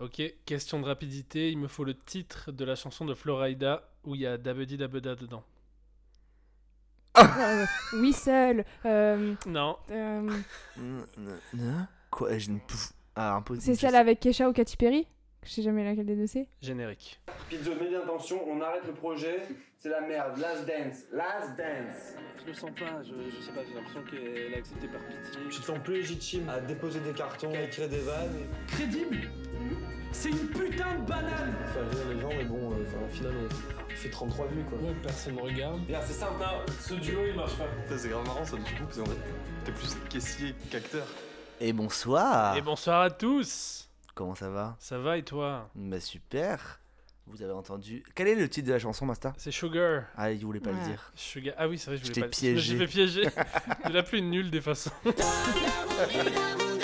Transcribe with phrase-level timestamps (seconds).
[0.00, 1.50] Ok, question de rapidité.
[1.50, 4.76] Il me faut le titre de la chanson de Florida où il y a Dabedi
[4.78, 5.44] Dabeda dedans.
[7.18, 8.64] Euh, Whistle.
[8.86, 10.20] euh, Non, euh,
[10.78, 12.74] N- n- n- Quoi Je ne peux.
[13.16, 13.64] Ah, impossible.
[13.64, 15.06] c'est je celle avec Kesha ou Katy Perry?
[15.42, 16.46] Je sais jamais laquelle des deux c'est.
[16.62, 17.20] générique.
[17.48, 19.40] Pizzo, mets l'intention, on arrête le projet,
[19.78, 20.38] c'est la merde.
[20.38, 22.14] Last dance, last dance.
[22.42, 25.40] Je le sens pas, je, je sais pas, j'ai l'impression qu'elle a accepté par pitié.
[25.50, 28.46] Tu te sens plus légitime à déposer des cartons, à écrire des vannes.
[28.68, 29.30] crédible.
[30.12, 31.54] C'est une putain de banane.
[31.72, 33.32] Faire rire les gens, mais bon, euh, enfin, au final,
[33.90, 34.78] on fait 33 vues quoi.
[34.78, 35.80] Ouais, personne ne regarde.
[35.86, 36.64] Bien, c'est simple, hein.
[36.80, 37.64] Ce duo il marche pas.
[37.96, 39.18] C'est grave marrant ça du coup, parce qu'en fait,
[39.64, 41.06] t'es plus caissier qu'acteur.
[41.60, 42.56] Et bonsoir.
[42.56, 43.88] Et bonsoir à tous.
[44.14, 44.76] Comment ça va?
[44.80, 45.70] Ça va et toi?
[45.74, 46.80] Bah super.
[47.26, 48.02] Vous avez entendu.
[48.16, 49.32] Quel est le titre de la chanson, Masta?
[49.36, 50.02] C'est Sugar.
[50.16, 51.12] Ah, il voulait pas le dire.
[51.14, 51.54] Sugar.
[51.56, 52.28] Ah oui, c'est vrai, je Je voulais t'ai pas.
[52.36, 52.60] piégé.
[52.60, 53.24] Je me suis fait piéger.
[53.88, 54.90] de la plus nulle des façons.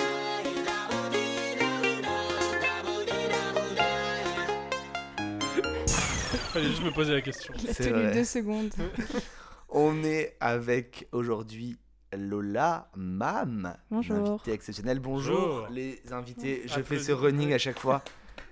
[6.57, 7.53] Fallait juste me poser la question.
[7.59, 8.15] Il a C'est tenu vrai.
[8.15, 8.73] deux secondes.
[9.69, 11.77] On est avec aujourd'hui
[12.17, 13.77] Lola Mam.
[13.91, 14.17] Bonjour.
[14.17, 14.99] Une invitée exceptionnelle.
[15.01, 15.67] Bonjour, Bonjour.
[15.69, 16.63] les invités.
[16.65, 18.03] Je fais ce running à chaque fois.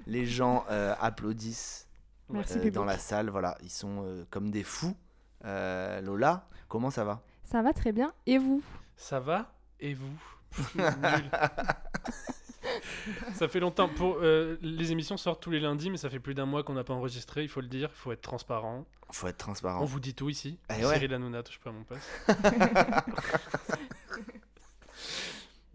[0.07, 1.89] Les gens euh, applaudissent
[2.29, 2.75] Merci euh, public.
[2.75, 3.31] dans la salle.
[3.31, 4.95] Voilà, ils sont euh, comme des fous.
[5.47, 7.23] Euh, Lola, comment ça va?
[7.43, 8.13] Ça va très bien.
[8.27, 8.63] Et vous?
[8.97, 9.55] Ça va?
[9.81, 10.21] Et vous?
[10.75, 10.85] Nul.
[13.35, 13.89] Ça fait longtemps.
[13.89, 16.75] Pour, euh, les émissions sortent tous les lundis, mais ça fait plus d'un mois qu'on
[16.75, 18.85] n'a pas enregistré, il faut le dire, il faut être transparent.
[19.13, 19.83] Faut être transparent.
[19.83, 20.59] On vous dit tout ici.
[20.71, 20.95] Eh ouais.
[20.95, 22.09] Cyril Hanouna, touche pas à mon poste.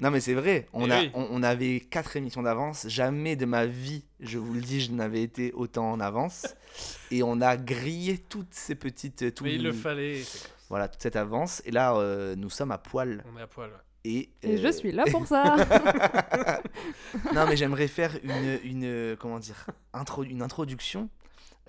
[0.01, 1.11] Non mais c'est vrai, on, Eh a, oui.
[1.13, 4.93] on, on avait quatre émissions d'avance, jamais de ma vie, je vous le dis, je
[4.93, 6.55] n'avais été autant en avance.
[7.11, 9.35] Et on a grillé toutes ces petites...
[9.35, 10.23] tout- Mais il le fallait.
[10.69, 11.61] Voilà, toute cette avance.
[11.65, 13.25] Et là, euh, nous sommes à poil.
[13.33, 13.71] On est à poil.
[13.71, 13.75] ouais.
[14.05, 15.57] Et, Et je euh, suis là pour ça.
[17.33, 21.09] non mais j'aimerais faire une, une, comment dire, intro, une introduction.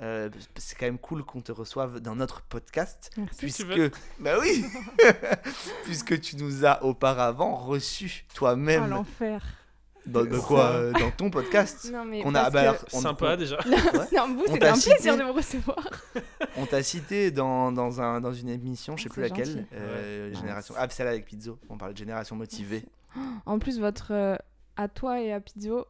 [0.02, 3.10] Euh, c'est quand même cool qu'on te reçoive dans notre podcast.
[3.16, 3.38] Merci.
[3.38, 4.64] Puisque, bah oui,
[5.84, 9.44] puisque tu nous as auparavant reçu Oh, toi-même l'enfer.
[10.06, 11.90] Dans, de quoi, euh, dans ton podcast.
[11.92, 13.58] Non, mais Qu'on a, bah, que- alors, on- Sympa on- déjà.
[14.16, 14.94] Non, vous, c'était t'a un cité.
[14.94, 15.88] plaisir de me recevoir.
[16.56, 19.66] On t'a cité dans, dans, un, dans une émission, je sais Oh, plus laquelle.
[19.74, 20.34] euh, Ouais.
[20.34, 20.74] génération.
[20.76, 21.58] Ah, celle avec Pizzo.
[21.68, 22.84] On parlait de génération motivée.
[23.46, 24.36] En plus, votre euh,
[24.76, 25.86] à toi et à Pizzo,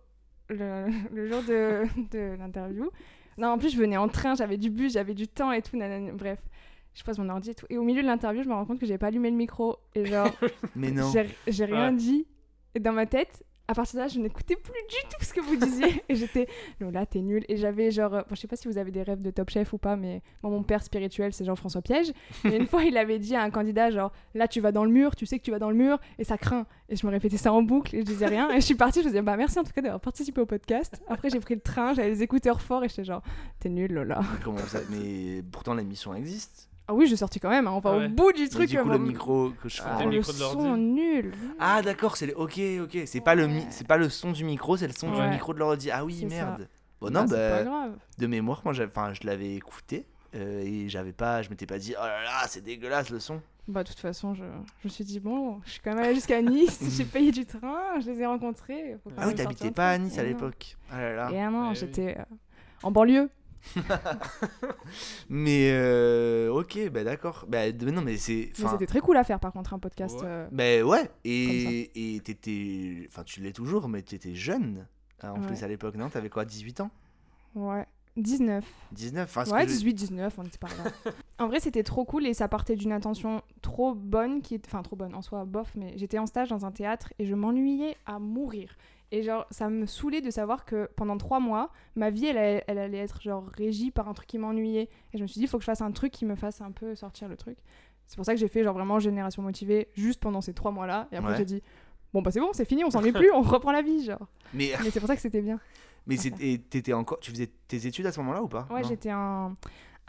[0.48, 2.90] le, le jour de, de l'interview.
[3.38, 5.76] Non, en plus, je venais en train, j'avais du bus, j'avais du temps et tout.
[5.76, 6.38] nanana, bref,
[6.94, 7.66] je pose mon ordi et tout.
[7.70, 9.78] Et au milieu de l'interview, je me rends compte que j'avais pas allumé le micro.
[9.94, 10.28] Et genre,
[10.76, 11.10] Mais non.
[11.12, 11.96] j'ai j'ai rien Ouais.
[11.96, 12.26] dit.
[12.74, 15.40] Et dans ma tête, à partir de là, je n'écoutais plus du tout ce que
[15.40, 16.02] vous disiez.
[16.08, 16.48] et j'étais,
[16.80, 17.44] Lola, t'es nulle.
[17.48, 19.48] Et j'avais genre, euh, bon, je sais pas si vous avez des rêves de Top
[19.48, 22.12] Chef ou pas, mais bon, mon père spirituel, c'est Jean-François Piège.
[22.44, 24.90] Et une fois, il avait dit à un candidat, genre, là, tu vas dans le
[24.90, 26.66] mur, tu sais que tu vas dans le mur, et ça craint.
[26.88, 28.50] Et je me répétais ça en boucle, et je disais rien.
[28.50, 31.00] Et je suis partie, je disais, bah merci en tout cas d'avoir participé au podcast.
[31.06, 33.22] Après, j'ai pris le train, j'avais les écouteurs forts, et j'étais genre,
[33.60, 34.20] t'es nulle, Lola.
[34.42, 34.80] Comment ça?
[34.90, 36.69] Mais pourtant, l'émission existe.
[36.90, 38.06] Ah oui, j'ai sorti quand même, hein, on va Ouais.
[38.06, 38.68] au bout du truc.
[38.68, 41.32] du coup, euh, le mon- micro que je Ah, le micro son nul.
[41.60, 44.42] Ah d'accord, c'est le ok ok, c'est pas le mi- c'est pas le son du
[44.44, 45.90] micro, c'est le son du micro de l'ordi.
[45.92, 46.26] Ah oui, ça.
[46.26, 46.68] merde.
[47.00, 47.92] Bon Ah, non, c'est pas bah, grave.
[48.18, 51.94] de mémoire, moi enfin je l'avais écouté euh, et j'avais pas je m'étais pas dit
[51.96, 53.40] oh là là, c'est dégueulasse le son.
[53.68, 56.14] Bah, de toute façon, je, je me suis dit, bon, je suis quand même allée
[56.16, 58.96] jusqu'à Nice, j'ai payé du train, je les ai rencontrés.
[59.04, 59.98] faut Ah oui, t'habitais pas à.
[59.98, 60.76] Nice à Et l'époque.
[60.90, 61.30] Ah là là.
[61.30, 62.24] Et ah non, Eh j'étais euh,
[62.82, 63.30] en banlieue.
[65.28, 67.44] Mais euh, OK, bah d'accord.
[67.48, 70.16] Bah de- non mais c'est Mais c'était très cool à faire, par contre, un podcast.
[70.20, 70.26] Ouais.
[70.26, 74.86] euh, bah ouais et et t'étais enfin tu l'es toujours mais t'étais jeune
[75.22, 75.46] hein, en Ouais.
[75.46, 76.08] plus à l'époque, non?
[76.08, 76.90] T'avais quoi 18 ans?
[77.54, 77.86] Ouais.
[78.16, 78.64] 19.
[78.92, 80.90] 19 enfin, ce ouais, je- 18, 19, on était par là.
[81.38, 84.66] en vrai, c'était trop cool et ça partait d'une intention trop bonne, qui est...
[84.66, 87.34] enfin trop bonne en soi, bof, mais j'étais en stage dans un théâtre et je
[87.36, 88.76] m'ennuyais à mourir.
[89.12, 92.64] Et genre, ça me saoulait de savoir que pendant trois mois, ma vie, elle, allait-
[92.68, 94.88] elle allait être genre régie par un truc qui m'ennuyait.
[95.12, 96.60] Et je me suis dit, il faut que je fasse un truc qui me fasse
[96.60, 97.58] un peu sortir le truc.
[98.06, 101.08] C'est pour ça que j'ai fait genre vraiment Génération Motivée juste pendant ces trois mois-là.
[101.12, 101.36] Et après, Ouais.
[101.38, 101.62] j'ai dit,
[102.12, 104.26] bon bah c'est bon, c'est fini, on s'ennuie plus, on reprend la vie, genre.
[104.54, 105.58] Mais Mais c'est pour ça que c'était bien.
[106.06, 106.22] mais Enfin.
[106.36, 108.66] c'était t'étais encore tu faisais tes études à ce moment-là ou pas?
[108.70, 109.54] Ouais, j'étais en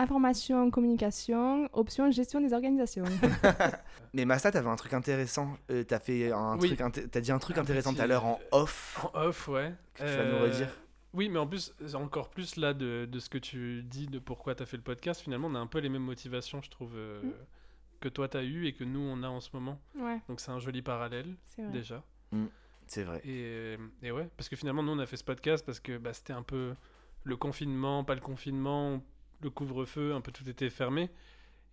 [0.01, 3.06] information, communication, option gestion des organisations.
[4.13, 5.57] Mais Massa, t'avais un truc intéressant.
[5.69, 6.68] Euh, t'as fait un Oui.
[6.69, 9.06] truc, inté- t'as dit un truc Un intéressant tout à l'heure en off.
[9.13, 9.74] En off, ouais.
[9.94, 10.69] Que tu vas nous redire.
[11.13, 14.56] Oui, mais en plus, encore plus là de, de ce que tu dis de pourquoi
[14.56, 16.94] tu as fait le podcast, finalement, on a un peu les mêmes motivations, je trouve,
[16.95, 17.31] euh, Mm.
[18.00, 19.77] que toi tu as eu et que nous on a en ce moment.
[20.00, 21.71] ouais, Donc c'est un joli parallèle, c'est vrai.
[21.71, 22.03] déjà.
[22.88, 23.18] C'est vrai.
[23.25, 25.98] Et, euh, et ouais, parce que finalement, nous on a fait ce podcast parce que
[25.98, 26.74] bah, c'était un peu
[27.25, 29.01] le confinement, pas le confinement,
[29.44, 31.10] le couvre-feu, un peu tout était fermé.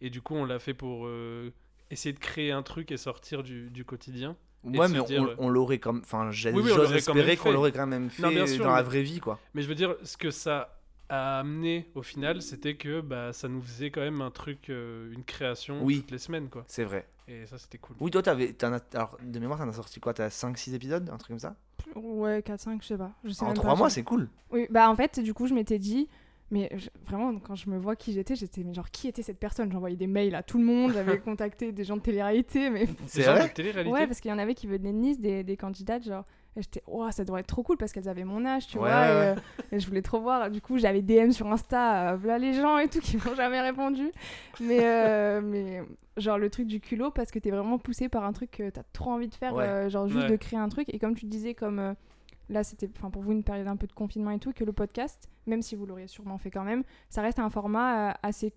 [0.01, 1.51] Et du coup, on l'a fait pour euh,
[1.91, 4.37] essayer de créer un truc et sortir du, du quotidien.
[4.65, 6.01] Ouais, mais se dire, on, euh, on l'aurait comme.
[6.05, 8.47] Enfin, j'ai- Oui, oui, on j'ose même espérer qu'on l'aurait quand même fait Non, bien
[8.47, 9.39] sûr, dans la vraie vie, quoi.
[9.55, 13.49] Mais je veux dire, ce que ça a amené au final, c'était que bah, ça
[13.49, 16.01] nous faisait quand même un truc, euh, une création Oui.
[16.01, 16.65] toutes les semaines, quoi.
[16.69, 17.09] C'est vrai.
[17.29, 17.97] Et ça, c'était cool.
[18.01, 18.55] Oui, toi, t'avais.
[18.95, 20.13] Alors, de mémoire, t'en as sorti quoi?
[20.13, 21.09] T'as 5-6 épisodes?
[21.09, 21.55] Un truc comme ça?
[21.95, 23.13] Ouais, 4-5, je sais pas.
[23.25, 24.29] Je sais En même 3 pas, mois, c'est cool.
[24.51, 26.09] Oui, bah en fait, du coup, je m'étais dit,
[26.51, 29.39] mais je- vraiment, quand je me vois qui j'étais, j'étais, mais genre, qui était cette
[29.39, 29.71] personne?
[29.73, 32.87] J'envoyais des mails à tout le monde, j'avais contacté des gens de télé-réalité, mais.
[33.07, 33.49] C'est vrai?
[33.49, 33.93] de télé-réalité?
[33.95, 36.25] Ouais, parce qu'il y en avait qui venaient de Nice, des, des candidates, genre.
[36.57, 38.89] Et j'étais, oh, ça devrait être trop cool parce qu'elles avaient mon âge, tu Ouais,
[38.89, 39.01] vois.
[39.01, 39.35] ouais, et, ouais.
[39.37, 40.51] euh, et je voulais trop voir.
[40.51, 43.61] Du coup, j'avais DM sur Insta, euh, voilà les gens et tout qui m'ont jamais
[43.61, 44.11] répondu.
[44.61, 45.83] Mais, euh, mais
[46.17, 48.83] genre le truc du culot parce que t'es vraiment poussé par un truc que t'as
[48.93, 49.65] trop envie de faire, Ouais.
[49.65, 50.31] euh, genre juste Ouais.
[50.31, 50.93] de créer un truc.
[50.93, 51.93] Et comme tu disais, comme euh,
[52.49, 54.73] là c'était enfin pour vous une période un peu de confinement et tout, que le
[54.73, 58.53] podcast, même si vous l'auriez sûrement fait quand même, ça reste un format euh, assez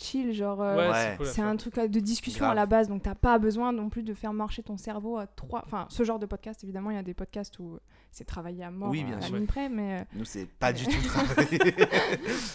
[0.00, 0.60] chill, genre.
[0.62, 2.52] euh, Ouais, c'est cool un truc euh, de discussion Grave.
[2.52, 5.26] à la base, donc t'as pas besoin non plus de faire marcher ton cerveau à
[5.26, 5.62] trois.
[5.66, 7.78] Enfin, ce genre de podcast, évidemment, il y a des podcasts où
[8.12, 9.44] c'est travaillé à mort Oui, bien à la sûr.
[9.46, 11.58] près, mais, Nous, c'est pas du tout travaillé.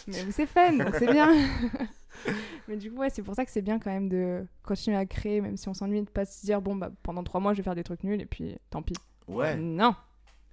[0.08, 1.30] mais c'est fun, donc c'est bien.
[2.68, 5.06] mais du coup, ouais, c'est pour ça que c'est bien quand même de continuer à
[5.06, 7.58] créer, même si on s'ennuie, de pas se dire bon, bah pendant trois mois, je
[7.58, 8.96] vais faire des trucs nuls et puis tant pis.
[9.28, 9.56] ouais.
[9.58, 9.96] Non.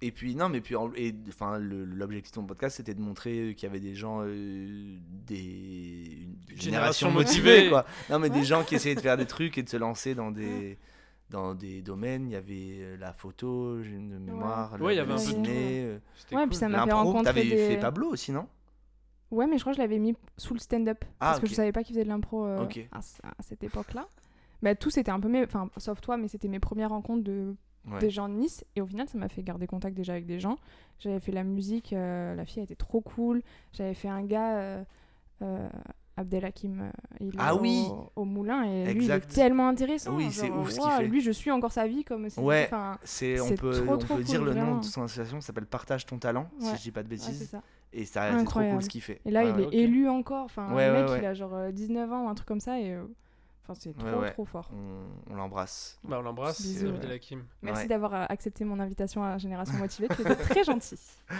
[0.03, 3.69] Et puis, non, mais puis, enfin, l'objectif de ton podcast, c'était de montrer qu'il y
[3.69, 6.27] avait des gens, euh, des.
[6.49, 7.69] Une Génération génération motivée.
[7.69, 7.85] quoi.
[8.09, 8.39] Non, mais Ouais.
[8.39, 10.77] des gens qui essayaient de faire des trucs et de se lancer dans des.
[11.29, 14.99] Dans des domaines, il y avait euh, la photo, j'ai une mémoire, Ouais, il y
[14.99, 15.33] avait le un peu de tout.
[15.45, 15.95] ciné, euh,
[16.33, 16.47] Ouais, cool.
[16.49, 17.55] puis ça m'a fait rencontrer T'avais des.
[17.55, 18.47] fait Pablo aussi, non?
[19.29, 21.05] Ouais, mais je crois que je l'avais mis sous le stand-up.
[21.21, 23.63] Ah, parce que je savais pas qu'il faisait de l'impro euh, à, ce- à cette
[23.63, 24.09] époque-là.
[24.61, 25.41] Bah, tout, c'était un peu mes.
[25.45, 27.55] Enfin, sauf toi, mais c'était mes premières rencontres de
[27.89, 27.99] Ouais.
[27.99, 28.63] des gens de Nice.
[28.75, 30.57] Et au final, ça m'a fait garder contact déjà avec des gens.
[30.99, 33.41] J'avais fait la musique, euh, la fille a été trop cool.
[33.73, 34.83] J'avais fait un gars, euh,
[35.41, 35.67] euh,
[36.17, 38.63] Abdelhakim, euh, il est Ah au, oui au moulin.
[38.63, 40.15] Et lui, il est tellement intéressant.
[40.15, 41.07] Oui, c'est ouf ce qu'il ouah, fait.
[41.07, 42.39] Lui, je suis encore sa vie comme si.
[42.39, 42.69] Ouais.
[43.03, 45.47] C'est, on peut, trop, on trop peut dire cool, le nom de son association, ça
[45.47, 47.49] s'appelle Partage ton talent, si je dis pas de bêtises.
[47.49, 47.63] ça.
[47.93, 49.21] et ça, c'est trop cool ce qu'il fait.
[49.25, 50.45] Et là, il est élu encore.
[50.45, 52.79] Enfin, le mec, il a genre euh, 19 ans, un truc comme ça.
[52.79, 53.03] Et euh,
[53.63, 54.31] enfin, c'est trop, Ouais, ouais.
[54.31, 54.69] trop fort.
[54.73, 55.99] On, on l'embrasse.
[56.03, 56.61] Bah, on l'embrasse.
[56.83, 57.43] Abdelhakim.
[57.61, 57.87] Merci Ouais.
[57.87, 60.07] d'avoir euh, accepté mon invitation à Génération Motivée.
[60.15, 60.99] Tu étais très gentil.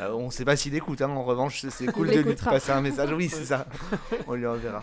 [0.00, 2.80] Euh, on sait pas s'il écoute, hein, en revanche, c'est- cool de lui passer un
[2.80, 3.12] message.
[3.12, 3.64] Oui, c'est ça.
[4.26, 4.82] on lui enverra.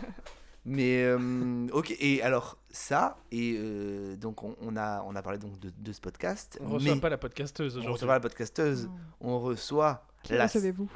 [0.63, 5.38] Mais euh, ok, et alors ça, et euh, donc on, on a, on a parlé
[5.38, 7.91] donc de, de ce podcast, On reçoit mais pas la podcasteuse on aujourd'hui.
[7.93, 8.89] reçoit pas la podcasteuse,
[9.19, 10.43] on reçoit Qui la.
[10.43, 10.89] recevez-vous?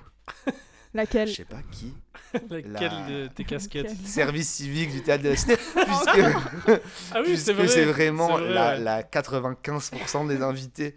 [0.96, 1.94] Laquelle Je sais pas qui.
[2.50, 5.78] Laquelle La- de tes casquettes Laquelle Service civique du théâtre de la Cité, puisque,
[7.14, 7.68] Ah oui, c'est puisque vrai.
[7.68, 8.80] c'est vraiment c'est vrai, la, ouais.
[8.80, 10.96] la 95% des invités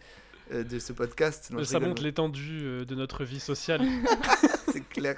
[0.53, 1.51] euh, de ce podcast.
[1.51, 3.83] Non, je Ça montre l'étendue euh, de notre vie sociale.
[4.73, 5.17] c'est clair.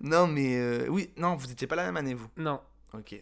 [0.00, 2.28] Non, mais euh, oui, non, vous étiez pas la même année, vous.
[2.36, 2.60] non,
[2.92, 3.20] Ok.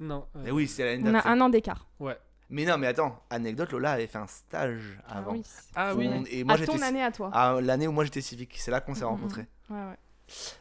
[0.00, 0.26] non.
[0.36, 1.86] euh, Mais oui, c'est l'année On a un an d'écart.
[2.00, 2.16] Ouais.
[2.54, 5.32] Mais non, mais attends, anecdote, Lola avait fait un stage avant.
[5.32, 5.42] oui.
[5.74, 6.08] Ah oui.
[6.08, 7.28] On- Et moi, à ton année à toi.
[7.32, 9.46] Ah, l'année où moi j'étais civique, c'est là qu'on s'est Mhm, rencontrés.
[9.70, 9.98] Ouais, ouais.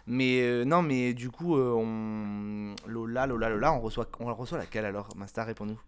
[0.08, 2.74] Mais euh, non, mais du coup, euh, on...
[2.90, 5.80] Lola, Lola, Lola, on reçoit, on reçoit laquelle alors Master, réponds-nous.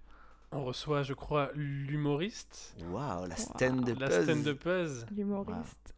[0.52, 3.98] On reçoit, je crois, l'humoriste, Waouh, la stand-up.
[4.00, 5.06] la stand-upeuse.
[5.16, 5.94] L'humoriste.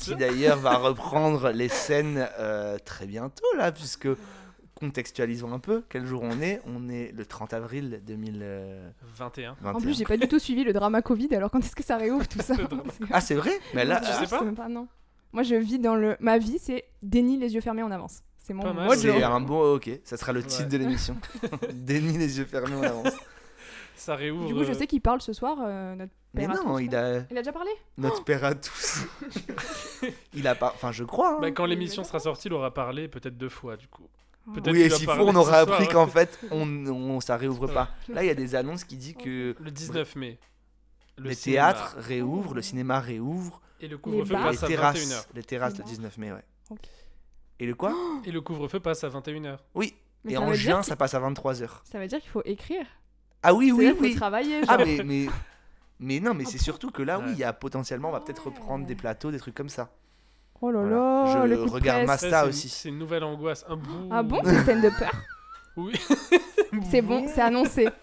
[0.00, 4.08] Qui d'ailleurs va reprendre les scènes euh, très bientôt là, puisque
[4.80, 6.60] contextualisons un peu, quel jour on est?
[6.66, 9.54] On est le 30 avril 2021.
[9.54, 9.74] 21.
[9.74, 11.96] En plus, j'ai pas du tout suivi le drama Covid, alors quand est-ce que ça
[11.96, 12.54] réouvre tout ça.
[13.12, 13.52] Ah, c'est vrai?
[13.74, 14.44] Mais là, Je sais Ah, pas.
[14.44, 14.88] même pas, non.
[15.32, 16.16] Moi, je vis dans le.
[16.20, 18.22] Ma vie, c'est déni les yeux fermés en avance.
[18.38, 19.00] C'est mon mojo.
[19.00, 19.74] c'est un bon.
[19.74, 20.68] Ok, ça sera le titre Ouais.
[20.70, 21.16] de l'émission.
[21.72, 23.12] Déni les yeux fermés en avance.
[23.94, 24.46] Ça réouvre.
[24.48, 26.74] Du coup, je euh, sais qu'il parle ce soir, euh, notre Mais père à non,
[26.76, 27.18] tous, il a.
[27.30, 27.70] Il a déjà parlé?
[27.98, 29.04] Notre père à tous.
[30.34, 30.72] il a pas.
[30.74, 31.34] Enfin, je crois.
[31.36, 31.38] hein.
[31.40, 34.08] bah, quand mais l'émission sera sortie, il aura parlé peut-être deux fois du coup.
[34.50, 34.54] Oh.
[34.54, 35.92] Peut-être Oui, et s'il faut, on aura appris ouais.
[35.92, 37.90] qu'en fait, on, on, ça réouvre pas.
[38.08, 40.38] Là, il y a des annonces qui disent que Le 19 mai.
[41.16, 41.72] Le les cinéma.
[41.72, 45.26] théâtres réouvrent, le cinéma réouvre, Et le couvre-feu passe à terrasses, 21h.
[45.34, 45.86] les terrasses le bars.
[45.88, 46.44] 19 mai, ouais.
[47.58, 47.94] Et le quoi?
[48.24, 49.58] Et le couvre-feu passe à 21h.
[49.74, 49.94] Oui.
[50.24, 51.68] Mais Et en juin, ça passe à 23h.
[51.84, 52.86] Ça veut dire qu'il faut écrire.
[53.42, 54.12] Ah oui, oui, oui.
[54.12, 54.60] faut travailler.
[54.68, 54.86] Ah genre.
[54.86, 55.26] mais mais
[55.98, 58.46] mais non, mais c'est surtout que là, oui, il y a potentiellement, on va peut-être
[58.46, 59.90] reprendre des plateaux, des trucs comme ça.
[60.62, 60.96] Oh là Voilà.
[60.96, 62.22] là, Je le coup de regarde presse.
[62.22, 62.68] Masta Ça, aussi.
[62.68, 63.64] C'est une nouvelle angoisse.
[63.68, 64.08] Un bout.
[64.10, 65.12] Ah bon C'est scène de peur
[65.76, 65.92] Oui.
[66.90, 67.88] C'est bon, c'est annoncé.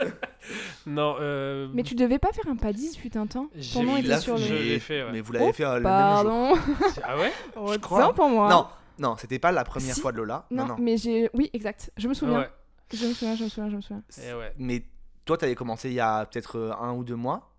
[0.86, 3.48] Non, euh, Mais tu devais pas faire un pas 10 fut un temps?
[3.56, 4.42] J'ai Ton nom était sur le.
[4.44, 5.10] je mais, l'ai fait, ouais.
[5.12, 5.92] mais vous l'avez Oh, fait euh, le même jour.
[5.92, 6.56] Pardon.
[7.04, 7.32] Ah ouais?
[7.58, 8.04] Oh, Je crois.
[8.04, 8.50] tiens pour moi.
[8.50, 10.00] Non, non, c'était pas la première Si.
[10.00, 10.46] fois de Lola.
[10.50, 10.76] Non, Non, non.
[10.80, 11.30] mais j'ai.
[11.34, 11.92] Oui, exact.
[11.98, 12.40] Je me souviens.
[12.40, 12.50] Ouais.
[12.94, 14.04] Je me souviens, je me souviens, je me souviens.
[14.24, 14.54] Et ouais.
[14.58, 14.84] Mais
[15.26, 17.52] toi, t'avais commencé il y a peut-être euh, un ou deux mois.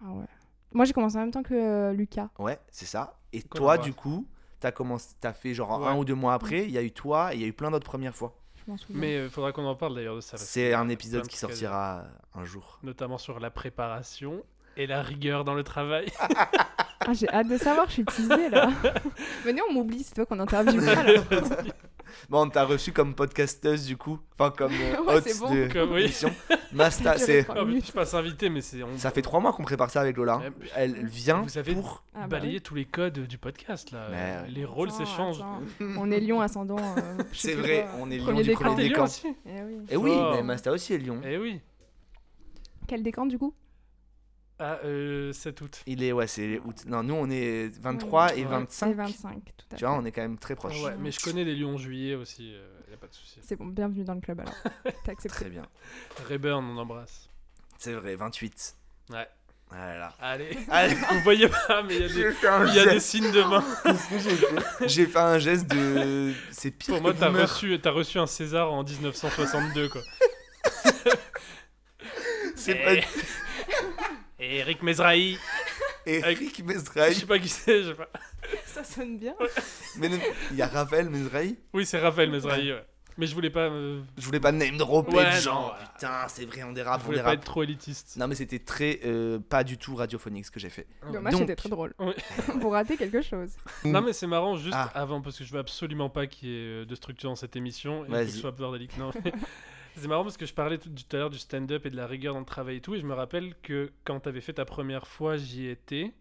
[0.00, 0.26] Ah ouais.
[0.72, 2.28] Moi, j'ai commencé en même temps que euh, Lucas.
[2.38, 3.18] Ouais, c'est ça.
[3.32, 4.24] Et toi, du coup,
[4.60, 5.88] t'as commencé, t'as fait genre Ouais.
[5.88, 6.64] un ou deux mois après.
[6.64, 8.36] Il y a eu toi et il y a eu plein d'autres premières fois.
[8.90, 10.36] Mais il faudra qu'on en parle d'ailleurs de ça.
[10.38, 12.02] C'est un épisode de qui sortira
[12.34, 12.80] un jour.
[12.82, 14.42] Notamment sur la préparation
[14.76, 16.06] et la rigueur dans le travail.
[17.00, 18.70] Ah, j'ai hâte de savoir, je suis teasée là.
[19.44, 20.80] Venez, on m'oublie, c'est toi qu'on interviewe.
[22.30, 25.54] Bon, on t'a reçu comme podcasteuse du coup, enfin comme euh, Ouais, hôte bon.
[25.54, 26.02] de Comme- oui.
[26.02, 26.30] l'émission.
[26.72, 28.82] Masta, c'est Ah, je passe invité, mais c'est.
[28.82, 30.38] on- ça fait trois mois qu'on prépare ça avec Lola.
[30.38, 32.04] Ouais, Elle vient Vous avez pour.
[32.14, 34.08] Ah, bah balayer tous les codes du podcast là.
[34.10, 34.48] Mais.
[34.50, 35.42] Les rôles s'échangent.
[35.80, 36.78] On est Lion ascendant.
[36.78, 38.00] euh, C'est vrai, quoi.
[38.00, 38.60] on est Premier Lyon du décan.
[38.60, 39.04] premier T'es Lyon décan.
[39.04, 39.76] aussi Eh oui.
[39.90, 40.34] Et oui, Fort.
[40.36, 41.20] mais Masta aussi est Lyon.
[41.24, 41.60] Eh oui.
[42.88, 43.52] Quel décan du coup?
[44.58, 45.82] Ah, euh, 7 août.
[45.86, 46.76] Il est, ouais, c'est août.
[46.86, 48.50] Non, nous on est 23 et Ouais.
[48.50, 48.90] 25.
[48.90, 49.86] Et 25, tout à Tu fait.
[49.86, 50.82] vois, on est quand même très proches.
[50.82, 53.38] Ouais, mais je connais les Lions juillet aussi, euh, y a pas de souci.
[53.42, 54.54] C'est bon, bienvenue dans le club alors.
[55.04, 55.28] T'as accepté.
[55.40, 55.62] Très bien.
[56.28, 57.28] Rayburn, on embrasse.
[57.78, 58.76] C'est vrai, 28.
[59.10, 59.28] Ouais.
[59.70, 60.14] Ah là là.
[60.20, 60.56] Allez.
[60.70, 62.36] Allez, Vous voyez pas, mais il y a des,
[62.70, 63.64] il y a signes de main.
[64.86, 65.18] J'ai fait?
[65.18, 66.32] Un geste de.
[66.50, 70.00] C'est pire Pour moi, que t'as reçu, t'as reçu un César en 1962, quoi.
[72.54, 72.84] C'est Eh.
[73.00, 73.06] pas
[74.38, 75.38] Et Eric Mezrahi.
[76.04, 77.14] Eric Je Mezrahi.
[77.14, 78.08] sais pas qui c'est, je sais pas.
[78.66, 79.34] Ça sonne bien.
[79.98, 80.18] Mais non,
[80.50, 81.56] il y a Raphaël Mezrahi.
[81.72, 82.84] Oui, c'est Raphaël Mezrahi, ouais.
[83.18, 85.72] Mais je voulais pas, euh, Je voulais pas name dropper Ouais, de gens.
[85.94, 87.38] Putain, c'est vrai, on je dérape, on voulais pas dérape.
[87.38, 88.16] être trop élitiste.
[88.18, 89.00] Non, mais c'était très.
[89.06, 90.86] euh, pas du tout radiophonique ce que j'ai fait.
[91.10, 91.94] Dommage, Donc- c'était très drôle.
[91.98, 92.14] Ouais.
[92.60, 93.52] Vous ratez quelque chose.
[93.84, 94.90] Non, mais c'est marrant, juste Ah.
[94.94, 97.56] avant, parce que je veux absolument pas qu'il y ait euh, de structure dans cette
[97.56, 98.04] émission.
[98.04, 98.30] et Il faut que Vas-y.
[98.32, 98.98] ce soit bordélique.
[98.98, 99.32] Non, mais
[100.00, 102.06] c'est marrant parce que je parlais tout, tout à l'heure du stand-up et de la
[102.06, 102.94] rigueur dans le travail et tout.
[102.94, 106.12] Et je me rappelle que quand t'avais fait ta première fois, j'y étais.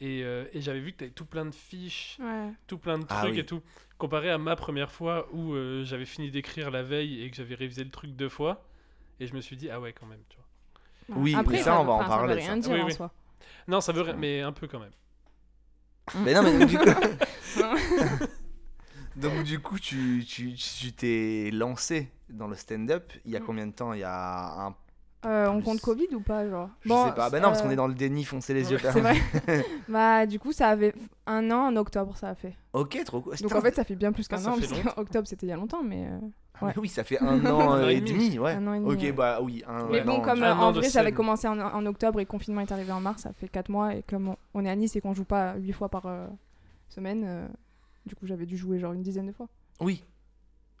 [0.00, 2.48] Et, euh, et j'avais vu que t'avais tout plein de fiches, Ouais.
[2.66, 3.38] tout plein de Ah trucs oui.
[3.40, 3.62] et tout.
[3.98, 7.54] Comparé à ma première fois où euh, j'avais fini d'écrire la veille et que j'avais
[7.54, 8.64] révisé le truc deux fois.
[9.20, 11.18] Et je me suis dit, ah ouais, quand même, tu vois.
[11.20, 12.68] Oui, Après, mais ça, on va en parler, Ça veut rien ça.
[12.68, 12.92] dire Oui, en oui.
[12.92, 13.12] soi.
[13.68, 14.90] Non, ça veut rien, mais un peu quand même.
[16.24, 16.84] Mais non, mais du coup.
[19.16, 23.44] donc, du coup, tu tu- tu t'es lancé dans le stand-up il y a Mm.
[23.44, 23.92] combien de temps?
[23.92, 24.74] Il y a un.
[25.24, 26.68] Euh, on compte Covid ou pas genre?
[26.80, 27.30] Je sais pas.
[27.30, 29.20] Bah non, parce qu'on euh, est dans le déni, foncer les yeux C'est fermés.
[29.46, 29.64] vrai.
[29.88, 30.92] bah du coup ça avait
[31.28, 32.56] un an en octobre ça a fait.
[32.72, 33.36] Ok, trop cool.
[33.36, 35.52] Donc en fait ça fait bien plus Ah, qu'un an parce qu'octobre c'était il y
[35.52, 36.72] a longtemps mais euh, ouais.
[36.76, 38.36] Oui, ça fait un an et demi.
[38.36, 38.54] ouais.
[38.54, 38.90] un an et demi.
[38.92, 39.12] Ok, ouais.
[39.12, 39.62] bah oui.
[39.68, 42.24] Un, Mais bon, an, comme tu- euh, en vrai, j'avais commencé en, en octobre et
[42.24, 43.94] le confinement est arrivé en mars, ça fait 4 mois.
[43.94, 46.26] Et comme on, on est à Nice et qu'on joue pas 8 fois par euh,
[46.88, 47.46] semaine, euh,
[48.06, 49.48] du coup, j'avais dû jouer genre une dizaine de fois.
[49.80, 50.02] Oui.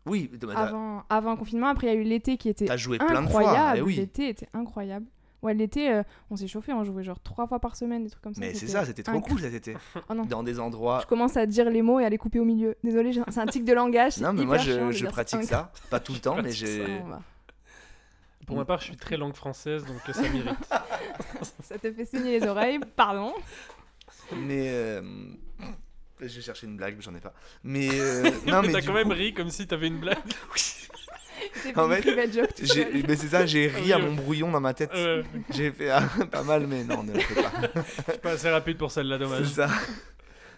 [0.04, 2.98] Oui, Avant, avant le confinement, après, il y a eu l'été qui était t'as joué
[2.98, 3.40] plein de fois.
[3.40, 3.78] incroyable.
[3.78, 3.94] eh oui.
[3.96, 5.06] L'été était incroyable.
[5.42, 8.22] Ouais, l'été, euh, on s'est chauffé, on jouait genre 3 fois par semaine, des trucs
[8.22, 8.40] comme ça.
[8.40, 9.76] Mais c'est ça, c'était trop inc- cool cet été.
[10.08, 10.24] Oh non.
[10.24, 11.00] Dans des endroits.
[11.02, 12.76] Je commence à dire les mots et à les couper au milieu.
[12.84, 14.18] Désolé, c'est un tic de langage.
[14.18, 15.72] Non, mais moi je, pratique inc- ça.
[15.90, 16.84] Pas tout le temps, mais j'ai.
[18.46, 20.48] Pour ma part, je suis très langue française, donc ça mérite.
[21.62, 23.32] ça te fait saigner les oreilles, pardon.
[24.36, 24.66] Mais.
[24.68, 25.02] euh,
[26.22, 27.34] Je vais chercher une blague, mais j'en ai pas.
[27.64, 27.88] Mais.
[27.92, 28.72] euh, Non, mais.
[28.72, 30.18] t'as quand même coup- ri comme si t'avais une blague.
[31.54, 32.04] C'est En fait.
[33.08, 34.90] Mais c'est ça, j'ai ri à Oui, mon brouillon dans ma tête.
[34.94, 37.50] Euh, J'ai fait ah, pas mal, mais non, ne le fais pas.
[38.06, 39.46] je suis pas assez rapide pour celle-là, C'est dommage.
[39.48, 39.68] ça.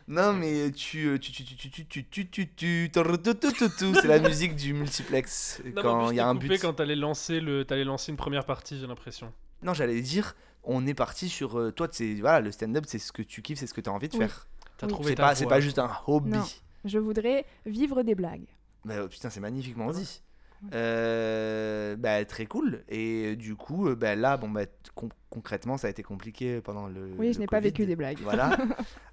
[0.07, 1.07] Non, mais tu.
[1.07, 1.33] euh, Tu.
[1.33, 1.45] Tu.
[1.45, 1.57] Tu.
[1.57, 1.71] Tu.
[1.71, 1.85] Tu.
[1.87, 2.05] Tu.
[2.05, 2.27] Tu.
[2.27, 2.49] Tu.
[2.49, 2.91] Tu.
[2.91, 5.63] tu- tu- tu- tu- tu- C'est la musique du multiplex.
[5.75, 6.61] Non, Quand il y a un but.
[6.61, 7.65] quand t'allais lancer, le...
[7.65, 9.33] t'allais lancer une première partie, j'ai l'impression.
[9.63, 11.59] Non, j'allais dire, on est parti sur.
[11.59, 13.89] euh, toi, c'est voilà, le stand-up, c'est ce que tu kiffes, c'est ce que tu
[13.89, 14.21] as envie de Oui.
[14.21, 14.47] faire.
[14.85, 14.93] T'as Oui.
[14.95, 15.55] trouvé C'est ta pas, c'est voie.
[15.55, 16.31] pas juste un hobby.
[16.31, 16.45] Non.
[16.85, 18.47] Je voudrais vivre des blagues.
[18.85, 20.23] Bah, oh, putain, c'est magnifiquement dit.
[20.63, 20.71] Ouais.
[20.75, 22.85] Euh, bah, très cool.
[22.89, 24.63] Et du coup, euh, bah, là, bon, bah,
[24.95, 27.11] con- concrètement, ça a été compliqué pendant le.
[27.19, 27.69] Oui, le je n'ai pas Covid.
[27.69, 28.19] vécu des blagues.
[28.23, 28.57] Voilà.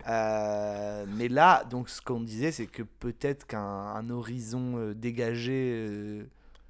[0.07, 5.75] Euh, mais là, donc, ce qu'on disait, c'est que peut-être qu'un un horizon euh, dégagé
[5.87, 6.23] euh,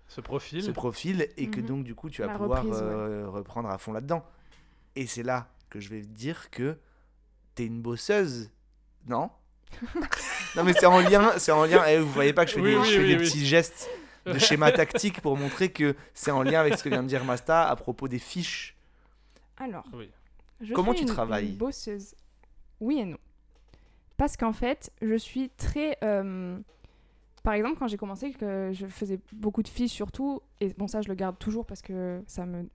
[0.10, 0.62] Ce profil.
[0.62, 1.66] se profile et que Mhm.
[1.66, 2.88] donc, du coup, tu vas La pouvoir reprise, ouais.
[2.90, 4.26] euh, reprendre à fond là-dedans.
[4.98, 6.78] Et c'est là que je vais te dire que
[7.56, 8.52] t'es une bosseuse,
[9.08, 9.30] non
[10.56, 11.84] Non, mais c'est en lien, c'est en lien.
[11.88, 13.24] eh, vous voyez pas que je fais Oui, des, oui, je fais oui, des oui.
[13.26, 13.90] petits gestes
[14.26, 17.24] de schéma tactique pour montrer que c'est en lien avec ce que vient de dire
[17.26, 18.76] Masta à propos des fiches.
[19.58, 20.10] Alors, Oui.
[20.62, 22.14] je Comment suis tu une- travailles une bosseuse.
[22.80, 23.18] Oui et non.
[24.18, 25.98] Parce qu'en fait, je suis très.
[26.04, 26.60] euh,
[27.44, 31.02] Par exemple, quand j'ai commencé, que je faisais beaucoup de fiches surtout, et bon, ça,
[31.02, 32.70] je le garde toujours parce que ça me.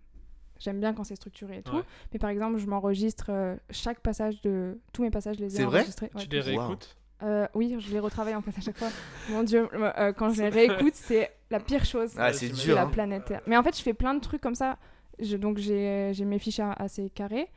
[0.59, 1.77] J'aime bien quand c'est structuré et tout.
[1.77, 1.83] Ouais.
[2.13, 4.79] Mais par exemple, je m'enregistre euh, chaque passage de.
[4.93, 6.11] Tous mes passages, je les ai C'est vrai enregistrés.
[6.15, 6.39] Ouais, tu les.
[6.41, 6.45] Wow.
[6.45, 6.97] réécoutes?
[7.23, 8.89] Euh, oui, je les retravaille en fait à chaque fois.
[9.31, 12.13] Mon dieu, euh, quand je les réécoute, c'est la pire chose.
[12.19, 12.75] Ah, c'est dur.
[12.75, 12.87] la hein.
[12.89, 13.41] planète Terre.
[13.47, 14.77] Mais en fait, je fais plein de trucs comme ça.
[15.19, 17.49] Je- donc, j'ai j'ai mes fiches a- assez carrées.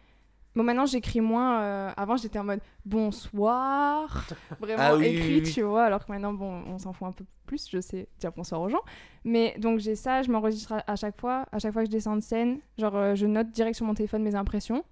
[0.60, 1.62] Bon, maintenant, j'écris moins.
[1.62, 4.26] euh, avant, j'étais en mode bonsoir.
[4.60, 5.52] Vraiment Ah oui, écrit, oui, oui.
[5.54, 5.86] tu vois.
[5.86, 7.70] Alors que maintenant, bon, on s'en fout un peu plus.
[7.72, 8.82] Je sais dire bonsoir aux gens.
[9.24, 10.22] Mais donc, j'ai ça.
[10.22, 11.46] Je m'enregistre à, à chaque fois.
[11.54, 13.94] À chaque fois que je descends de scène, genre, euh, je note direct sur mon
[13.94, 14.84] téléphone mes impressions.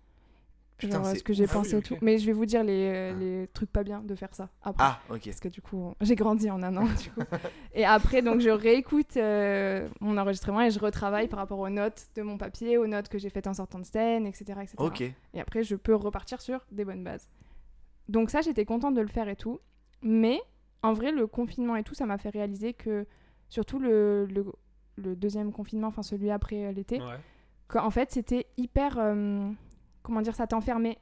[0.77, 1.45] Putain, genre ce que j'ai.
[1.49, 1.83] Ah pensé et ok.
[1.85, 1.97] tout.
[2.01, 3.17] Mais je vais vous dire les, Ah.
[3.19, 4.83] les trucs pas bien de faire ça après.
[4.85, 5.21] Ah, ok.
[5.25, 7.21] Parce que du coup, j'ai grandi en un an, du coup.
[7.73, 12.07] Et après, donc, je réécoute euh, mon enregistrement et je retravaille par rapport aux notes
[12.15, 14.45] de mon papier, aux notes que j'ai faites en sortant de scène, etc.
[14.61, 14.75] etc.
[14.77, 15.01] Ok.
[15.01, 17.27] Et après, je peux repartir sur des bonnes bases.
[18.07, 19.59] Donc ça, j'étais contente de le faire et tout.
[20.03, 20.39] Mais
[20.83, 23.07] en vrai, le confinement et tout, ça m'a fait réaliser que,
[23.49, 24.45] surtout le, le,
[24.97, 27.17] le deuxième confinement, enfin celui après euh, l'été, Ouais.
[27.67, 28.97] qu'en fait, c'était hyper...
[28.99, 29.49] euh,
[30.07, 30.97] comment dire, ça t'enfermait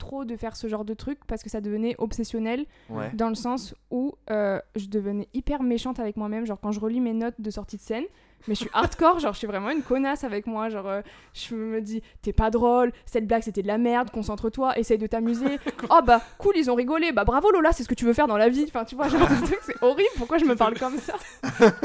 [0.00, 3.10] trop de faire ce genre de truc parce que ça devenait obsessionnel Ouais.
[3.14, 6.44] dans le sens où euh, je devenais hyper méchante avec moi-même.
[6.46, 8.04] Genre, quand je relis mes notes de sortie de scène,
[8.48, 10.70] mais je suis hardcore, genre, je suis vraiment une connasse avec moi.
[10.70, 11.02] Genre, euh,
[11.34, 15.06] je me dis, t'es pas drôle, cette blague c'était de la merde, concentre-toi, essaye de
[15.06, 15.58] t'amuser.
[15.90, 18.26] oh bah, cool, ils ont rigolé, bah bravo Lola, c'est ce que tu veux faire
[18.28, 18.64] dans la vie.
[18.66, 21.14] Enfin, tu vois, genre, ce truc, c'est horrible, pourquoi je me parle comme ça?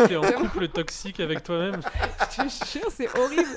[0.07, 1.81] T'es en couple toxique avec toi-même.
[2.37, 3.49] Je te jure, c'est horrible.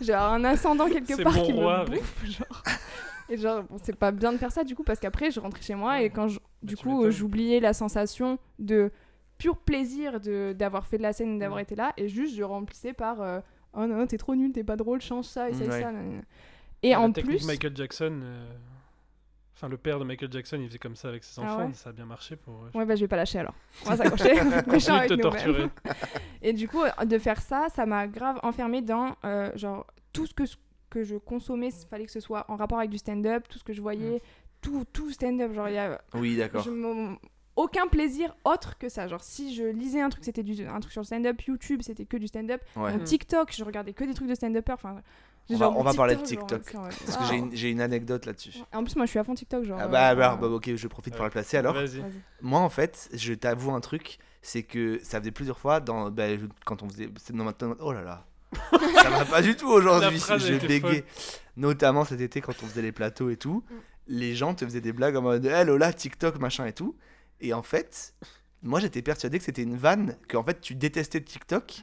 [0.00, 2.62] J'ai un ascendant quelque part mon qui roi, me bouffe, genre.
[3.32, 5.62] Et genre, bon, c'est pas bien de faire ça du coup, parce qu'après, je rentrais
[5.62, 8.90] chez moi et quand je- du tu coup, j'oubliais la sensation de
[9.38, 10.20] pur plaisir
[10.54, 13.40] d'avoir fait de la scène, d'avoir été là, et juste je remplissais par euh,
[13.74, 15.80] Oh non, t'es trop nul, t'es pas drôle, change ça, essaye Ouais.
[15.80, 15.90] ça.
[16.82, 17.46] Et La en plus.
[17.46, 18.20] Michael Jackson.
[18.22, 18.52] euh,
[19.54, 21.66] Enfin, le père de Michael Jackson, il faisait comme ça avec ses Ah enfants.
[21.68, 22.66] ouais Ça a bien marché pour.
[22.74, 23.54] Ouais, bah je vais pas lâcher alors.
[23.86, 24.34] On va s'accrocher.
[25.08, 25.68] Te torturer.
[26.42, 30.34] Et du coup, de faire ça, ça m'a grave enfermée dans euh, genre tout ce
[30.34, 30.42] que,
[30.92, 33.64] que je consommais, il fallait que ce soit en rapport avec du stand-up, tout ce
[33.64, 34.20] que je voyais,
[34.60, 35.52] tout, tout stand-up.
[35.54, 36.66] Genre, il y a Oui, d'accord.
[37.56, 39.08] aucun plaisir autre que ça.
[39.08, 40.66] Genre, si je lisais un truc, c'était du...
[40.66, 42.60] un truc sur le stand-up, YouTube, c'était que du stand-up.
[42.76, 42.92] Ouais.
[42.92, 44.72] Mon TikTok, je regardais que des trucs de stand-upper.
[44.74, 45.00] Enfin,
[45.50, 47.50] On va- on parler de TikTok, Parce que waouh.
[47.52, 48.54] j'ai une, anecdote là-dessus.
[48.72, 49.64] En plus, moi, je suis à fond TikTok.
[49.64, 51.76] Genre, Ah euh, bah, bah, euh, bah, ok, je profite pour la placer alors.
[52.42, 56.24] Moi, en fait, je t'avoue un truc, c'est que ça faisait plusieurs fois dans, bah,
[56.64, 57.08] quand on faisait.
[57.16, 57.74] c'est dans maintenant.
[57.80, 58.26] Oh là là.
[59.02, 60.18] Ça va pas du tout aujourd'hui.
[60.18, 61.04] était bégayais.
[61.56, 63.62] Notamment cet été quand on faisait les plateaux et tout.
[64.08, 66.96] Les gens te faisaient des blagues en mode Eh Lola, TikTok, machin et tout.
[67.40, 68.14] Et en fait,
[68.62, 71.82] moi j'étais persuadé que c'était une vanne, que en fait tu détestais TikTok.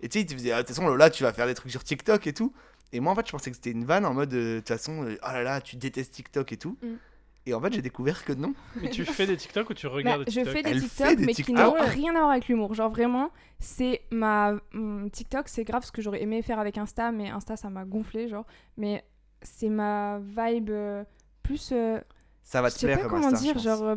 [0.00, 1.54] Et tu sais, ils te faisaient Ah, De toute façon, Lola, tu vas faire des
[1.54, 2.52] trucs sur TikTok et tout.
[2.92, 4.68] Et moi en fait, je pensais que c'était une vanne en mode euh, De toute
[4.68, 6.76] façon, oh là là, tu détestes TikTok et tout.
[6.82, 6.94] Mm.
[7.46, 8.54] Et en fait, j'ai découvert que non.
[8.82, 10.80] Mais tu fais des TikTok ou tu Bah, regardes des je TikTok fais des Elle
[10.82, 11.56] TikTok, fait des mais qui TikTok.
[11.64, 11.88] n'ont Ah ouais.
[11.90, 12.72] rien à voir avec l'humour.
[12.74, 14.54] Genre vraiment, c'est ma
[15.12, 18.28] TikTok, c'est grave ce que j'aurais aimé faire avec Insta, mais Insta ça m'a gonflé,
[18.28, 18.46] genre.
[18.78, 19.04] Mais
[19.42, 21.04] c'est ma vibe euh,
[21.42, 21.70] plus.
[21.72, 22.00] euh,
[22.42, 23.82] Ça va je te sais plaire pas comme comment Insta, je dire, genre.
[23.82, 23.96] euh,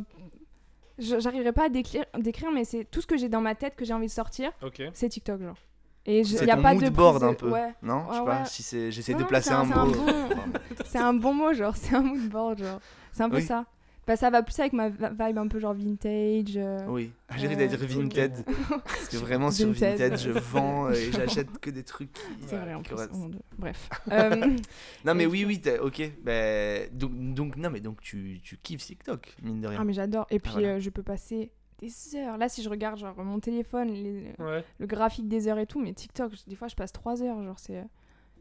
[0.99, 3.75] je- J'arriverai pas à décrire, décrire, mais c'est tout ce que j'ai dans ma tête
[3.75, 4.81] que j'ai envie de sortir, Ok.
[4.93, 5.57] c'est TikTok, genre.
[6.05, 7.49] Et je- C'est y a ton pas mood de board prise un peu.
[7.49, 7.73] Ouais.
[7.83, 9.91] Non, je sais Ouais, pas si c'est j'essaie de placer un- un c'est un mot.
[9.93, 10.05] bon-
[10.85, 12.79] C'est un bon mot, genre, c'est un mood board, genre.
[13.17, 13.43] C'est un peu Oui.
[13.43, 13.65] ça.
[14.05, 16.55] Bah, ça va plus avec ma vi- vibe un peu genre vintage.
[16.55, 18.45] euh, Oui, ah, j'ai Euh, envie dire Vinted.
[18.85, 19.69] Parce que vraiment sur.
[19.73, 22.13] Vinted, je vends euh, et j'achète que des trucs.
[22.13, 22.95] qui- C'est vrai en plus.
[23.57, 23.89] Bref.
[24.13, 24.55] Euh,
[25.03, 26.09] Non mais Et oui, oui, ok.
[26.23, 29.79] Bah, donc, donc, non mais donc tu, tu kiffes TikTok, mine de rien.
[29.81, 30.25] Ah mais j'adore.
[30.29, 30.67] Et puis voilà.
[30.75, 32.37] euh, je peux passer des heures.
[32.37, 34.63] Là si je regarde genre mon téléphone, les- Ouais.
[34.79, 37.43] le graphique des heures et tout, mais TikTok, des fois je passe trois heures.
[37.43, 37.83] Genre c'est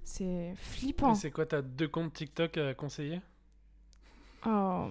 [0.04, 1.08] c'est flippant.
[1.08, 3.20] Mais c'est quoi, t'as deux comptes TikTok à conseiller?
[4.46, 4.88] Oh.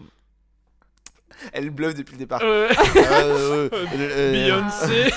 [1.54, 2.42] Elle bluffe depuis le départ.
[2.44, 5.12] Euh, euh, euh, Beyoncé,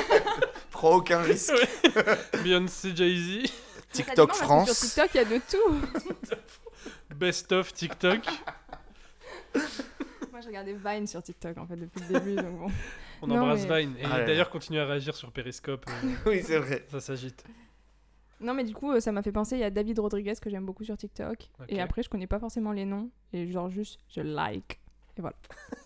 [0.70, 1.52] Prends aucun risque.
[2.42, 3.50] Beyoncé, Jay-Z,
[3.92, 4.72] TikTok France.
[4.72, 6.36] Sur TikTok il y a de tout.
[7.16, 8.20] Best of TikTok.
[10.30, 12.68] Moi je regardais Vine sur TikTok en fait depuis le début donc bon.
[13.22, 13.96] On Non, embrasse mais- Vine.
[13.98, 15.84] Et Ah d'ailleurs, continue à réagir sur Periscope.
[15.88, 16.86] euh, oui, c'est vrai.
[16.90, 17.44] ça s'agite.
[18.40, 20.48] Non mais du coup euh, ça m'a fait penser il y a David Rodriguez que
[20.50, 21.66] j'aime beaucoup sur TikTok Ok.
[21.68, 24.80] et après je connais pas forcément les noms et genre juste je like.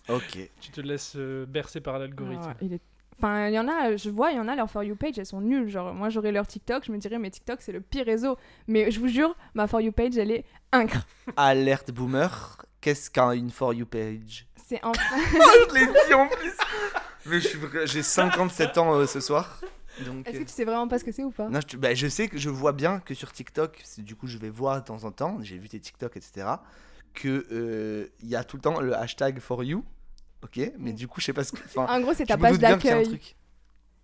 [0.09, 0.49] Ok.
[0.61, 2.41] Tu te laisses euh, bercer par l'algorithme.
[2.47, 2.81] Ah il est-
[3.17, 5.17] Enfin, il y en a, je vois, il y en a, leur For You page,
[5.17, 5.69] elles sont nulles.
[5.69, 8.35] Genre, moi, j'aurais leur TikTok, je me dirais, mais TikTok, c'est le pire réseau.
[8.67, 11.05] Mais je vous jure, ma For You page, elle est incre.
[11.37, 12.57] Alerte boomer.
[12.81, 14.47] Qu'est-ce qu'une For You page?
[14.67, 15.15] C'est enfin.
[15.17, 16.53] Je l'ai dit en plus.
[17.25, 17.39] Mais
[17.87, 19.61] j'ai 57 ans euh, ce soir.
[19.99, 21.47] Est-ce euh, que tu sais vraiment pas ce que c'est ou pas?
[21.49, 24.27] Non, je, bah, je sais que je vois bien que sur TikTok, c'est- du coup
[24.27, 26.47] je vais voir de temps en temps, j'ai vu tes TikTok, etc.,
[27.13, 29.85] que euh, il y a tout le temps le hashtag for you,
[30.43, 31.59] ok, mais du coup je sais pas ce que...
[31.79, 33.05] En gros, c'est ta page qu'il d'accueil.
[33.07, 33.35] truc.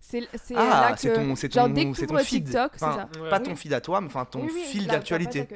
[0.00, 1.00] C'est c'est Ah, là que.
[1.00, 2.44] c'est ton, c'est genre, ton, c'est ton feed.
[2.46, 3.20] TikTok, c'est Enfin, ça.
[3.20, 3.30] Ouais.
[3.30, 3.44] Pas Oui.
[3.44, 5.46] ton feed à toi, mais enfin ton Oui, oui, fil d'actualité.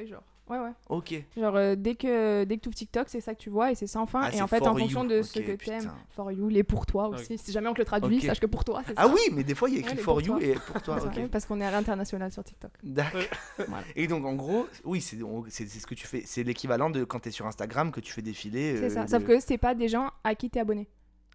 [0.48, 0.70] Ouais, ouais.
[0.88, 1.12] Ok.
[1.37, 3.74] Genre, euh, dès que, dès que tu ouvres TikTok, c'est ça que tu vois et
[3.74, 4.20] c'est sans fin.
[4.22, 5.09] Ah, et en fait, for en fonction you.
[5.11, 5.78] de ce que putain.
[5.80, 7.37] t'aimes, for you, les pour toi aussi.
[7.37, 8.24] Si jamais on te le traduit, Ok.
[8.26, 9.02] sache que pour toi, c'est ça.
[9.04, 10.42] Ah oui, mais des fois il y a écrit Ouais, for you toi.
[10.46, 11.14] et pour toi, C'est ok.
[11.14, 12.70] ça, Parce qu'on est à l'international sur TikTok.
[12.85, 13.20] D'accord.
[13.68, 13.85] Voilà.
[13.96, 16.22] Et donc en gros, oui, c'est on- c'est c'est ce que tu fais.
[16.24, 18.76] C'est l'équivalent de quand tu es sur Instagram que tu fais défiler.
[18.76, 19.02] C'est euh, ça.
[19.02, 20.87] le- Sauf que c'est pas des gens à qui t'es abonné.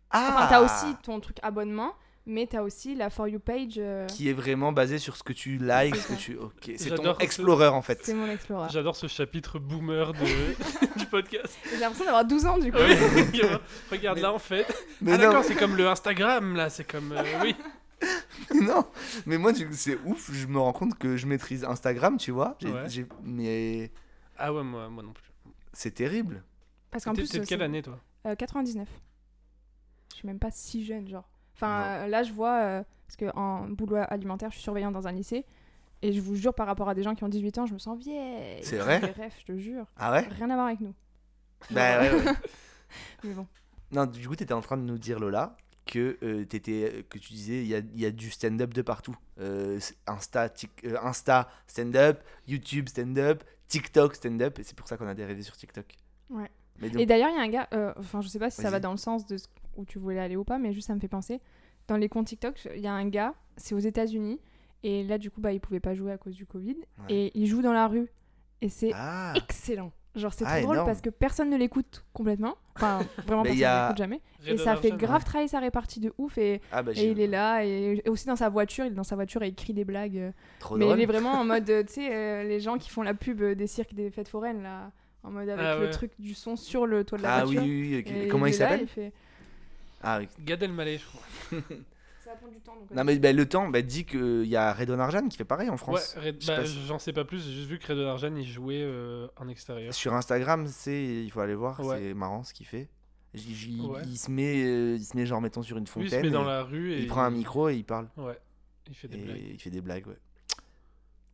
[0.09, 1.93] Ah Enfin, t'as aussi ton truc abonnement,
[2.33, 3.73] Mais t'as aussi la For You page.
[3.77, 6.37] euh, Qui est vraiment basé sur ce que tu likes, C'est ce que tu.
[6.37, 7.99] Ok, c'est ton ce- Explorer en fait.
[8.03, 8.69] C'est mon Explorer.
[8.71, 10.19] J'adore ce chapitre boomer de...
[10.99, 11.53] du podcast.
[11.69, 12.77] J'ai l'impression d'avoir 12 ans du coup.
[12.79, 13.41] Oui,
[13.91, 14.65] Regarde Mais- là en fait.
[15.01, 17.11] Mais ah d'accord, c'est comme le Instagram là, c'est comme...
[17.11, 17.53] euh, oui.
[18.61, 18.85] non,
[19.27, 22.55] mais moi c'est ouf, je me rends compte que je maîtrise Instagram, tu vois.
[22.87, 23.07] J'ai- Ouais.
[23.23, 23.91] Mais
[24.37, 25.29] Ah ouais, moi, moi non plus.
[25.73, 26.43] c'est terrible.
[26.89, 27.29] Parce qu'en plus.
[27.29, 27.99] t'es de euh, quelle année toi?
[28.25, 28.87] Euh, 99.
[30.11, 31.27] Je suis même pas si jeune, genre.
[31.61, 35.11] Enfin, euh, là, je vois, euh, parce qu'en boulot alimentaire, je suis surveillante dans un
[35.11, 35.45] lycée.
[36.01, 37.79] Et je vous jure, par rapport à des gens qui ont 18 ans, je me
[37.79, 38.63] sens vieille.
[38.63, 39.85] C'est vrai refs, je te jure.
[39.97, 40.93] Ah ouais Rien à voir avec nous.
[41.69, 42.23] Bah ouais, ouais.
[43.23, 43.45] Mais bon.
[43.91, 47.19] Non, du coup, tu étais en train de nous dire, Lola, que, euh, t'étais- que
[47.19, 49.15] tu disais il y a, y a du stand-up de partout.
[49.39, 55.07] Euh, Insta, tic- euh, Insta stand-up, YouTube stand-up, TikTok stand-up, et c'est pour ça qu'on
[55.07, 55.85] a dérivé sur TikTok.
[56.31, 56.49] Ouais.
[56.79, 58.61] Mais donc, Et d'ailleurs, il y a un gars, euh, enfin, je sais pas si
[58.61, 60.87] ça va dans le sens de ce- où tu voulais aller ou pas, mais juste
[60.87, 61.39] ça me fait penser.
[61.87, 64.39] Dans les comptes TikTok, il y a un gars, c'est aux États-Unis,
[64.83, 67.05] et là, du coup, bah, il pouvait pas jouer à cause du Covid, Ouais.
[67.09, 68.07] et il joue dans la rue.
[68.61, 69.91] Et c'est ah, excellent.
[70.13, 70.87] Genre, c'est Ah, trop drôle énorme.
[70.87, 72.55] parce que personne ne l'écoute complètement.
[72.75, 74.21] Enfin, vraiment, personne a- ne l'écoute jamais.
[74.45, 76.37] Et ça fait grave travailler sa répartie de ouf.
[76.37, 77.63] Et, ah bah, et il est là.
[77.65, 79.85] Et, et aussi dans sa voiture, il est dans sa voiture et il crie des
[79.85, 80.17] blagues.
[80.17, 80.31] euh.
[80.59, 80.99] trop Mais drôle.
[80.99, 83.55] il est vraiment en mode, tu sais, euh, les gens qui font la pub euh,
[83.55, 84.91] des cirques des fêtes foraines, là.
[85.23, 85.89] En mode avec Ah le ouais.
[85.91, 87.63] truc du son sur le toit de la Ah oui, voiture.
[87.71, 88.13] oui, oui.
[88.23, 88.87] Et Comment il s'appelle
[90.03, 90.27] Ah oui.
[90.39, 91.21] Gad Elmaleh, je crois.
[92.23, 92.75] Ça va prendre du temps.
[92.75, 95.43] donc, Non mais bah, le temps bah, dit qu'il y a Redon Arjan qui fait
[95.45, 96.15] pareil en Ouais, France.
[96.17, 98.81] Red- sais bah, j'en sais pas plus, j'ai juste vu que Redon Arjan il jouait
[98.83, 99.93] euh, en extérieur.
[99.93, 101.97] Sur Instagram, c'est il faut aller voir, Ouais.
[101.99, 102.89] c'est marrant ce qu'il fait.
[103.33, 104.01] J- j- Il, Ouais.
[104.05, 106.07] il se met, euh, il se met genre mettons sur une Lui fontaine.
[106.09, 108.07] il se met dans la rue et il prend un micro et il parle.
[108.17, 108.37] Ouais,
[108.87, 109.41] il fait des et blagues.
[109.53, 110.07] il fait des blagues.
[110.07, 110.17] Ouais.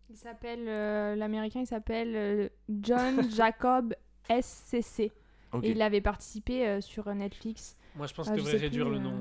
[0.10, 3.94] Il s'appelle, euh, l'américain, il s'appelle John Jacob
[4.30, 5.12] SCC.
[5.54, 5.64] Ok.
[5.64, 7.77] Et il avait participé euh, sur Netflix.
[7.98, 9.14] Moi je pense Ah, qu'il je réduire plus, le nom.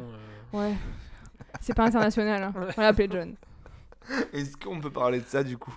[0.55, 0.59] euh.
[0.59, 0.75] Ouais.
[1.61, 2.43] C'est pas international.
[2.43, 2.53] hein.
[2.57, 2.73] Ouais.
[2.77, 3.35] On l'a appelé John.
[4.33, 5.77] Est-ce qu'on peut parler de ça du coup?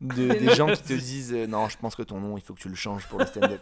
[0.00, 2.54] De, Des gens qui te disent euh, non, je pense que ton nom, il faut
[2.54, 3.60] que tu le changes pour le stand-up.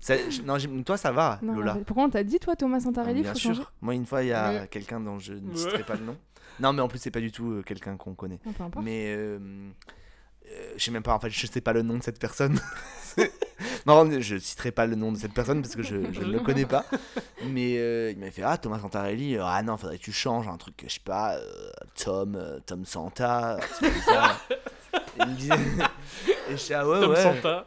[0.00, 1.74] Ça- je- non, toi ça va, Non, Lola.
[1.74, 3.54] mais Pourquoi on t'a dit, toi, Thomas Ah, Santarelli bien faut sûr.
[3.54, 4.68] changer Moi, une fois, il y a Ouais.
[4.68, 5.56] quelqu'un dont je ne Ouais.
[5.56, 6.16] citerai pas le nom.
[6.60, 8.38] Non, mais en plus, c'est pas du tout euh, quelqu'un qu'on connaît.
[8.60, 8.70] Non.
[8.82, 9.38] Mais euh,
[10.46, 12.60] euh, je sais même pas, en fait, je sais pas le nom de cette personne.
[13.86, 16.40] Non, je citerai pas le nom de cette personne parce que je, je ne le
[16.40, 16.84] connais pas.
[17.46, 20.48] Mais euh, il m'a fait Ah, Thomas Santarelli, euh, ah non, faudrait que tu changes
[20.48, 21.70] un truc, je sais pas, euh,
[22.02, 24.36] Tom, Tom Santa, un truc comme ça.
[24.94, 25.54] Et il me disait.
[26.48, 27.22] Et je suis ah ouais, Tom ouais.
[27.22, 27.66] Santa.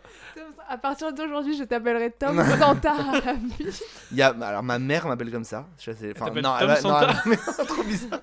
[0.72, 3.82] À partir d'aujourd'hui, je t'appellerai Tom Santa à la vie.
[4.12, 5.68] Il y a, alors ma mère m'appelle comme ça.
[5.78, 8.20] Je sais, enfin, non, Tom elle va- Santa non, elle- mais trop bizarre.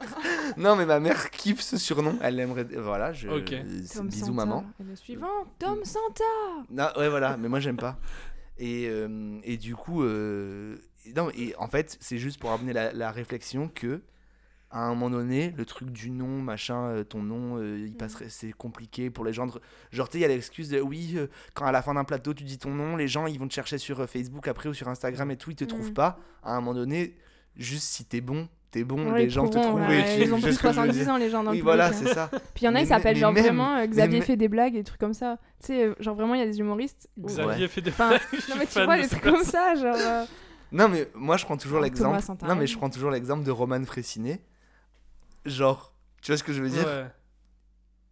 [0.57, 2.17] Non, mais ma mère kiffe ce surnom.
[2.23, 2.67] Elle aimerait.
[2.79, 3.29] Voilà, je.
[3.29, 3.55] Ok.
[3.85, 4.33] c'est- Tom Bisous, Santa.
[4.33, 4.65] maman.
[4.81, 6.25] Et le suivant, Tom Santa.
[6.71, 7.99] Non, ouais, voilà, mais moi j'aime pas.
[8.59, 10.77] Et, euh, et du coup, euh,
[11.15, 14.01] non, et en fait, c'est juste pour amener la, la réflexion que,
[14.71, 18.27] à un moment donné, le truc du nom, machin, euh, ton nom, euh, il passerait,
[18.29, 19.47] c'est compliqué pour les gens.
[19.47, 19.53] de-
[19.93, 22.05] Genre, tu sais, il y a l'excuse de oui, euh, quand à la fin d'un
[22.05, 24.75] plateau tu dis ton nom, les gens ils vont te chercher sur Facebook après ou
[24.75, 25.95] sur Instagram et tout, ils te trouvent Mm.
[25.95, 26.19] pas.
[26.43, 27.17] À un moment donné,
[27.57, 29.81] juste si t'es bon, t'es bon, Ouais, les gens te trouvent.
[29.81, 31.89] ouais, et Ils ont plus veux 70 dire ans, les gens dans Oui, le voilà,
[31.89, 32.07] public, hein.
[32.09, 32.29] c'est ça.
[32.55, 34.75] Puis il y en a, ils s'appellent genre même- vraiment euh, Xavier fait des blagues
[34.75, 35.39] et des trucs comme ça.
[35.61, 37.09] Tu sais, genre vraiment, il y a des humoristes.
[37.17, 38.21] où- Xavier fait des blagues.
[38.51, 39.97] non, mais tu vois, de des trucs comme ça, genre.
[40.71, 42.11] Non, mais moi je prends toujours l'exemple.
[42.11, 42.55] Thomas Santarelli.
[42.55, 44.43] Non, mais je prends toujours l'exemple de Roman Frécinet.
[45.49, 47.07] Genre, tu vois ce que je veux dire Ouais.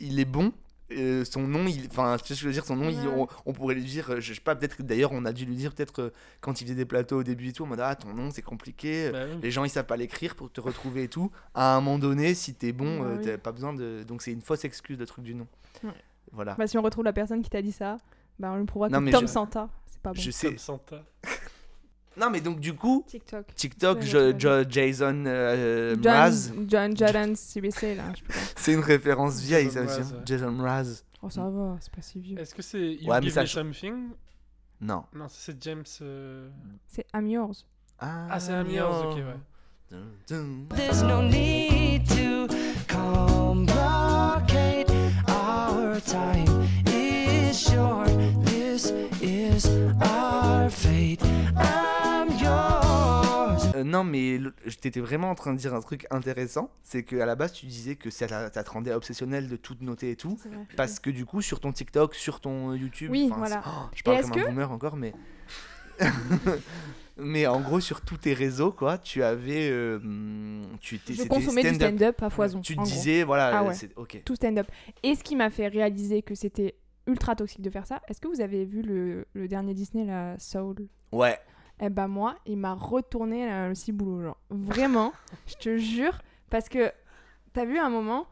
[0.01, 0.53] Il est bon.
[0.93, 3.09] euh, son nom, il, enfin, tu vois ce que je veux dire, son nom, il-
[3.09, 5.45] on, on pourrait lui dire, euh, je sais pas, peut-être que d'ailleurs, on a dû
[5.45, 7.81] lui dire, peut-être euh, quand il faisait des plateaux au début et tout, en mode,
[7.81, 9.39] ah, ton nom, c'est compliqué, Bah oui.
[9.43, 11.33] les gens, ils savent pas l'écrire pour te retrouver et tout.
[11.55, 13.25] À un moment donné, si t'es bon, Bah euh, oui.
[13.25, 14.05] t'as pas besoin de.
[14.07, 15.49] Donc, c'est une fausse excuse, le truc du nom.
[15.83, 15.91] Ouais.
[16.31, 16.55] Voilà.
[16.55, 17.97] Bah, si on retrouve la personne qui t'a dit ça,
[18.39, 20.21] bah, on lui prouvera que Tom je- Santa, c'est pas bon.
[20.21, 20.51] Je sais.
[20.51, 21.03] Tom Santa.
[22.19, 23.55] Non, mais donc, du coup, TikTok.
[23.55, 26.51] TikTok, Jo- Jo- Jason euh, Mraz.
[26.55, 28.05] John, John Jordan CBC, là.
[28.57, 30.15] C'est une référence vieille, ça Jason aussi.
[30.15, 30.23] Hein.
[30.25, 31.03] Jason Mraz.
[31.23, 32.39] Oh, ça va, c'est pas si vieux.
[32.39, 34.09] Est-ce que c'est You Ouais, Give ça Me Something?
[34.81, 35.05] Non.
[35.15, 35.85] Non, c'est James.
[36.03, 36.49] euh,
[36.87, 37.65] C'est I'm yours.
[37.99, 39.25] Ah, c'est I'm yours, ok, ouais.
[39.91, 40.67] Dun, dun.
[40.77, 42.47] There's no need to
[42.93, 44.91] complicate.
[45.29, 46.66] Our time
[53.99, 54.39] non, mais
[54.81, 56.71] t'étais vraiment en train de dire un truc intéressant.
[56.83, 60.11] C'est qu'à la base, tu disais que ça, ça te rendait obsessionnel de tout noter
[60.11, 60.39] et tout.
[60.77, 63.11] Parce que du coup, sur ton TikTok, sur ton YouTube.
[63.11, 63.63] Oui, voilà.
[63.67, 65.13] oh, je parle comme un que- boomer encore, mais.
[67.17, 69.69] mais en gros, sur tous tes réseaux, quoi, tu avais.
[69.71, 69.99] euh,
[70.81, 72.23] tu étais, Je consommais du stand-up.
[72.23, 72.61] à foison.
[72.61, 72.87] Tu te gros.
[72.89, 73.75] disais, voilà, Ah euh, ouais.
[73.75, 74.23] c'est ok.
[74.25, 74.67] Tout stand-up.
[75.03, 76.75] Et ce qui m'a fait réaliser que c'était
[77.07, 80.39] ultra toxique de faire ça, est-ce que vous avez vu le, le dernier Disney, la
[80.39, 80.77] Soul?
[81.13, 81.39] Ouais.
[81.81, 84.37] Eh ben moi, il m'a retourné euh, le ciboulot, genre.
[84.51, 85.13] Vraiment,
[85.47, 86.19] je te jure,
[86.51, 86.91] parce que
[87.53, 88.27] t'as vu un moment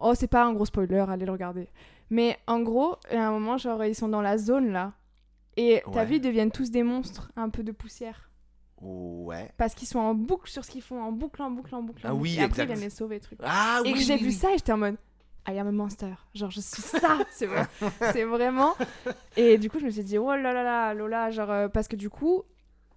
[0.00, 1.68] Oh, c'est pas un gros spoiler, allez le regarder.
[2.10, 4.92] Mais en gros, a un moment, genre, ils sont dans la zone là.
[5.56, 6.04] Et Ouais.
[6.06, 8.30] vu, ils deviennent tous des monstres, un peu de poussière.
[8.80, 9.50] Ouais.
[9.56, 12.06] Parce qu'ils sont en boucle sur ce qu'ils font, en boucle, en boucle, en boucle.
[12.06, 12.22] en Ah boucle.
[12.22, 12.62] oui, et après, exact.
[12.62, 13.40] ils viennent les sauver, truc.
[13.42, 13.94] Ah et oui.
[13.94, 14.32] que j'ai oui, vu oui.
[14.32, 14.96] ça et j'étais en mode
[15.48, 16.12] I am a monster.
[16.34, 17.66] Genre, je suis ça, c'est vrai.
[18.12, 18.74] c'est vraiment.
[19.36, 21.88] Et du coup, je me suis dit, oh là là là, Lola, genre, euh, parce
[21.88, 22.44] que du coup,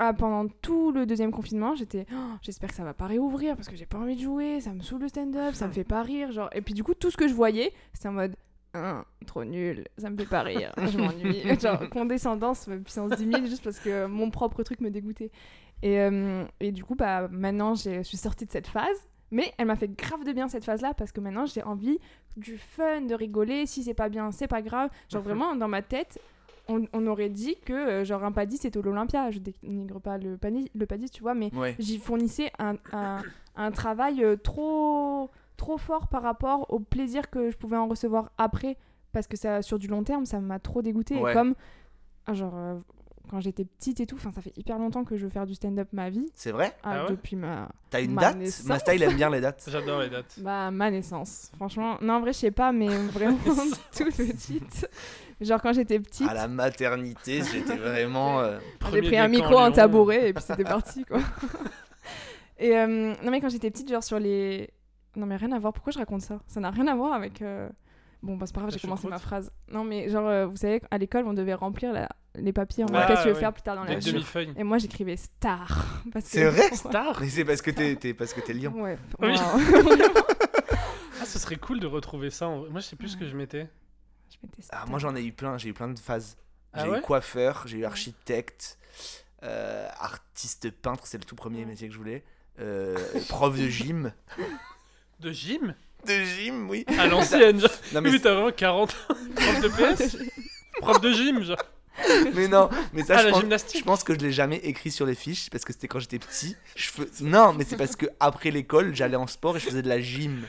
[0.03, 3.67] ah, pendant tout le deuxième confinement, j'étais, Oh, j'espère que ça va pas réouvrir parce
[3.67, 6.01] que j'ai pas envie de jouer, ça me saoule le stand-up, ça me fait pas
[6.01, 6.31] rire.
[6.31, 8.35] Genre, et puis du coup, tout ce que je voyais, c'était en mode.
[8.73, 11.43] Hein, trop nul, ça me fait pas rire, je m'ennuie.
[11.61, 15.29] Genre, condescendance, puissance 10 000, juste parce que mon propre truc me dégoûtait.
[15.83, 19.07] Et, euh, et du coup, bah, maintenant, je suis sortie de cette phase.
[19.29, 21.99] Mais elle m'a fait grave de bien cette phase-là parce que maintenant j'ai envie
[22.35, 23.65] du fun, de rigoler.
[23.65, 24.89] Si c'est pas bien, c'est pas grave.
[25.09, 26.19] Genre vraiment, dans ma tête,
[26.71, 29.29] on, on aurait dit que euh, genre un paddy c'était l'Olympia.
[29.31, 30.37] Je dénigre pas le,
[30.73, 31.75] le paddy, tu vois, mais Ouais.
[31.79, 33.21] j'y fournissais un, un,
[33.55, 38.31] un travail euh, trop, trop fort par rapport au plaisir que je pouvais en recevoir
[38.37, 38.77] après.
[39.11, 41.17] Parce que ça, sur du long terme, ça m'a trop dégoûté.
[41.17, 41.31] Ouais.
[41.31, 41.53] Et comme,
[42.27, 42.75] ah, genre, euh,
[43.29, 45.53] quand j'étais petite et tout, enfin, ça fait hyper longtemps que je veux faire du
[45.53, 46.25] stand-up ma vie.
[46.33, 46.73] C'est vrai?
[46.83, 47.09] Ah, Ah ouais?
[47.11, 48.37] depuis ma, T'as une Ma date?
[48.37, 48.65] naissance.
[48.67, 49.65] Masta, il aime bien les dates.
[49.69, 50.39] J'adore les dates.
[50.39, 51.51] bah, ma naissance.
[51.57, 53.37] Franchement, non, en vrai, je sais pas, mais vraiment
[53.97, 54.87] toute petite.
[55.41, 58.39] Genre, quand j'étais petite, À la maternité, j'étais vraiment.
[58.41, 58.59] euh,
[58.93, 61.19] j'ai pris un micro, un tabouret, et puis c'était parti, quoi.
[62.59, 64.69] et euh, non, mais quand j'étais petite, genre sur les.
[65.15, 65.73] Non, mais rien à voir.
[65.73, 66.39] Pourquoi je raconte ça?
[66.47, 67.41] Ça n'a rien à voir avec.
[67.41, 67.67] euh,
[68.23, 69.51] Bon, bah, c'est pas grave, j'ai commencé ma phrase.
[69.67, 72.87] Non, mais genre, euh, vous savez, à l'école, on devait remplir la- les papiers en
[72.91, 73.39] mode Ah, qu'est-ce que tu veux ouais.
[73.39, 74.23] faire plus tard dans la vie.
[74.57, 76.03] Et moi, j'écrivais star.
[76.13, 76.69] que- C'est vrai?
[76.75, 77.17] Star?
[77.19, 78.73] Mais c'est parce que t'es parce que t'es lion.
[78.79, 78.99] Ouais.
[79.19, 79.33] Oui.
[81.19, 82.47] Ah, ce serait cool de retrouver ça.
[82.47, 82.57] en.
[82.69, 83.67] Moi, je sais plus ce que je mettais.
[84.31, 84.37] Je
[84.71, 86.37] Ah, moi j'en ai eu plein, j'ai eu plein de phases.
[86.73, 88.77] Ah J'ai ouais eu coiffeur, j'ai eu architecte,
[89.43, 92.23] euh, artiste peintre, c'est le tout premier métier que je voulais.
[92.59, 92.97] euh,
[93.29, 94.13] prof de gym.
[95.19, 95.75] De gym?
[96.07, 96.85] De gym, oui.
[96.97, 97.59] À l'ancienne.
[97.59, 97.69] genre.
[97.93, 99.15] Non mais, Oui, t'as vraiment 40 ans.
[99.35, 100.17] Prof de PS?
[100.79, 101.57] Prof de gym, genre.
[102.33, 104.55] mais non, mais ça Ah, je, la pense, gymnastique je pense que je l'ai jamais
[104.57, 106.55] écrit sur les fiches parce que c'était quand j'étais petit.
[106.75, 107.03] Je fais...
[107.19, 109.99] Non, mais c'est parce que après l'école, j'allais en sport et je faisais de la
[109.99, 110.43] gym.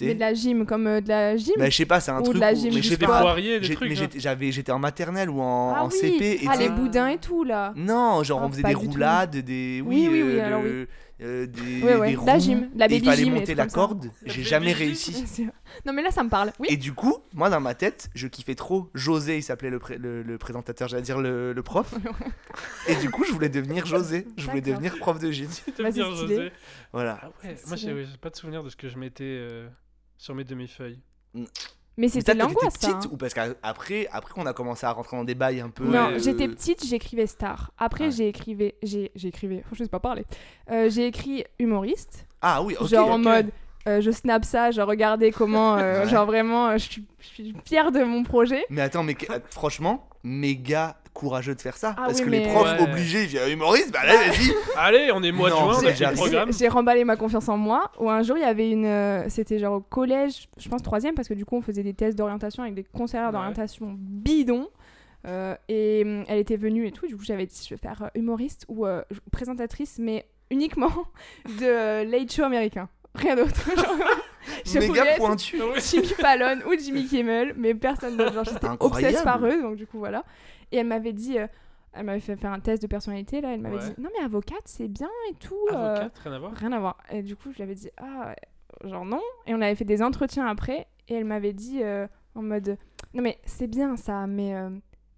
[0.00, 1.54] Mais de la gym, comme euh, de la gym.
[1.58, 2.96] Mais je sais pas, c'est un Ou de truc la où- gym mais je sais
[2.98, 3.34] pas.
[3.36, 3.88] des trucs.
[3.88, 4.04] mais genre.
[4.04, 5.96] j'étais j'avais j'étais en maternelle ou en, ah en oui.
[5.98, 7.72] CP et Ah, les boudins et tout, là.
[7.76, 10.88] Non, genre Ah, on faisait pas des roulades, des Oui, oui, oui, euh, alors le-
[11.22, 13.54] euh, des, Ouais, ouais, des la roues, gym, la et il baby fallait gym monter
[13.54, 14.04] la corde.
[14.06, 15.24] La J'ai baby jamais réussi.
[15.86, 16.52] Non, mais là, ça me parle.
[16.60, 16.68] Oui.
[16.70, 19.98] Et du coup, moi dans ma tête, je kiffais trop José, il s'appelait le, pré-
[19.98, 21.94] le, le présentateur, j'allais dire le, le prof.
[22.88, 25.48] et du coup, je voulais devenir José, je voulais devenir prof de gym.
[25.78, 26.14] Devenir.
[26.14, 26.52] José.
[26.92, 27.18] Voilà.
[27.22, 29.66] Ah ouais, moi j'ai pas de souvenir de ce que je mettais euh,
[30.16, 31.00] sur mes demi-feuilles.
[31.34, 31.44] Mais
[31.96, 33.08] Mais c'était l'angoisse, petite hein.
[33.12, 35.84] ou parce qu'après, après qu'on a commencé à rentrer dans des bails un peu.
[35.84, 37.70] Non, euh, j'étais petite, j'écrivais star.
[37.78, 38.10] Après, Ouais.
[38.10, 40.24] j'ai écrivé, j'ai, j'ai écrivé, je sais pas parler.
[40.70, 42.88] Euh, j'ai écrit humoriste, Ah oui, ok.
[42.88, 43.50] genre en mode,
[43.86, 46.08] euh, je snap ça, genre regardez comment, euh, Ouais.
[46.10, 48.64] genre vraiment, je suis, je suis fière de mon projet.
[48.70, 49.16] Mais attends, mais
[49.50, 51.94] franchement, méga courageux de faire ça.
[51.96, 52.82] Ah parce oui, que les profs Ouais.
[52.82, 54.52] obligés, ils viennent humoriste, bah là, vas-y.
[54.76, 56.52] Allez, on est mois de juin, c'est on a déjà programme.
[56.52, 57.90] J'ai remballé ma confiance en moi.
[57.98, 58.84] Où un jour, il y avait une.
[58.84, 61.94] euh, C'était genre au collège, je pense troisième, parce que du coup, on faisait des
[61.94, 63.32] tests d'orientation avec des conseillères Ouais.
[63.32, 64.68] d'orientation bidons.
[65.26, 67.06] Euh, et hum, elle était venue et tout.
[67.06, 69.00] Du coup, j'avais dit, je vais faire euh, humoriste ou euh,
[69.32, 70.92] présentatrice, mais uniquement
[71.60, 72.88] de euh, late show américain.
[73.14, 73.54] Rien d'autre.
[74.66, 75.58] Je Méga pointu.
[75.78, 78.42] Jimmy Fallon ou Jimmy Kimmel, mais personne d'autre.
[78.44, 80.22] J'étais obsesse par eux, donc du coup, voilà.
[80.72, 81.38] Et elle m'avait dit.
[81.38, 81.46] euh,
[81.96, 83.52] elle m'avait fait faire un test de personnalité, là.
[83.54, 83.82] Elle m'avait Ouais.
[83.94, 85.54] dit Non, mais avocate, c'est bien et tout.
[85.72, 86.52] euh, Avocate, rien à voir.
[86.52, 86.96] Rien à voir.
[87.10, 88.34] Et du coup, je lui avais dit, ah,
[88.84, 89.20] genre non.
[89.46, 90.86] Et on avait fait des entretiens après.
[91.08, 92.76] Et elle m'avait dit euh, en mode,
[93.14, 94.70] non, mais c'est bien ça, mais euh,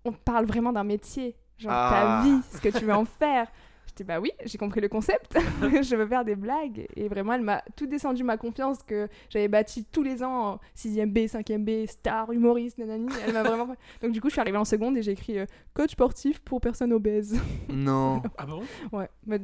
[0.04, 1.34] on parle vraiment d'un métier.
[1.58, 1.88] Genre Ah.
[1.90, 3.46] ta vie, ce que tu veux en faire.
[3.96, 5.38] J'étais, bah oui, j'ai compris le concept.
[5.62, 6.86] je veux faire des blagues.
[6.96, 10.60] Et vraiment, elle m'a tout descendu ma confiance que j'avais bâti tous les ans en
[10.76, 13.08] 6ème B, 5ème B, star, humoriste, nanani.
[13.26, 13.68] Elle m'a vraiment.
[14.02, 16.60] Donc, du coup, je suis arrivée en seconde et j'ai écrit euh, coach sportif pour
[16.60, 17.40] personnes obèses.
[17.70, 18.22] Non.
[18.36, 18.62] Ah bon?
[18.92, 19.40] Ouais, mais,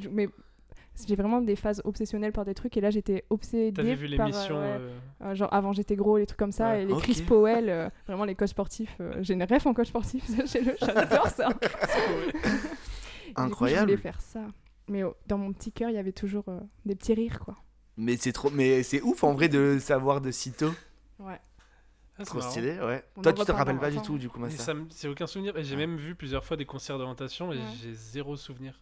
[1.06, 4.26] j'ai vraiment des phases obsessionnelles par des trucs et là j'étais obsédée T'avais vu par,
[4.26, 4.90] euh, l'émission ouais, euh,
[5.24, 6.82] euh, genre avant j'étais gros les trucs comme ça Ouais.
[6.82, 6.94] et les.
[6.96, 10.24] Chris Powell euh, vraiment les coachs sportifs euh, j'ai une ref en coach sportif
[10.80, 11.48] j'adore ça
[13.34, 13.90] Coup, je Incroyable.
[13.90, 14.46] voulais faire ça
[14.88, 17.56] mais oh, dans mon petit cœur il y avait toujours euh, des petits rires quoi
[17.96, 20.72] Mais c'est trop, mais c'est ouf en vrai de savoir de sitôt.
[21.20, 21.40] ouais
[22.18, 22.50] ah, c'est Trop marrant.
[22.50, 23.02] stylé, ouais.
[23.16, 24.74] On Toi, tu te rappelles pas du tout du coup, ça.
[24.90, 25.56] c'est aucun souvenir.
[25.56, 25.86] Et j'ai Ouais.
[25.86, 27.62] même vu plusieurs fois des concerts d'orientation et Ouais.
[27.80, 28.78] j'ai zéro souvenir.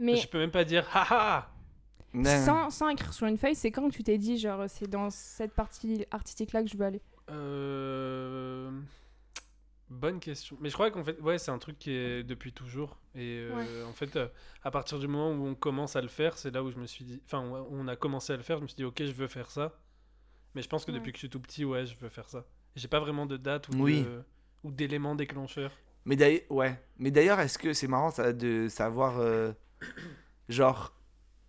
[0.00, 1.48] mais Je peux même pas dire haha
[2.12, 2.44] Non.
[2.44, 5.52] sans, sans écrire sur une feuille c'est quand tu t'es dit genre c'est dans cette
[5.54, 7.00] partie artistique là que je veux aller?
[7.30, 8.70] Euh,
[9.92, 10.56] Bonne question.
[10.60, 12.98] Mais je crois qu'en fait, ouais, c'est un truc qui est depuis toujours.
[13.14, 14.28] Et euh, en fait, euh,
[14.62, 16.86] à partir du moment où on commence à le faire, c'est là où je me
[16.86, 17.20] suis dit.
[17.26, 19.50] Enfin, on a commencé à le faire, je me suis dit, ok, je veux faire
[19.50, 19.78] ça.
[20.54, 20.98] Mais je pense que Ouais.
[20.98, 22.44] depuis que je suis tout petit, ouais, je veux faire ça.
[22.74, 24.02] J'ai pas vraiment de date ou Oui.
[24.02, 24.22] de-
[24.64, 25.72] ou d'éléments déclencheurs.
[26.06, 26.80] Mais d'ailleurs, ouais.
[26.98, 29.52] Mais d'ailleurs, est-ce que c'est marrant ça, de savoir, euh,
[30.48, 30.94] genre,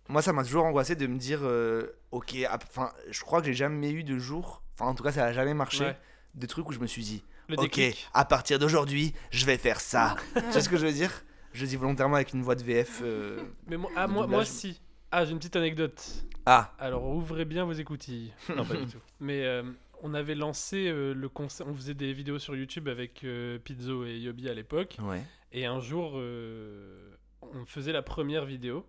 [0.08, 3.54] moi ça m'a toujours angoissé de me dire, euh, ok, enfin, je crois que j'ai
[3.54, 5.98] jamais eu de jour, enfin en tout cas ça a jamais marché, Ouais.
[6.34, 8.08] de trucs où je me suis dit, Le ok, déclic.
[8.14, 10.16] à partir d'aujourd'hui, je vais faire ça.
[10.34, 11.10] tu sais ce que je veux dire?
[11.52, 13.00] Je dis volontairement avec une voix de VF.
[13.02, 14.80] euh, Mais moi, ah, moi, moi si.
[15.12, 16.02] Ah, j'ai une petite anecdote.
[16.46, 18.32] Ah, Alors ouvrez bien vos écoutilles.
[18.56, 18.98] Non, pas du tout.
[19.20, 19.62] Mais euh,
[20.02, 21.68] on avait lancé euh, le concept.
[21.70, 23.24] On faisait des vidéos sur YouTube avec
[23.64, 24.96] Pizzo et Yobi à l'époque.
[25.02, 25.22] ouais.
[25.52, 28.84] Et un jour, on faisait la première vidéo.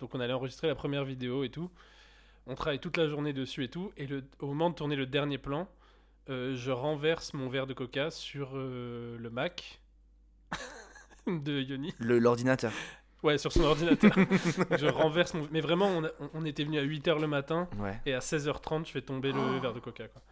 [0.00, 1.70] Donc on allait enregistrer la première vidéo et tout.
[2.46, 3.92] On travaille toute la journée dessus et tout.
[3.98, 5.68] Et le, au moment de tourner le dernier plan,
[6.28, 9.80] euh, je renverse mon verre de coca sur euh, le Mac
[11.26, 11.94] de Yoni.
[11.98, 12.72] Le- L'ordinateur.
[13.22, 14.12] Ouais, sur son ordinateur.
[14.78, 15.48] je renverse mon...
[15.50, 17.68] Mais vraiment, on, a- on- on était venu à 8h le matin.
[17.78, 18.00] Ouais.
[18.06, 20.06] Et à 16h30, je fais tomber le verre de coca.
[20.08, 20.22] Quoi.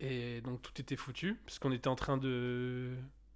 [0.00, 2.90] Et donc tout était foutu, puisqu'on était en train de.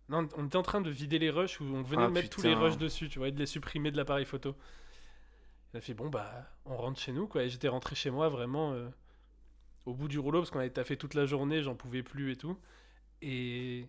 [0.09, 2.31] Non, on était en train de vider les rushs où on venait Ah, de mettre
[2.31, 4.55] tous les rushs dessus, tu vois, et de les supprimer de l'appareil photo.
[5.74, 7.42] Il a fait bon, bah, on rentre chez nous, quoi.
[7.42, 8.88] Et j'étais rentré chez moi vraiment euh,
[9.87, 12.37] au bout du rouleau, parce qu'on avait taffé toute la journée, j'en pouvais plus et
[12.37, 12.57] tout.
[13.22, 13.88] Et.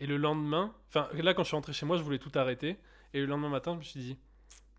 [0.00, 2.78] Et le lendemain, enfin là quand je suis rentré chez moi, je voulais tout arrêter.
[3.14, 4.16] Et le lendemain matin, je me suis dit,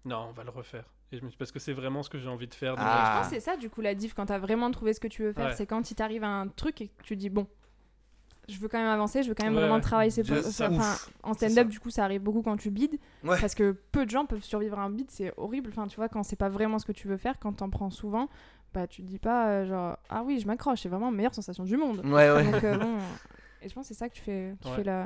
[0.06, 0.86] non, on va le refaire.
[1.12, 2.76] Et je me suis parce que c'est vraiment ce que j'ai envie de faire.
[2.78, 3.16] Ah.
[3.16, 5.10] Je pense que c'est ça, du coup, la diff, quand t'as vraiment trouvé ce que
[5.10, 5.56] tu veux faire, Ouais.
[5.58, 7.48] c'est quand il t'arrive à un truc et que tu dis, bon,
[8.48, 9.82] je veux quand même avancer, je veux quand même Ouais, vraiment ouais.
[9.82, 10.10] travailler.
[10.12, 13.38] ça, enfin, en stand-up, du coup, ça arrive beaucoup quand tu bides, Ouais.
[13.42, 15.70] parce que peu de gens peuvent survivre à un bide, c'est horrible.
[15.72, 17.90] Enfin, tu vois, quand c'est pas vraiment ce que tu veux faire, quand t'en prends
[17.90, 18.30] souvent,
[18.74, 21.34] bah, tu te dis pas, euh, genre, ah oui, je m'accroche, c'est vraiment la meilleure
[21.34, 22.02] sensation du monde.
[22.06, 22.44] Ouais, ouais.
[22.52, 22.98] Donc, euh, bon,
[23.62, 24.76] et je pense que c'est ça que tu fais, tu Ouais.
[24.78, 25.06] fais le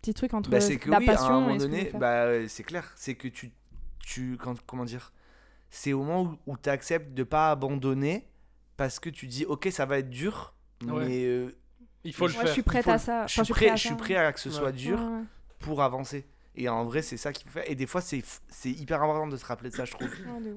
[0.00, 1.70] petit truc entre Bah, c'est que la oui, à passion un moment et ce que
[1.70, 2.00] tu donné, faire.
[2.00, 2.92] bah, c'est clair.
[2.96, 3.50] C'est que tu.
[4.00, 5.12] tu quand, comment dire
[5.70, 8.26] C'est au moment où, tu acceptes de pas abandonner
[8.76, 11.04] parce que tu dis, ok, ça va être dur, Ouais.
[11.06, 11.24] mais.
[11.24, 11.54] euh,
[12.04, 12.54] Il faut le Moi, je faire.
[12.54, 13.26] suis prête faut à ça.
[13.26, 14.54] je suis Enfin, prêt, à je suis prêt à que ce Ouais.
[14.54, 15.22] soit dur Ouais, ouais.
[15.58, 16.24] pour avancer.
[16.56, 17.70] Et en vrai, c'est ça qu'il faut faire.
[17.70, 20.08] Et des fois, c'est c'est hyper important de se rappeler de ça, je trouve.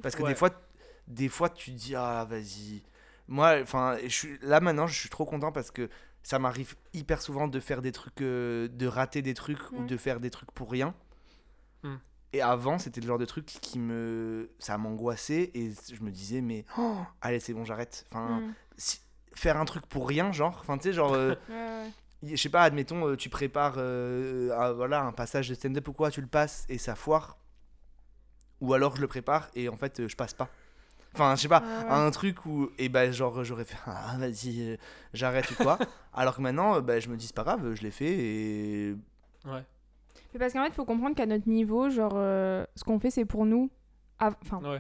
[0.01, 0.29] Parce que Ouais.
[0.29, 0.49] des fois,
[1.07, 2.83] des fois, tu te dis ah vas-y.
[3.27, 5.89] Moi, enfin, je suis là maintenant, je suis trop content parce que
[6.23, 9.97] ça m'arrive hyper souvent de faire des trucs, euh, de rater des trucs ou de
[9.97, 10.93] faire des trucs pour rien.
[11.83, 11.95] Hmm.
[12.31, 16.41] Et avant, c'était le genre de truc qui me, ça m'angoissait et je me disais
[16.41, 18.05] mais oh, allez c'est bon j'arrête.
[18.09, 18.53] Enfin, Mm.
[18.77, 19.01] si-
[19.35, 21.13] faire un truc pour rien, genre, enfin tu sais genre.
[21.13, 21.35] euh,
[22.23, 25.93] je sais pas, admettons, euh, tu prépares euh, un, voilà, un passage de stand-up ou
[25.93, 27.37] quoi, tu le passes et ça foire.
[28.61, 30.49] Ou alors je le prépare et en fait je passe pas.
[31.13, 34.77] Enfin, je sais pas, un truc où, et ben genre j'aurais fait, ah vas-y, euh,
[35.13, 35.77] j'arrête ou quoi.
[36.13, 38.95] alors que maintenant, bah, je me dis, c'est pas grave, je l'ai fait et.
[39.45, 39.63] Ouais.
[40.33, 43.11] Mais parce qu'en fait, il faut comprendre qu'à notre niveau, genre, euh, ce qu'on fait,
[43.11, 43.69] c'est pour nous.
[44.19, 44.79] Enfin, Ouais.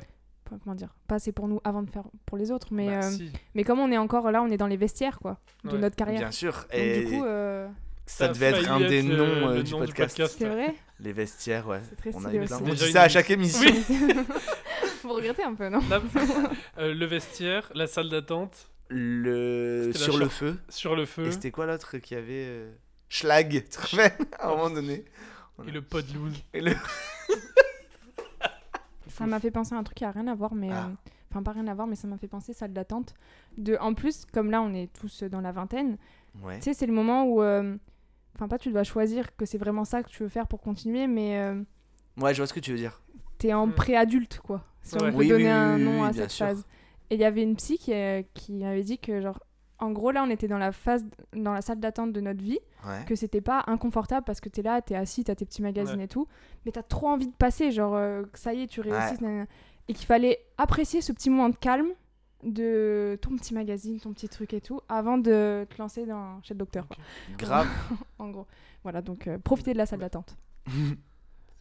[0.63, 2.67] comment dire Pas c'est pour nous avant de faire pour les autres.
[2.71, 3.31] Mais, Bah, euh, si.
[3.53, 5.77] mais comme on est encore là, on est dans les vestiaires, quoi, de Ouais.
[5.77, 6.19] notre carrière.
[6.19, 7.67] Bien sûr, Donc, et du coup, euh,
[8.07, 10.35] ça, devait être un des noms euh, du, nom podcast.
[10.39, 10.73] c'est vrai.
[10.99, 11.81] Les vestiaires, ouais.
[11.97, 12.53] Très On, stylé a eu aussi.
[12.63, 13.69] plein- on dit ça à chaque émission.
[15.07, 15.79] Vous regrettez un peu, non
[16.77, 19.91] Euh, le vestiaire, la salle d'attente, Le...
[19.93, 20.57] Sur le feu.
[20.69, 22.45] sur le feu Et c'était quoi l'autre qui avait.
[22.47, 22.71] euh,
[23.09, 25.05] Schlag, rappelles À un moment donné?
[25.67, 26.33] et le pod loose.
[26.53, 26.73] Et le...
[29.09, 30.69] Ça m'a fait penser à un truc qui a rien à voir, mais.
[30.71, 30.87] Ah.
[30.89, 33.15] euh, Enfin, pas rien à voir, mais ça m'a fait penser salle d'attente.
[33.57, 33.75] De...
[33.77, 35.97] En plus, comme là, on est tous dans la vingtaine,
[36.43, 36.57] Ouais.
[36.57, 37.41] tu sais, c'est le moment où.
[37.41, 37.75] euh,
[38.35, 41.07] Enfin, pas tu dois choisir que c'est vraiment ça que tu veux faire pour continuer,
[41.07, 41.39] mais.
[41.39, 41.61] euh,
[42.17, 43.01] Ouais, je vois ce que tu veux dire.
[43.39, 43.73] t'es en Mm.
[43.73, 44.63] préadulte, quoi.
[44.83, 45.01] Si Ouais.
[45.05, 46.45] on peut Oui, donner oui, un nom oui, à cette sûr.
[46.45, 46.65] phase.
[47.09, 49.39] Et il y avait une psy qui, euh, qui avait dit que, genre,
[49.79, 51.03] en gros, là, on était dans la phase,
[51.35, 53.03] dans la salle d'attente de notre vie, Ouais.
[53.05, 56.07] que c'était pas inconfortable parce que t'es là, t'es assis, t'as tes petits magazines et
[56.07, 56.27] tout,
[56.65, 59.15] mais t'as trop envie de passer, genre, euh, ça y est, tu réussis,
[59.89, 61.89] et qu'il fallait apprécier ce petit moment de calme
[62.43, 66.53] de ton petit magazine, ton petit truc et tout, avant de te lancer dans, chez
[66.53, 66.97] le docteur, quoi.
[67.37, 67.67] Grave.
[68.19, 68.47] en gros.
[68.83, 70.35] Voilà, donc euh, profitez de la salle d'attente.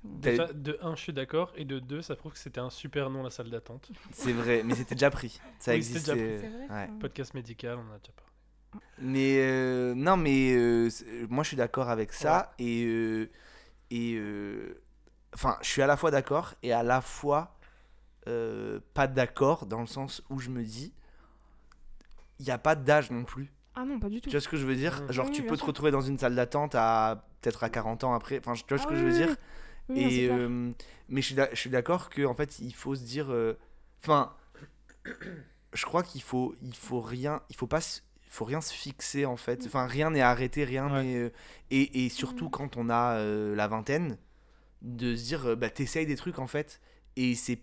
[0.05, 3.09] Déjà, de 1, je suis d'accord, et de 2, ça prouve que c'était un super
[3.11, 3.91] nom, la salle d'attente.
[4.13, 5.41] C'est vrai, mais c'était déjà pris.
[5.59, 6.49] Ça Oui, c'était déjà existait.
[6.49, 6.87] Vrai ouais.
[6.87, 6.93] ça.
[7.01, 8.83] Podcast médical, on en a déjà parlé.
[8.99, 13.31] Mais euh, non, mais euh, c'est- moi je suis d'accord avec ça et euh,
[13.91, 14.81] et euh,
[15.35, 17.55] enfin je suis à la fois d'accord et à la fois
[18.29, 20.93] euh, pas d'accord dans le sens où je me dis
[22.39, 23.53] il n'y a pas d'âge non plus.
[23.75, 24.29] Ah non, pas du tout.
[24.29, 25.01] Tu vois ce que je veux dire?
[25.03, 25.13] Mhm.
[25.13, 28.15] Genre Oui, tu peux te retrouver dans une salle d'attente à peut-être à 40 ans
[28.15, 28.39] après.
[28.39, 29.37] Enfin tu vois ce Ah que oui, je veux oui, dire?
[29.89, 30.01] Oui.
[30.01, 30.49] Non, Et clair.
[30.49, 30.73] euh,
[31.09, 33.59] mais je suis d'accord que en fait il faut se dire euh,
[34.03, 34.35] enfin
[35.73, 37.81] je crois qu'il faut il faut rien il faut pas
[38.29, 41.05] faut rien se fixer en fait enfin rien n'est arrêté rien Ouais.
[41.05, 41.31] n'est euh,
[41.71, 42.51] et, et surtout Mm.
[42.51, 44.19] quand on a euh, la vingtaine
[44.83, 46.81] de se dire euh, bah t'essayes des trucs en fait
[47.17, 47.61] et c'est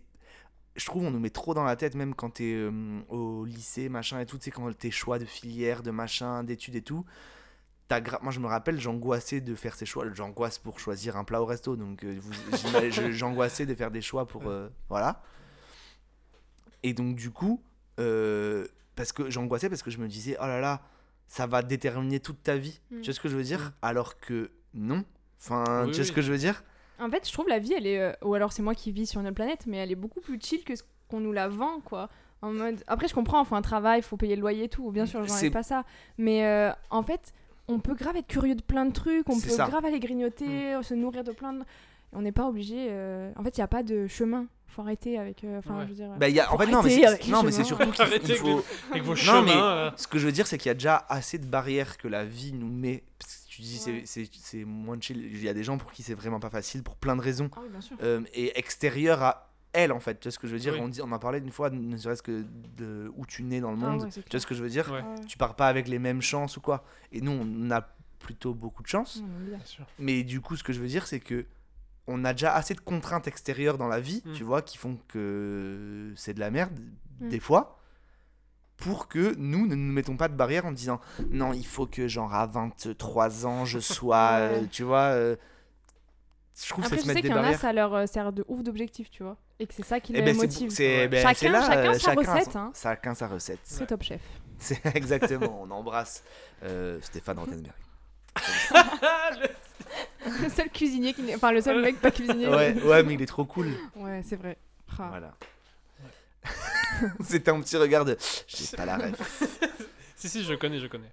[0.75, 3.89] je trouve on nous met trop dans la tête, même quand t'es euh, au lycée,
[3.89, 7.05] machin et tout, tu sais, quand tes choix de filière, de machin, d'études et tout.
[7.99, 10.05] Gra- Moi, je me rappelle, j'angoissais de faire ces choix.
[10.13, 12.31] J'angoisse pour choisir un plat au resto, donc euh, vous-
[12.91, 14.47] je- j'angoissais de faire des choix pour.
[14.47, 15.21] euh, voilà.
[16.83, 17.61] Et donc, du coup,
[17.99, 20.81] euh, parce que j'angoissais parce que je me disais, oh là là,
[21.27, 22.79] ça va déterminer toute ta vie.
[22.91, 23.01] Mm.
[23.01, 23.73] Tu vois ce que je veux dire?
[23.81, 25.03] Alors que non.
[25.39, 26.63] Enfin, Oui, tu vois ce que je veux dire?
[26.99, 28.15] En fait, je trouve la vie, elle est.
[28.23, 30.39] Ou alors c'est moi qui vis sur une autre planète, mais elle est beaucoup plus
[30.41, 32.09] chill que ce qu'on nous la vend, quoi.
[32.41, 32.81] En mode.
[32.87, 34.91] Après, je comprends, faut un travail, faut payer le loyer et tout.
[34.91, 35.83] Bien sûr, C'est- j'enlève pas ça.
[36.17, 37.33] Mais euh, en fait,
[37.69, 39.67] on peut grave être curieux de plein de trucs, on peut ça.
[39.67, 41.63] grave aller grignoter, se nourrir de plein de.
[42.11, 42.87] On n'est pas obligé.
[42.89, 44.47] euh, En fait, il n'y a pas de chemin.
[44.67, 45.43] Faut arrêter avec.
[45.43, 45.83] euh, Enfin, Ouais.
[45.85, 46.09] je veux dire.
[46.17, 48.31] bah, y a, En fait, non, mais c'est non, mais c'est surtout qu'il Arrêtez il
[48.31, 48.63] avec faut.
[48.91, 49.41] Avec vos Non, chemins.
[49.43, 51.97] mais- euh, Ce que je veux dire, c'est qu'il y a déjà assez de barrières
[51.97, 53.03] que la vie nous met.
[53.19, 54.03] Parce que tu dis, c'est- Ouais.
[54.05, 55.17] c'est c'est moins chill.
[55.23, 57.49] Il y a des gens pour qui c'est vraiment pas facile, pour plein de raisons.
[57.55, 57.95] Ah oui, bien sûr.
[58.03, 60.19] euh, et extérieures à elle, en fait.
[60.19, 60.73] Tu vois ce que je veux dire?
[60.73, 60.79] Oui.
[60.81, 62.43] on, dit, on en parlait une fois, ne serait-ce que
[62.77, 64.03] de où tu nais dans le Ah monde.
[64.03, 64.91] ouais, tu vois ce que je veux dire?
[64.91, 65.03] Ouais.
[65.27, 66.83] Tu pars pas avec les mêmes chances ou quoi.
[67.11, 67.87] Et nous, on a
[68.19, 69.23] plutôt beaucoup de chance.
[69.65, 69.85] Sûr.
[69.99, 71.45] Mais du coup, ce que je veux dire, c'est que
[72.07, 74.33] on a déjà assez de contraintes extérieures dans la vie, Mm.
[74.33, 76.77] tu vois, qui font que c'est de la merde,
[77.21, 77.29] Mm.
[77.29, 77.77] des fois,
[78.77, 80.99] pour que nous ne nous mettons pas de barrière en disant
[81.31, 85.11] non, il faut que, genre, à 23 ans, je sois, euh, tu vois.
[85.13, 85.35] euh,
[86.63, 88.05] je trouve que Après, c'est je se sais qu'il y en a, ça leur euh,
[88.05, 89.37] sert de ouf d'objectif, tu vois.
[89.59, 90.69] Et que c'est ça qui Eh les ben, motive.
[90.77, 92.71] ben, Chacun- là, chacun sa chacun recette, son- hein.
[92.81, 93.59] Chacun sa recette.
[93.63, 94.21] C'est top chef.
[94.59, 96.23] C'est exactement, on embrasse
[96.63, 97.73] euh, Stéphane Rottenberg.
[100.41, 101.35] le seul cuisinier qui n'est.
[101.35, 102.47] Enfin, le seul mec pas cuisinier.
[102.47, 103.69] Ouais, ouais, mais il est trop cool.
[103.95, 104.57] Ouais, c'est vrai.
[104.99, 105.07] Ah.
[105.09, 105.33] Voilà.
[107.23, 108.17] C'était un petit regard de.
[108.47, 109.43] J'ai pas la ref.
[110.15, 111.11] Si, si, je connais, je connais.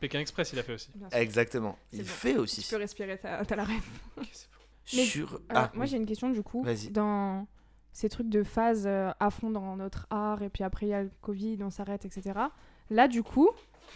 [0.00, 0.90] Pékin Express, il a fait aussi.
[1.12, 1.78] Exactement.
[1.92, 2.66] Il fait Tu aussi.
[2.70, 3.80] peux respirer, t'as la rêve.
[4.18, 4.55] Ok, c'est bon.
[4.94, 5.34] Mais- Sur.
[5.34, 5.90] Euh, Ah, moi, oui.
[5.90, 6.64] j'ai une question du coup.
[6.90, 7.46] Dans
[7.92, 10.94] ces trucs de phase euh, à fond dans notre art, et puis après il y
[10.94, 12.38] a le Covid, on s'arrête, etc.
[12.90, 13.48] Là, du coup,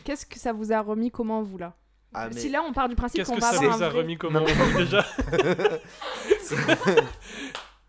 [0.05, 1.75] qu'est-ce que ça vous a remis comment vous là?
[2.13, 3.83] Ah, mais- Si là on part du principe Qu'est-ce qu'on que va ça avoir vous
[3.85, 3.99] un a vrai...
[4.01, 5.05] remis comment Non, vous, déjà?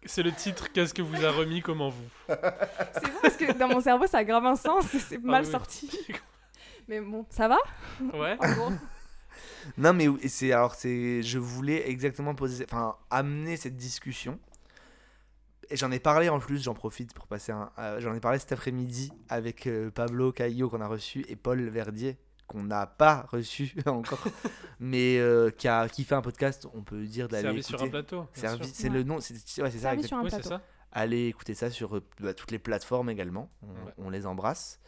[0.05, 2.05] C'est le titre Qu'est-ce que vous a remis comment vous?
[2.27, 5.41] C'est bon parce que dans mon cerveau ça a grave un sens et c'est mal
[5.43, 5.51] Ah oui.
[5.51, 6.07] sorti.
[6.87, 7.57] Mais bon, ça va?
[8.13, 8.35] Ouais.
[8.39, 8.71] en gros
[9.77, 10.51] Non, mais c'est.
[10.51, 11.21] Alors, c'est.
[11.23, 12.65] Je voulais exactement poser.
[12.69, 14.39] Enfin, amener cette discussion.
[15.69, 17.71] Et j'en ai parlé en plus, j'en profite pour passer un.
[17.79, 21.61] euh, j'en ai parlé cet après-midi avec euh, Pablo Caillo qu'on a reçu et Paul
[21.69, 24.21] Verdier qu'on n'a pas reçu encore,
[24.81, 27.87] mais euh, qui, a, qui fait un podcast, on peut dire d'aller Servi sur un
[27.87, 28.27] plateau.
[28.33, 28.69] Servi-.
[28.73, 28.95] C'est Ouais.
[28.97, 29.97] le nom, c'est ouais, ça.
[30.01, 30.61] Sur un Oui, ça.
[30.91, 33.49] Allez écouter ça sur bah, toutes les plateformes également.
[33.61, 33.93] On, Ouais.
[33.99, 34.81] on les embrasse.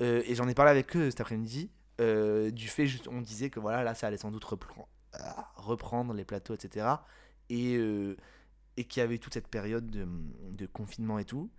[0.00, 1.70] Euh, et j'en ai parlé avec eux cet après-midi.
[2.00, 5.50] Euh, du fait, juste, on disait que voilà, là, ça allait sans doute repren- ah,
[5.56, 6.86] reprendre les plateaux, etc.
[7.48, 8.16] Et, euh,
[8.76, 10.06] et qu'il y avait toute cette période de,
[10.56, 11.50] de confinement et tout.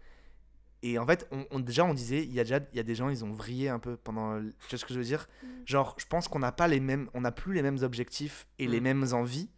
[0.83, 2.83] Et en fait, on, on- déjà, on disait, il y a déjà il y a
[2.83, 4.39] des gens, ils ont vrillé un peu pendant.
[4.39, 5.27] Tu vois ce que je veux dire?
[5.41, 5.47] Mm.
[5.65, 8.67] Genre, je pense qu'on n'a pas les mêmes, on n'a plus les mêmes objectifs et
[8.67, 8.83] les Mm.
[8.83, 9.49] mêmes envies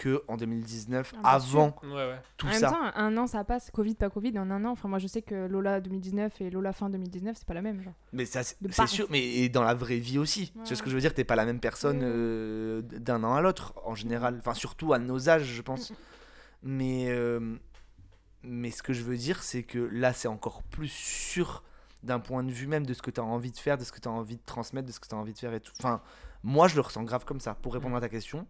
[0.00, 2.20] que en 2019, Ah, bien avant Ouais, ouais.
[2.38, 2.70] tout en ça.
[2.70, 4.70] même temps, un an ça passe, Covid pas Covid, en un an.
[4.70, 7.82] Enfin, moi je sais que Lola 2019 et Lola fin 2019, c'est pas la même.
[7.82, 7.92] Genre.
[8.12, 10.50] Mais ça, c'est c'est sûr, mais et dans la vraie vie aussi.
[10.52, 10.80] Tu vois ce Ouais.
[10.80, 11.12] que je veux dire?
[11.12, 12.04] T'es pas la même personne Ouais.
[12.06, 14.36] euh, d'un an à l'autre, en général.
[14.38, 15.92] Enfin, surtout à nos âges, je Mm, pense.
[16.62, 17.56] Mais, euh,
[18.42, 21.62] mais ce que je veux dire, c'est que là, c'est encore plus sûr
[22.02, 23.92] d'un point de vue même de ce que tu as envie de faire, de ce
[23.92, 25.60] que tu as envie de transmettre, de ce que tu as envie de faire et
[25.60, 25.72] tout.
[25.78, 26.00] Enfin,
[26.42, 27.54] moi, je le ressens grave comme ça.
[27.54, 28.46] Pour répondre à ta question,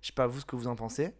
[0.00, 1.12] je sais pas vous ce que vous en pensez.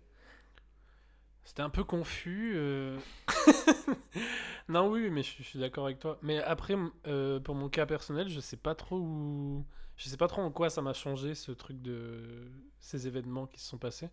[1.45, 2.53] C'était un peu confus.
[2.55, 2.99] euh.
[4.69, 6.19] non, oui, mais je, suis- je suis d'accord avec toi.
[6.23, 9.65] Mais après, m- euh, pour mon cas personnel, je sais pas trop où.
[9.97, 13.61] Je sais pas trop en quoi ça m'a changé ce truc de ces événements qui
[13.61, 14.09] se sont passés.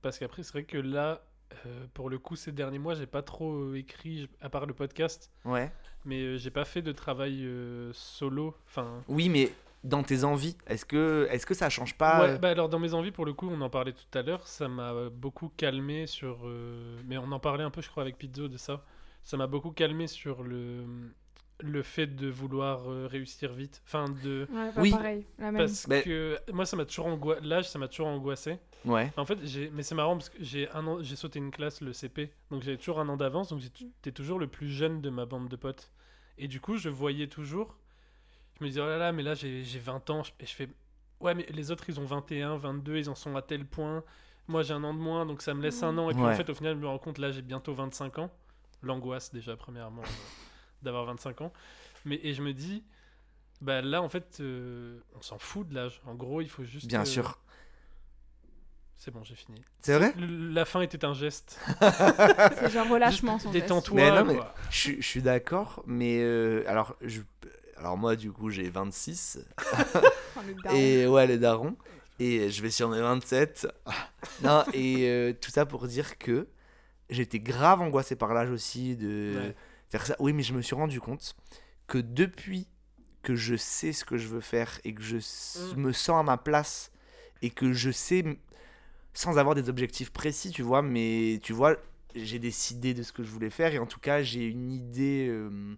[0.00, 1.24] Parce qu'après, c'est vrai que là,
[1.66, 4.74] euh, pour le coup, ces derniers mois, j'ai pas trop euh, écrit, à part le
[4.74, 5.72] podcast, Ouais.
[6.04, 8.54] mais euh, j'ai pas fait de travail euh, solo.
[8.66, 9.02] Enfin.
[9.08, 9.52] Oui, mais
[9.84, 12.78] dans tes envies, est-ce que, est que ça change pas Ouais, euh, bah alors dans
[12.78, 16.06] mes envies, pour le coup, on en parlait tout à l'heure, ça m'a beaucoup calmé
[16.06, 16.38] sur...
[16.44, 18.84] euh, Mais on en parlait un peu, je crois, avec Pizzo de ça.
[19.24, 20.84] Ça m'a beaucoup calmé sur le,
[21.60, 23.82] le fait de vouloir euh, réussir vite.
[23.86, 24.46] Enfin, de...
[24.52, 24.90] Ouais, bah, Oui.
[24.90, 25.56] pareil, la même.
[25.66, 27.40] Parce Mais- que moi, ça m'a toujours angoissé.
[27.44, 28.58] L'âge, ça m'a toujours angoissé.
[28.84, 29.12] Ouais.
[29.16, 29.70] En fait, j'ai...
[29.70, 31.02] mais c'est marrant parce que j'ai un an...
[31.02, 34.38] j'ai sauté une classe, le CP, donc j'avais toujours un an d'avance, donc j'étais toujours
[34.40, 35.92] le plus jeune de ma bande de potes.
[36.38, 37.76] Et du coup, je voyais toujours,
[38.62, 40.68] me disais, oh là là, mais là j'ai j'ai 20 ans, et je fais,
[41.20, 44.02] ouais, mais les autres ils ont 21, 22, ils en sont à tel point.
[44.48, 46.10] Moi j'ai un an de moins, donc ça me laisse un an.
[46.10, 48.30] Et puis en fait, au final, je me rends compte, là j'ai bientôt 25 ans.
[48.82, 50.06] L'angoisse, déjà, premièrement, euh,
[50.82, 51.52] d'avoir 25 ans.
[52.04, 52.82] Mais, et je me dis,
[53.60, 56.02] bah là en fait, euh, on s'en fout de l'âge.
[56.06, 56.86] En gros, il faut juste.
[56.86, 57.38] Bien euh, sûr.
[58.96, 59.60] C'est bon, j'ai fini.
[59.80, 60.14] C'est vrai?
[60.16, 61.58] La fin était un geste.
[61.80, 63.96] C'est genre relâchement Détends-toi.
[63.96, 64.38] Mais non, mais-.
[64.70, 67.20] Je je suis d'accord, mais euh, alors, je,
[67.76, 69.38] alors moi, du coup, j'ai 26.
[70.74, 71.76] Et ouais, les darons.
[72.18, 73.66] Et je vais sur mes 27.
[74.42, 76.46] non, et euh, tout ça pour dire que
[77.10, 79.54] j'étais grave angoissé par l'âge aussi de Ouais.
[79.88, 80.16] faire ça.
[80.20, 81.34] Oui, mais je me suis rendu compte
[81.86, 82.68] que depuis
[83.22, 85.76] que je sais ce que je veux faire et que je Mm.
[85.80, 86.90] me sens à ma place
[87.40, 88.24] et que je sais,
[89.14, 91.76] sans avoir des objectifs précis, tu vois, mais tu vois,
[92.14, 95.26] j'ai décidé de ce que je voulais faire et en tout cas, j'ai une idée.
[95.28, 95.76] euh,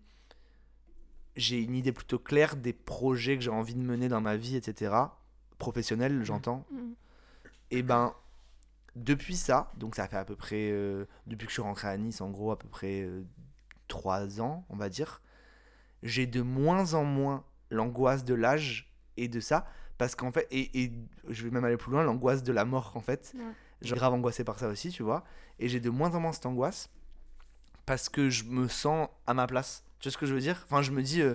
[1.36, 4.56] j'ai une idée plutôt claire des projets que j'ai envie de mener dans ma vie,
[4.56, 4.94] etc.
[5.58, 6.64] Professionnel, j'entends.
[6.70, 6.92] Mm.
[7.70, 8.14] Et ben,
[8.96, 11.96] depuis ça, donc ça fait à peu près, euh, depuis que je suis rentré à
[11.96, 13.24] Nice, en gros, à peu près euh,
[13.88, 15.20] trois ans, on va dire,
[16.02, 19.66] j'ai de moins en moins l'angoisse de l'âge et de ça,
[19.98, 20.92] parce qu'en fait, et, et
[21.28, 23.32] je vais même aller plus loin, l'angoisse de la mort, en fait.
[23.36, 23.42] Ouais.
[23.80, 25.24] J'ai grave angoissé par ça aussi, tu vois,
[25.58, 26.88] et j'ai de moins en moins cette angoisse,
[27.86, 29.84] parce que je me sens à ma place.
[30.04, 30.60] Tu vois ce que je veux dire?
[30.66, 31.34] Enfin, je me dis, euh,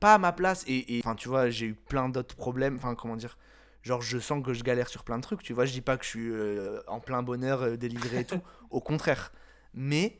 [0.00, 2.96] pas à ma place, et, et- enfin, tu vois, j'ai eu plein d'autres problèmes, enfin,
[2.96, 3.38] comment dire?
[3.82, 5.64] Genre, je sens que je galère sur plein de trucs, tu vois.
[5.64, 8.40] Je dis pas que je suis euh, en plein bonheur, euh, délivré et tout.
[8.70, 9.30] Au contraire.
[9.74, 10.18] Mais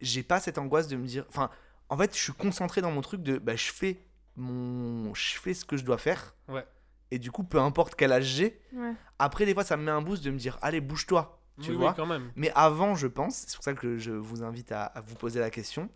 [0.00, 1.26] j'ai pas cette angoisse de me dire.
[1.28, 1.50] Enfin,
[1.90, 3.36] en fait, je suis concentré dans mon truc de.
[3.36, 4.00] Bah, je fais
[4.36, 5.12] mon.
[5.14, 6.34] Je fais ce que je dois faire.
[6.48, 6.66] Ouais.
[7.10, 8.58] Et du coup, peu importe quel âge j'ai.
[8.72, 8.94] Ouais.
[9.18, 11.38] Après, des fois, ça me met un boost de me dire Allez, bouge-toi.
[11.60, 12.32] Tu oui, vois oui, quand même.
[12.34, 15.38] mais avant, je pense, c'est pour ça que je vous invite à, à vous poser
[15.40, 15.90] la question.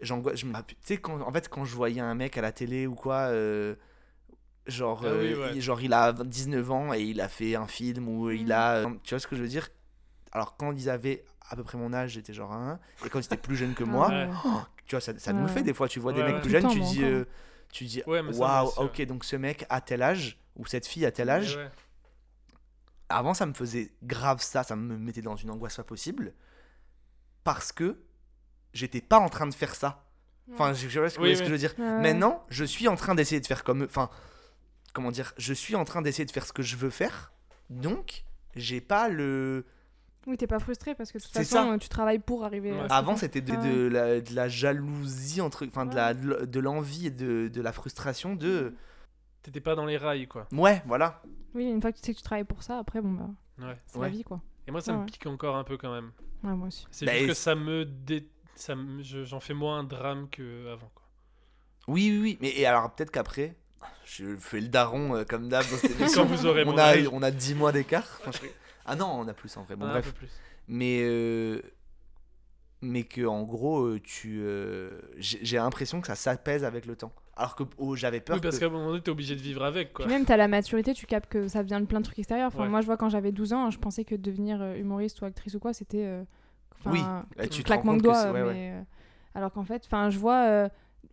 [0.00, 2.52] J'angoisse, je me- tu sais, quand, en fait, quand je voyais un mec à la
[2.52, 3.74] télé ou quoi, euh,
[4.66, 5.54] genre, Ah oui, euh, ouais.
[5.56, 8.52] il, genre, il a 19 ans et il a fait un film ou il Mm.
[8.52, 8.74] a.
[8.76, 9.68] euh, tu vois ce que je veux dire?
[10.32, 13.24] Alors, quand ils avaient à peu près mon âge, j'étais genre un, et quand ils
[13.24, 14.28] étaient plus jeunes que moi, Ouais.
[14.44, 15.88] oh, tu vois, ça, ça nous le fait des fois.
[15.88, 17.24] Tu vois des mecs plus jeunes, tu moi, dis, euh,
[17.72, 18.22] tu dis, moi
[18.64, 21.58] waouh, ok, donc ce mec à tel âge ou cette fille à tel âge
[23.08, 26.32] avant ça me faisait grave ça, ça me mettait dans une angoisse pas possible
[27.44, 28.00] parce que
[28.76, 30.04] j'étais pas en train de faire ça.
[30.52, 31.74] Enfin, je, je vois ce que, Oui, ce que je veux dire.
[31.78, 32.00] Ouais.
[32.00, 33.86] Maintenant, je suis en train d'essayer de faire comme eux.
[33.88, 34.08] Enfin,
[34.92, 37.32] comment dire Je suis en train d'essayer de faire ce que je veux faire.
[37.70, 38.24] Donc,
[38.54, 39.64] j'ai pas le.
[40.28, 41.78] Oui, t'es pas frustré parce que de toute C'est façon, ça.
[41.78, 42.72] tu travailles pour arriver.
[42.72, 42.86] Ouais.
[42.90, 46.60] à Avant, c'était de, Ah de la, de la jalousie entre, enfin, de la, de
[46.60, 48.74] l'envie et de, de la frustration de.
[49.42, 50.48] T'étais pas dans les rails, quoi.
[50.52, 51.22] Ouais, voilà.
[51.54, 53.28] Oui, une fois que tu sais que tu travailles pour ça, après, bon, bah,
[53.66, 53.78] Ouais.
[53.86, 54.06] c'est Ouais.
[54.06, 54.40] la vie, quoi.
[54.66, 55.06] Et moi, ça me ouais.
[55.06, 56.10] pique encore un peu quand même.
[56.42, 56.84] Ouais, moi aussi.
[56.90, 58.28] C'est Bah, juste et que ça me dé...
[58.58, 61.04] ça j'en fais moins un drame qu'avant, quoi.
[61.88, 62.38] Oui, oui, oui.
[62.40, 63.54] Mais et alors, peut-être qu'après,
[64.04, 67.22] je fais le daron euh, comme d'hab dans cette Quand vous aurez on a, on
[67.22, 68.06] a 10 mois d'écart.
[68.20, 68.48] Enfin, je-
[68.84, 69.76] Ah non, on a plus en vrai.
[69.76, 70.06] Bon, Ah, un bref.
[70.06, 70.30] peu plus.
[70.68, 71.60] Mais, euh,
[72.82, 77.12] mais que en gros, euh, tu, euh, j'ai l'impression que ça s'apaise avec le temps.
[77.36, 79.62] Alors que oh, j'avais peur Oui, parce qu'à un moment donné, t'es obligé de vivre
[79.64, 80.06] avec, quoi.
[80.06, 82.48] Puis même, t'as la maturité, tu captes que ça vient de plein de trucs extérieurs.
[82.48, 82.68] Enfin, Ouais.
[82.68, 85.58] Moi, je vois quand j'avais 12 ans, je pensais que devenir humoriste ou actrice ou
[85.60, 86.22] quoi, c'était.
[86.92, 87.00] Oui,
[87.36, 88.14] là, tu te claquement de doigts.
[88.14, 88.70] c'est- ouais, mais, ouais.
[88.74, 88.82] euh,
[89.34, 90.44] alors qu'en fait, enfin, je vois.
[90.46, 90.68] euh,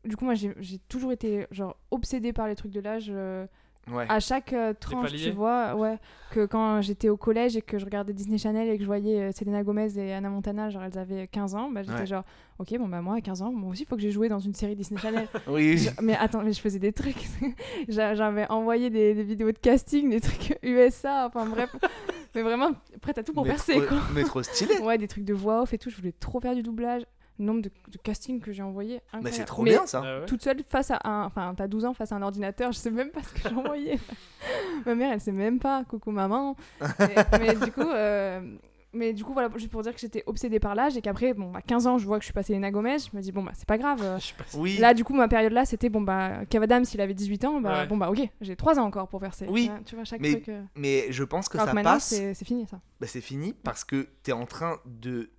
[0.06, 0.54] du coup, moi, j'ai
[0.90, 3.08] toujours été genre obsédée par les trucs de l'âge.
[3.10, 3.46] euh,
[3.92, 4.06] Ouais.
[4.08, 5.98] à chaque euh, tranche, tu vois, ouais,
[6.32, 9.20] que quand j'étais au collège et que je regardais Disney Channel et que je voyais
[9.24, 12.06] euh, Selena Gomez et Anna Montana, genre elles avaient 15 ans, bah, j'étais Ouais.
[12.06, 12.24] genre,
[12.60, 14.40] ok, bon bah moi à 15 ans, moi aussi il faut que j'ai joué dans
[14.40, 15.28] une série Disney Channel.
[15.50, 17.18] Oui, Je- mais attends, mais je faisais des trucs,
[17.90, 21.76] J'a- j'avais envoyé des, des vidéos de casting, des trucs USA, enfin bref,
[22.36, 22.72] mais vraiment
[23.02, 23.98] prête à tout pour mais percer trop- quoi.
[24.14, 24.78] Mais trop stylé.
[24.80, 27.04] Ouais, des trucs de voix off et tout, je voulais trop faire du doublage.
[27.40, 30.04] Le nombre de, de castings que j'ai envoyé, Mais c'est trop Mais bien ça.
[30.06, 31.24] Ah ouais toute seule face à un.
[31.26, 33.56] Enfin, t'as 12 ans face à un ordinateur, je sais même pas ce que j'ai
[33.56, 34.00] envoyé.
[34.86, 35.84] Ma mère, elle sait même pas.
[35.86, 36.56] Coucou maman.
[37.00, 37.82] mais, mais du coup.
[37.82, 38.40] euh,
[38.94, 41.52] Mais du coup, voilà, juste pour dire que j'étais obsédée par l'âge et qu'après, bon,
[41.56, 43.42] à 15 ans, je vois que je suis passée Lena Gomez, je me dis, bon,
[43.44, 44.02] bah, c'est pas grave.
[44.04, 44.20] euh,
[44.56, 44.78] Oui.
[44.78, 47.60] Là, du coup, ma période là, c'était, bon, bah, Kev Adams, il avait 18 ans,
[47.60, 47.88] bah, Ouais.
[47.88, 49.48] bon, bah, ok, j'ai 3 ans encore pour percer.
[49.50, 50.50] Oui, Ouais, Tu vois, chaque mais truc.
[50.50, 52.06] euh, Mais je pense que alors ça que passe.
[52.34, 52.80] c'est fini, ça.
[53.02, 55.32] Bah, c'est fini parce que t'es en train de.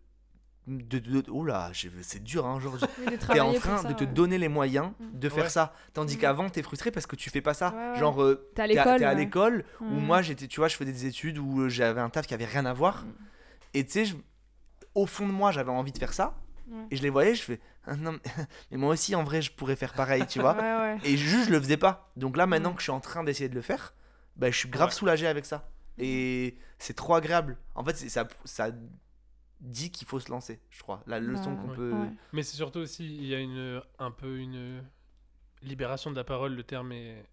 [0.66, 2.86] de, de, de- Oula, j'ai- c'est dur hein, aujourd'hui.
[3.06, 4.10] Oui, T'es en train ça, de te ouais.
[4.10, 5.18] donner les moyens Mm.
[5.18, 5.50] de faire Ouais.
[5.50, 5.74] ça.
[5.92, 6.20] Tandis Mm.
[6.20, 7.68] qu'avant, t'es frustré parce que tu fais pas ça.
[7.74, 7.98] Ouais, ouais.
[7.98, 8.98] Genre, euh, T'es à l'école.
[8.98, 9.14] t'es à ouais.
[9.14, 9.90] l'école, ou Ouais.
[10.00, 12.46] moi, j'étais, tu vois, je faisais des études où euh, j'avais un taf qui avait
[12.46, 13.04] rien à voir.
[13.04, 13.12] Mm.
[13.74, 14.16] Et tu sais, je-
[14.94, 16.36] au fond de moi, j'avais envie de faire ça.
[16.68, 16.84] Ouais.
[16.90, 18.18] Et je les voyais, je fais, Ah, non, mais,
[18.70, 20.54] mais moi aussi, en vrai, je pourrais faire pareil, tu vois.
[20.56, 20.98] Ouais, ouais.
[21.04, 22.10] Et juste, je le faisais pas.
[22.16, 22.74] Donc là, maintenant Mm.
[22.76, 23.92] que je suis en train d'essayer de le faire,
[24.36, 24.94] bah, je suis grave Ouais.
[24.94, 25.68] soulagé avec ça.
[25.98, 27.58] Et c'est trop agréable.
[27.74, 28.70] En fait, c'est- ça, ça
[29.60, 31.02] dit qu'il faut se lancer, je crois.
[31.06, 31.76] La leçon Bah, qu'on ouais.
[31.76, 31.92] peut.
[31.92, 32.08] Ouais.
[32.32, 34.82] Mais c'est surtout aussi, il y a une, un peu une
[35.62, 37.24] libération de la parole, le terme est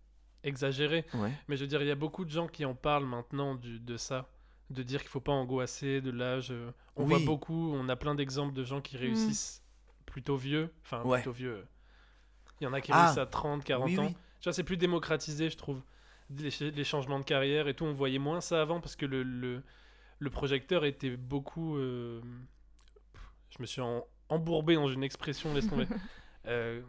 [0.43, 1.05] exagéré.
[1.13, 1.31] Ouais.
[1.47, 3.79] Mais je veux dire, il y a beaucoup de gens qui en parlent maintenant du,
[3.79, 4.27] de ça,
[4.71, 6.51] de dire qu'il faut pas angoisser de l'âge.
[6.51, 9.63] euh, On voit beaucoup, on a plein d'exemples de gens qui réussissent
[10.05, 10.71] plutôt vieux.
[10.83, 11.17] Enfin, Ouais.
[11.19, 11.65] plutôt vieux.
[12.59, 13.01] Il y en a qui Ah.
[13.03, 14.05] réussissent à 30, 40 Oui, ans.
[14.07, 14.15] oui.
[14.39, 15.81] Tu vois, c'est plus démocratisé, je trouve.
[16.29, 19.05] Les, ch- les changements de carrière et tout, on voyait moins ça avant parce que
[19.05, 19.63] le, le,
[20.19, 21.77] le projecteur était beaucoup.
[21.77, 22.21] euh,
[23.49, 25.87] Je me suis en- embourbé dans une expression, laisse tomber.
[26.47, 26.81] Euh,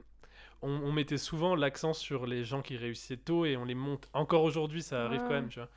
[0.63, 4.09] on, on mettait souvent l'accent sur les gens qui réussissaient tôt et on les monte.
[4.15, 5.27] Encore aujourd'hui, ça arrive Ouais.
[5.29, 5.69] quand même, tu vois.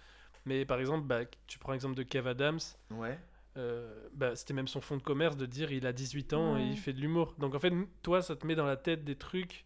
[0.46, 2.60] Mais par exemple, bah, tu prends l'exemple de Kev Adams,
[2.92, 3.18] Ouais.
[3.58, 6.62] euh, bah, c'était même son fond de commerce de dire il a 18 ans et
[6.62, 6.70] Ouais.
[6.70, 7.34] il fait de l'humour.
[7.40, 7.74] Donc en fait,
[8.04, 9.66] toi, ça te met dans la tête des trucs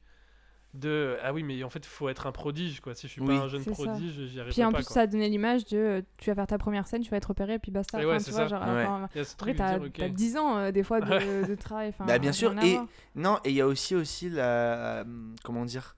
[0.75, 2.93] de ah oui, mais en fait, faut être un prodige quoi.
[2.93, 3.27] Si je suis Oui.
[3.27, 4.77] pas un jeune prodige, j'y arriverai Puis en pas.
[4.77, 4.93] plus, quoi.
[4.93, 7.25] ça a donné l'image de euh, tu vas faire ta première scène, tu vas être
[7.25, 7.99] repéré, et puis basta.
[7.99, 8.47] Et Enfin, ouais, tu vois, ça.
[8.47, 8.85] genre, Ouais.
[8.85, 9.93] enfin, Il y a ce après, t'as dire, ok.
[9.97, 11.47] t'as 10 ans euh, des fois de, Ouais.
[11.47, 11.89] de travail.
[11.89, 12.77] enfin, Bah, bien sûr, et-.
[13.15, 14.99] Non, et il y a aussi, aussi la.
[14.99, 15.03] euh,
[15.43, 15.95] Comment dire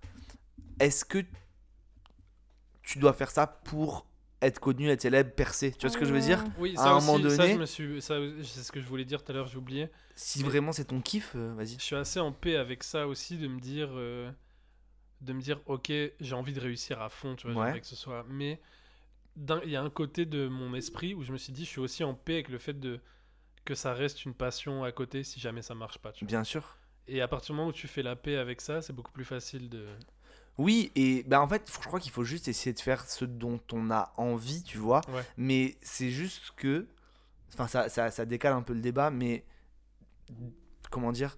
[0.79, 1.19] Est-ce que
[2.81, 4.05] tu dois faire ça pour
[4.41, 6.43] être connu, être célèbre, percer Tu vois ce que je veux dire.
[6.57, 9.31] Oui, à un aussi, moment donné- suis, ça, c'est ce que je voulais dire tout
[9.31, 9.89] à l'heure, j'ai oublié.
[10.15, 11.75] Si Mais- vraiment c'est ton kiff, euh, vas-y.
[11.77, 14.31] Je suis assez en paix avec ça aussi de me dire, euh,
[15.21, 17.79] de me dire, ok, j'ai envie de réussir à fond, tu vois, Ouais.
[17.79, 18.25] que ce soit.
[18.27, 18.59] Mais
[19.37, 21.79] il y a un côté de mon esprit où je me suis dit, je suis
[21.81, 22.99] aussi en paix avec le fait de
[23.63, 26.11] que ça reste une passion à côté si jamais ça marche pas.
[26.11, 26.29] Tu vois.
[26.29, 26.77] Bien sûr.
[27.07, 29.25] Et à partir du moment où tu fais la paix avec ça, c'est beaucoup plus
[29.25, 29.85] facile de.
[30.57, 33.59] Oui, et bah en fait, je crois qu'il faut juste essayer de faire ce dont
[33.71, 35.01] on a envie, tu vois.
[35.09, 35.23] Ouais.
[35.37, 36.87] Mais c'est juste que.
[37.53, 39.43] Enfin, ça, ça, ça décale un peu le débat, mais.
[40.89, 41.35] Comment dire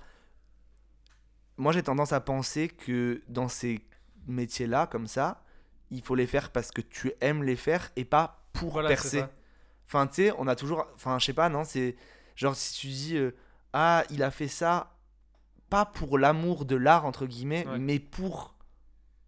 [1.57, 3.81] Moi, j'ai tendance à penser que dans ces
[4.27, 5.43] métiers-là, comme ça,
[5.91, 9.23] il faut les faire parce que tu aimes les faire et pas pour Voilà, percer.
[9.87, 10.87] Enfin, tu sais, on a toujours.
[10.95, 11.95] Enfin, je sais pas, non, c'est.
[12.35, 13.17] Genre, si tu dis.
[13.17, 13.31] euh,
[13.73, 14.95] ah, il a fait ça,
[15.69, 17.79] pas pour l'amour de l'art, entre guillemets, Ouais.
[17.79, 18.52] mais pour.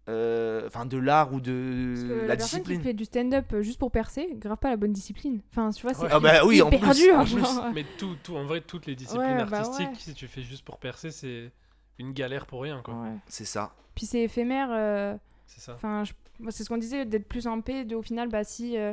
[0.08, 2.78] Euh, Enfin, de l'art ou de Parce que la, la, personne discipline.
[2.80, 5.40] qui fait du stand-up euh, juste pour percer, grave pas la bonne discipline.
[5.50, 6.08] Enfin, tu vois, c'est Ouais.
[6.12, 6.78] Ah, bah oui, en plus.
[6.78, 7.18] dur.
[7.18, 7.40] en plus.
[7.40, 7.70] genre.
[7.74, 9.94] Mais tout, tout, en vrai, toutes les disciplines Ouais, bah artistiques, ouais.
[9.98, 11.50] si tu fais juste pour percer, c'est
[11.98, 12.94] une galère pour rien, quoi.
[12.94, 13.16] Ouais.
[13.26, 13.72] C'est ça.
[13.94, 14.68] Puis c'est éphémère.
[14.70, 15.72] euh, C'est ça.
[15.74, 16.12] Enfin, je-
[16.50, 17.84] c'est ce qu'on disait, d'être plus en paix.
[17.84, 18.92] De, au final, bah, si euh,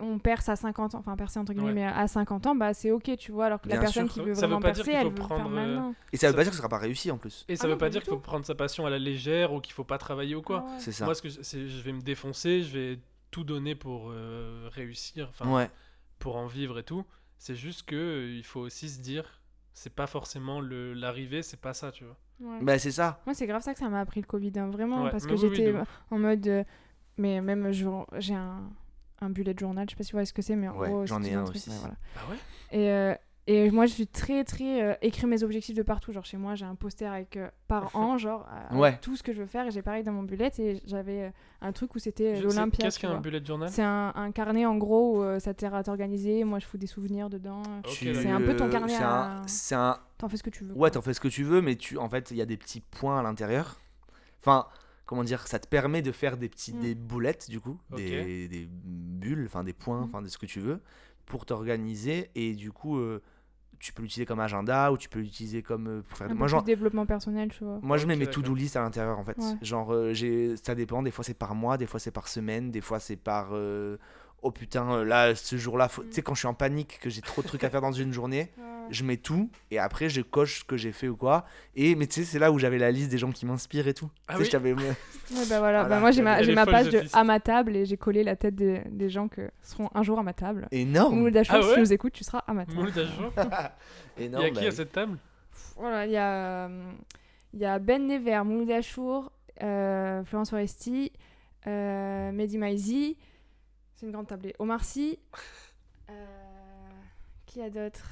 [0.00, 1.74] on perce à 50 ans, enfin, percer entre guillemets, Ouais.
[1.74, 3.46] mais à 50 ans, bah, c'est ok, tu vois.
[3.46, 4.14] Alors que la personne sûr.
[4.22, 5.94] qui veut Ça veut vraiment dire percer, elle faut veut le prendre, faire euh, maintenant.
[6.12, 7.44] Et ça veut Ça- pas dire que ce sera pas réussi en plus.
[7.48, 9.52] Et ça Ah veut non, pas dire qu'il faut prendre sa passion à la légère
[9.52, 10.64] ou qu'il faut pas travailler ou quoi.
[10.66, 10.78] Ah ouais.
[10.80, 11.04] C'est ça.
[11.04, 12.98] Moi, ce que je, je vais me défoncer, je vais
[13.30, 15.70] tout donner pour euh, réussir, enfin, ouais.
[16.18, 17.04] pour en vivre et tout.
[17.38, 19.42] C'est juste que euh, il faut aussi se dire,
[19.72, 22.16] c'est pas forcément le l'arrivée, c'est pas ça, tu vois.
[22.40, 22.58] Ouais.
[22.62, 23.20] Bah, c'est ça.
[23.26, 25.30] Moi, c'est grave ça que ça m'a appris le Covid, hein, vraiment, Ouais, parce mais
[25.32, 25.74] que j'étais
[26.10, 26.46] en mode.
[26.46, 26.64] euh,
[27.16, 27.86] mais même, je-
[28.18, 28.62] j'ai un,
[29.20, 30.88] un bullet journal, je sais pas si vous voyez ce que c'est, mais en Ouais,
[30.88, 31.70] gros, j'en ai un un truc, aussi.
[31.80, 31.94] voilà.
[32.16, 32.36] Ah ouais?
[32.78, 33.14] Et, euh,
[33.50, 34.82] et moi, je suis très, très.
[34.82, 36.12] euh, écrire mes objectifs de partout.
[36.12, 38.98] Genre, chez moi, j'ai un poster avec euh, par an, genre, Ouais.
[39.00, 39.66] tout ce que je veux faire.
[39.66, 40.50] Et j'ai pareil dans mon bullet.
[40.58, 41.30] Et j'avais euh,
[41.62, 42.84] un truc où c'était l'Olympia.
[42.84, 43.70] Qu'est-ce qu'un bullet journal?
[43.70, 46.44] C'est un, un carnet, en gros, où euh, ça t'est à t'organiser.
[46.44, 47.62] Moi, je fous des souvenirs dedans.
[47.88, 48.92] C'est un peu ton euh, carnet
[49.46, 50.74] c'est à- un- T'en fais ce que tu veux.
[50.74, 52.56] Ouais, t'en fais ce que tu veux, mais tu, en fait, il y a des
[52.58, 53.80] petits points à l'intérieur.
[54.40, 54.66] Enfin,
[55.08, 56.80] comment dire, ça te permet de faire des petits, Mm.
[56.80, 60.04] des boulettes du coup, des, des bulles, enfin des points, Mm.
[60.04, 60.80] enfin de ce que tu veux,
[61.26, 63.22] pour t'organiser et du coup, euh,
[63.80, 66.30] tu peux l'utiliser comme agenda ou tu peux l'utiliser comme euh, pour faire.
[66.30, 67.78] Un Moi, genre, développement personnel, tu vois.
[67.82, 68.42] moi, je mets mes d'accord.
[68.42, 69.38] to-do list à l'intérieur en fait.
[69.38, 69.56] Ouais.
[69.62, 71.02] Genre, euh, j'ai, ça dépend.
[71.02, 73.48] Des fois, c'est par mois, des fois, c'est par semaine, des fois, c'est par.
[74.42, 77.10] Oh putain, euh, là, ce jour-là, faut- tu sais, quand je suis en panique, que
[77.10, 78.50] j'ai trop de trucs à faire dans une journée,
[78.90, 81.44] je mets tout et après je coche ce que j'ai fait ou quoi
[81.76, 83.92] et mais tu sais c'est là où j'avais la liste des gens qui m'inspirent et
[83.92, 84.86] tout Ah Tu sais, oui Ouais,
[85.30, 85.60] bah voilà.
[85.60, 85.88] Voilà.
[85.88, 88.54] Bah, moi, j'ai ma, ma page de à ma table et j'ai collé la tête
[88.54, 90.68] des, des gens que seront un jour à ma table.
[90.70, 92.78] énorme Mouloud Ah si tu nous écoutes, tu seras à ma table.
[92.78, 93.32] Mouloud Achour
[94.16, 94.72] Il y énorme a qui bah à oui.
[94.72, 95.18] cette table?
[95.76, 96.90] Voilà, il y a, euh,
[97.52, 99.30] il y a Ben Never, Mouloud Achour,
[99.62, 101.12] euh, Florence Foresti,
[101.66, 103.16] euh, Mehdi Maizi.
[103.98, 104.54] C'est une grande tablée.
[104.60, 105.18] Omar Sy.
[106.10, 106.14] euh,
[107.46, 108.04] qui a d'autres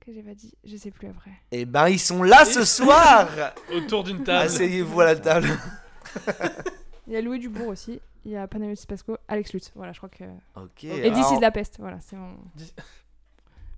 [0.00, 0.54] que j'ai pas dit?
[0.64, 1.32] Je sais plus après.
[1.50, 3.28] et ben ils sont là ce soir
[3.74, 4.46] Autour d'une table.
[4.46, 5.48] asseyez-vous à la table
[7.06, 8.00] Il y a Louis Dubourg aussi.
[8.24, 9.70] Il y a Panayotis Pasco, Alex Lutz.
[9.74, 10.24] Voilà, je crois que.
[10.56, 11.76] ok Et alors, This is la peste.
[11.78, 12.36] Voilà, c'est mon.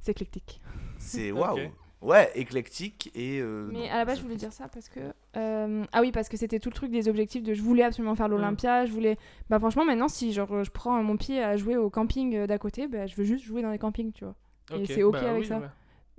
[0.01, 0.61] C'est éclectique.
[0.99, 1.59] c'est waouh.
[2.03, 5.01] Ouais éclectique et euh, Mais non, à la base, je voulais dire ça parce que.
[5.37, 8.15] euh, Ah oui, parce que c'était tout le truc des objectifs de je voulais absolument
[8.15, 8.87] faire l'Olympia.
[8.87, 9.17] Je voulais.
[9.49, 12.59] Bah, franchement, maintenant, si genre, je prends mon pied à jouer au camping euh, d'à
[12.59, 14.35] côté, bah, je veux juste jouer dans les campings, tu vois.
[14.79, 15.59] Et c'est ok avec ça.
[15.59, 15.67] ouais.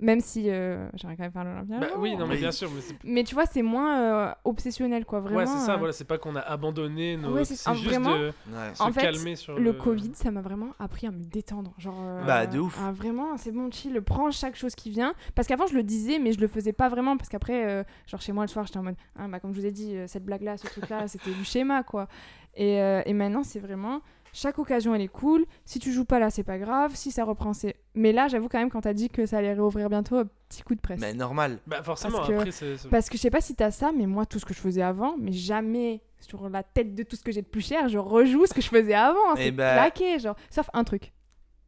[0.02, 1.78] Même si euh, j'aimerais quand même faire l'Olympia.
[1.78, 5.04] Bah oui, non mais bien sûr, mais c'est Mais tu vois, c'est moins euh, obsessionnel,
[5.04, 5.20] quoi.
[5.20, 5.38] Vraiment.
[5.38, 7.32] ouais, c'est ça, euh, voilà, c'est pas qu'on a abandonné nos.
[7.32, 8.74] Ouais, c'est- c'est ah, juste vraiment de ouais.
[8.74, 11.72] se En fait, calmer sur Le Covid, ça m'a vraiment appris à me détendre.
[11.78, 12.76] Genre, euh, Bah, de ouf.
[12.82, 15.14] ah, vraiment, c'est bon, chill, prends chaque chose qui vient.
[15.36, 17.16] Parce qu'avant, je le disais, mais je le faisais pas vraiment.
[17.16, 19.60] Parce qu'après, euh, genre chez moi le soir, j'étais en mode, ah, bah, comme je
[19.60, 22.08] vous ai dit, cette blague-là, ce truc-là, c'était du schéma, quoi.
[22.56, 24.00] Et, euh, et maintenant, c'est vraiment,
[24.32, 25.44] chaque occasion, elle est cool.
[25.64, 26.92] Si tu joues pas là, c'est pas grave.
[26.94, 27.76] Si ça reprend, c'est.
[27.94, 30.62] Mais là, j'avoue quand même, quand t'as dit que ça allait réouvrir bientôt, un petit
[30.62, 31.00] coup de presse.
[31.00, 32.76] mais normal Bah forcément, Parce que- après c'est.
[32.78, 34.60] c'est- Parce que je sais pas si t'as ça, mais moi, tout ce que je
[34.60, 37.88] faisais avant, mais jamais sur la tête de tout ce que j'ai de plus cher,
[37.88, 39.34] je rejoue ce que je faisais avant.
[39.36, 40.36] Eh C'est bah- claqué, genre.
[40.50, 41.12] Sauf un truc.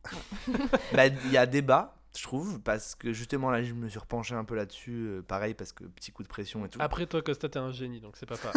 [0.95, 4.35] Bah, il y a débat, je trouve, parce que justement là, je me suis repenché
[4.35, 4.93] un peu là-dessus.
[4.93, 6.79] euh, pareil, parce que petit coup de pression et tout.
[6.81, 8.53] Après, toi, Costa, t'es un génie, donc c'est pas pas.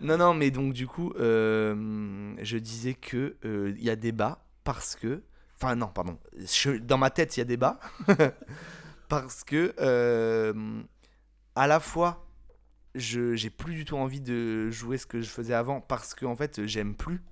[0.00, 4.44] Non, non, mais donc du coup, euh, je disais que euh, il y a débat
[4.64, 5.22] parce que.
[5.56, 6.18] Enfin, non, pardon.
[6.36, 7.80] Je- dans ma tête, il y a débat.
[9.08, 10.82] parce que, euh,
[11.56, 12.26] à la fois,
[12.94, 16.26] je j'ai plus du tout envie de jouer ce que je faisais avant parce que,
[16.26, 17.22] en fait, j'aime plus.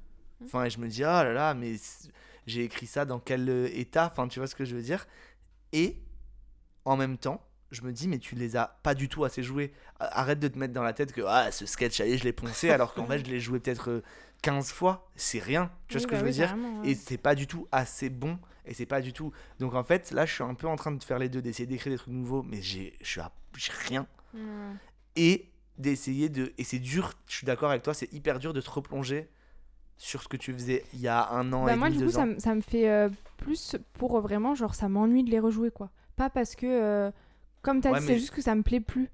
[0.45, 1.77] Enfin, et je me dis, ah là là, mais
[2.47, 4.09] j'ai écrit ça dans quel euh, état?
[4.13, 5.07] Enfin, tu vois ce que je veux dire?
[5.73, 5.99] Et
[6.85, 7.43] en même temps,
[7.77, 9.73] je me dis, mais tu les as pas du tout assez joués.
[10.01, 12.71] Arrête de te mettre dans la tête que ah, ce sketch, allez, je l'ai poncé,
[12.71, 14.03] alors qu'en fait, je l'ai joué peut-être euh,
[14.43, 15.09] 15 fois.
[15.17, 15.71] C'est rien.
[15.89, 16.57] Tu vois Oui, ce que bah je veux oui, dire?
[16.83, 16.91] ouais.
[16.91, 18.39] Et c'est pas du tout assez bon.
[18.65, 19.33] Et c'est pas du tout.
[19.61, 21.67] Donc en fait, là, je suis un peu en train de faire les deux, d'essayer
[21.67, 23.33] d'écrire des trucs nouveaux, mais j'ai à-
[23.89, 24.07] rien.
[24.35, 24.41] Ouais.
[25.15, 25.49] Et
[25.79, 26.53] d'essayer de.
[26.59, 29.29] Et c'est dur, je suis d'accord avec toi, c'est hyper dur de se replonger
[29.99, 32.05] sur ce que tu faisais il y a un an Bah et moi demi, du
[32.05, 32.27] coup deux ça, ans.
[32.27, 33.09] me- ça me fait euh,
[33.39, 35.91] plus pour euh, vraiment genre ça m'ennuie de les rejouer quoi.
[36.17, 37.11] Pas parce que euh,
[37.67, 39.11] comme t'as Ouais, dit mais- c'est juste que ça me plaît plus.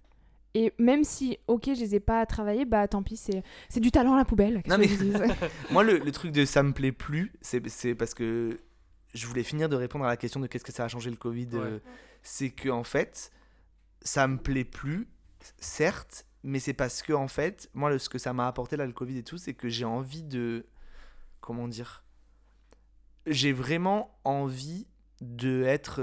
[0.55, 3.91] Et même si ok je les ai pas travaillés bah tant pis c'est c'est du
[3.91, 4.63] talent à la poubelle.
[4.67, 4.87] Non, mais-
[5.71, 8.61] Moi, le, le truc de ça me plaît plus, c'est c'est parce que
[9.15, 11.17] je voulais finir de répondre à la question de qu'est-ce que ça a changé le
[11.17, 11.49] Covid.
[11.55, 11.79] euh,
[12.23, 13.31] c'est que en fait,
[14.03, 15.09] ça me plaît plus,
[15.59, 18.85] certes, mais c'est parce que en fait, moi, le- ce que ça m'a apporté là,
[18.87, 20.67] le Covid et tout, c'est que j'ai envie de.
[21.41, 22.05] Comment dire
[23.27, 24.87] J'ai vraiment envie
[25.23, 26.01] de être.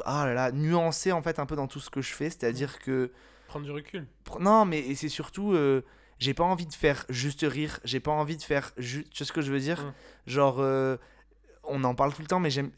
[0.00, 2.30] Euh, ah là là, nuancé en fait un peu dans tout ce que je fais,
[2.30, 3.10] c'est-à-dire que.
[3.46, 4.06] Prendre du recul.
[4.38, 5.82] Non, mais c'est surtout, euh,
[6.18, 9.10] j'ai pas envie de faire juste rire, j'ai pas envie de faire juste.
[9.10, 9.82] Tu vois ce que je veux dire?
[9.82, 9.92] Mm.
[10.30, 10.96] Genre, euh,
[11.64, 12.70] on en parle tout le temps, mais j'aime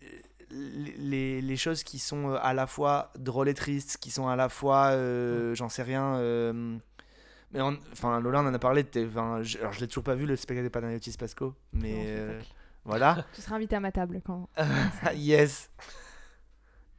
[0.51, 4.29] les, les- les choses qui sont euh, à la fois drôles et tristes, qui sont
[4.29, 6.17] à la fois, euh, j'en sais rien.
[6.17, 6.77] euh,
[7.53, 8.85] mais on- enfin, Lola, on en a parlé.
[8.85, 12.05] t'es- enfin, je- alors, je l'ai toujours pas vu le spectacle de Panayotis Pasco, mais
[12.07, 12.41] euh,
[12.85, 13.27] voilà.
[13.35, 14.49] Tu seras invité à ma table quand.
[15.15, 15.71] yes.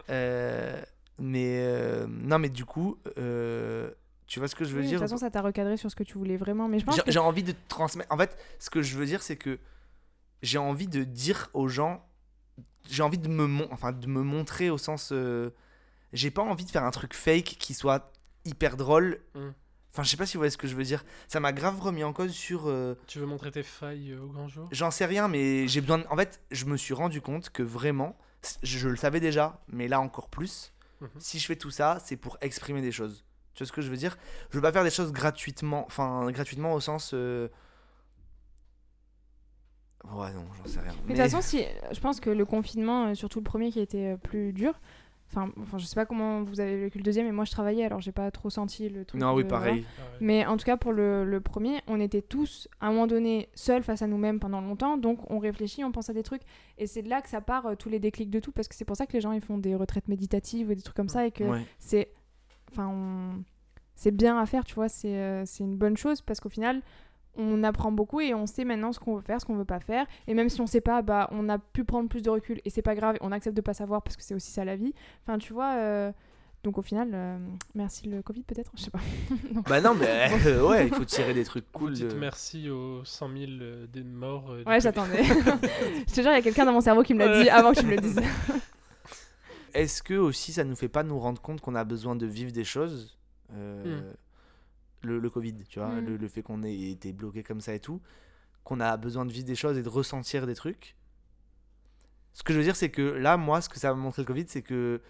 [0.10, 0.82] Euh,
[1.20, 3.92] mais euh, non, mais du coup, euh,
[4.28, 5.90] tu vois ce que je veux Oui, de dire toute façon ça t'a recadré sur
[5.92, 8.12] ce que tu voulais vraiment mais je pense J'ai que j'ai envie de transmettre.
[8.12, 9.60] En fait, ce que je veux dire, c'est que
[10.42, 12.06] j'ai envie de dire aux gens.
[12.90, 15.10] J'ai envie de me, mon- enfin, de me montrer au sens.
[15.12, 15.52] euh,
[16.12, 18.12] j'ai pas envie de faire un truc fake qui soit
[18.46, 19.20] hyper drôle.
[19.36, 19.50] Mm.
[19.94, 21.06] Enfin, je sais pas si vous voyez ce que je veux dire.
[21.28, 22.64] Ça m'a grave remis en cause sur.
[22.68, 24.68] euh, Tu veux montrer tes failles euh, au grand jour?
[24.72, 26.00] J'en sais rien, mais j'ai besoin.
[26.00, 28.18] de- En fait, je me suis rendu compte que vraiment,
[28.64, 30.74] je le savais déjà, mais là encore plus.
[31.02, 31.10] Mhm.
[31.20, 33.24] Si je fais tout ça, c'est pour exprimer des choses.
[33.54, 34.18] Tu vois ce que je veux dire?
[34.50, 37.12] Je veux pas faire des choses gratuitement, enfin gratuitement au sens.
[37.14, 37.48] euh,
[40.12, 40.92] Ouais, non, j'en sais rien.
[41.08, 43.80] Mais de toute façon, si, je pense que le confinement, euh, surtout le premier qui
[43.80, 44.74] a été euh, plus dur,
[45.36, 47.84] enfin, enfin, je sais pas comment vous avez vécu le deuxième, mais moi je travaillais
[47.86, 49.20] alors j'ai pas trop senti le truc.
[49.20, 49.86] non, oui, de- pareil.
[49.98, 50.18] Ah ouais.
[50.22, 53.50] Mais en tout cas, pour le, le premier, on était tous, à un moment donné,
[53.56, 56.44] seuls face à nous-mêmes pendant longtemps, donc on réfléchit, on pense à des trucs,
[56.78, 58.76] et c'est de là que ça part euh, tous les déclics de tout, parce que
[58.76, 61.10] c'est pour ça que les gens ils font des retraites méditatives ou des trucs comme
[61.10, 61.66] ça, et que Ouais.
[61.80, 62.10] c'est
[62.72, 63.44] enfin on-
[63.96, 66.82] c'est bien à faire tu vois c'est euh, c'est une bonne chose parce qu'au final
[67.36, 69.80] on apprend beaucoup et on sait maintenant ce qu'on veut faire ce qu'on veut pas
[69.80, 72.62] faire et même si on sait pas bah on a pu prendre plus de recul
[72.64, 74.76] et c'est pas grave on accepte de pas savoir parce que c'est aussi ça la
[74.76, 74.94] vie
[75.26, 76.12] enfin tu vois euh,
[76.64, 77.38] donc au final euh,
[77.74, 79.00] merci le covid peut-être je sais pas
[79.54, 79.62] Non.
[79.68, 81.98] Bah non, mais euh, ouais, il faut tirer des trucs cool.
[81.98, 84.52] De- merci aux 100 000 euh, des morts.
[84.52, 87.20] euh, ouais j'attendais je te jure il y a quelqu'un dans mon cerveau qui me
[87.26, 88.22] l'a dit avant que tu me le dises
[89.74, 92.52] Est-ce que aussi ça nous fait pas nous rendre compte qu'on a besoin de vivre
[92.52, 93.18] des choses
[93.56, 94.14] euh, Hmm.
[95.04, 96.06] Le, le Covid, tu vois, Hmm.
[96.06, 98.02] le, le fait qu'on ait été bloqué comme ça et tout,
[98.64, 100.96] qu'on a besoin de vivre des choses et de ressentir des trucs.
[102.34, 104.26] Ce que je veux dire, c'est que là, moi, ce que ça m'a montré le
[104.28, 105.02] Covid, c'est que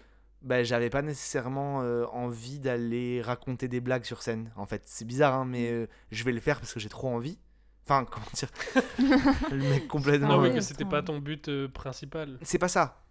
[0.42, 4.52] bah, j'avais pas nécessairement euh, envie d'aller raconter des blagues sur scène.
[4.56, 7.08] En fait, c'est bizarre, hein, mais euh, je vais le faire parce que j'ai trop
[7.08, 7.38] envie.
[7.86, 8.50] Enfin, comment dire?
[9.50, 10.28] Le mec complètement.
[10.28, 12.38] Non, Ah mais oui, que c'était pas ton but euh, principal.
[12.42, 13.02] C'est pas ça.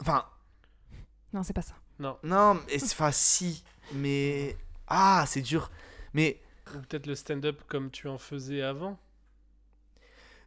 [0.00, 0.24] Enfin,
[1.32, 2.18] non c'est pas ça Non.
[2.24, 3.62] Non, mais c'est- enfin si,
[3.94, 4.56] mais
[4.88, 5.70] ah, c'est dur.
[6.14, 6.40] Mais
[6.74, 8.98] Ou peut-être le stand-up comme tu en faisais avant.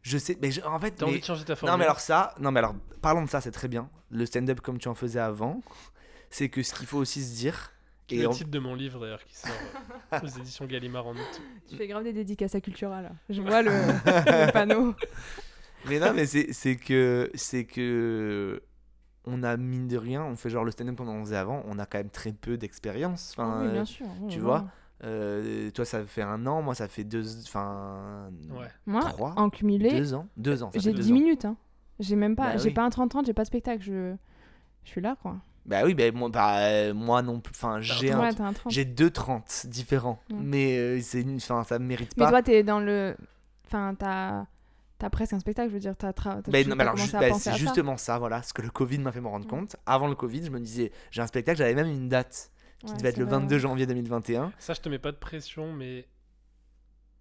[0.02, 1.72] je sais, mais je- en fait, T'as mais- envie de changer ta formule.
[1.72, 3.90] non mais alors ça, non mais alors parlons de ça, c'est très bien.
[4.10, 5.62] Le stand-up comme tu en faisais avant,
[6.30, 7.72] c'est que ce qu'il faut aussi se dire.
[8.08, 9.50] C'est Et le on- titre de mon livre d'ailleurs qui sort
[10.12, 11.40] euh, aux éditions Gallimard en août?
[11.68, 14.94] tu fais grave des dédicaces à Cultura là je vois le, le panneau
[15.88, 18.62] Mais non, mais c'est c'est que c'est que
[19.24, 21.80] on a mine de rien, on fait genre le stand-up comme on faisait avant, on
[21.80, 23.32] a quand même très peu d'expérience.
[23.36, 24.60] Enfin, Ah oui euh, bien sûr oui, tu voilà.
[24.60, 24.70] vois,
[25.04, 28.68] euh, toi ça fait un an, moi ça fait deux, enfin Ouais.
[28.86, 30.70] moi trois, en cumulé deux ans, deux ans.
[30.72, 31.14] ça J'ai fait deux 10 ans.
[31.14, 31.56] minutes, hein.
[31.98, 32.74] J'ai même pas, Bah j'ai oui.
[32.74, 34.14] pas un 30-30, j'ai pas de spectacle, je,
[34.84, 35.36] je suis là quoi.
[35.66, 37.52] Bah oui, bah, moi, bah, euh, moi non plus.
[37.56, 38.72] Enfin, j'ai un ouais, t'as un 30.
[38.72, 42.30] J'ai deux 30 différents, mais euh, c'est une, enfin, ça me mérite Mais pas.
[42.30, 43.16] toi, t'es dans le.
[43.66, 44.44] Enfin, t'as.
[44.98, 46.12] t'as presque un spectacle, je veux dire, t'as
[46.52, 47.56] mais ben, penser c'est ça.
[47.56, 48.18] justement ça.
[48.18, 49.74] voilà, ce que le Covid m'a fait me rendre compte.
[49.86, 52.52] Avant le Covid, je me disais, j'ai un spectacle, j'avais même une date
[52.84, 53.60] qui Ouais, devait être le vrai, 22 ouais.
[53.60, 54.52] janvier 2021.
[54.58, 56.06] Ça, je te mets pas de pression, mais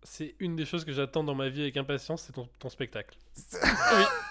[0.04, 3.18] c'est une des choses que j'attends dans ma vie avec impatience, c'est ton, ton spectacle.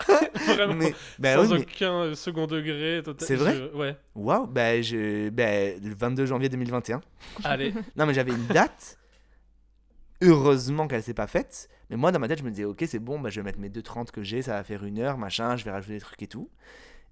[0.09, 0.15] oui,
[0.47, 0.75] vraiment.
[0.75, 3.03] Mais, ben Sans oui, aucun euh, second degré.
[3.05, 3.97] total- C'est vrai je- Ouais.
[4.15, 7.01] Waouh, ben, je, ben, le 22 janvier 2021.
[7.43, 7.73] Allez.
[7.97, 8.99] Non, mais j'avais une date.
[10.23, 11.69] Heureusement qu'elle s'est pas faite.
[11.91, 13.59] Mais moi, dans ma tête, je me disais, ok, c'est bon, bah, je vais mettre
[13.59, 16.23] mes 2.30 que j'ai, ça va faire une heure, machin, je vais rajouter des trucs
[16.23, 16.49] et tout.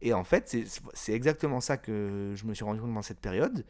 [0.00, 3.20] Et en fait, c'est- c'est exactement ça que je me suis rendu compte dans cette
[3.20, 3.64] période.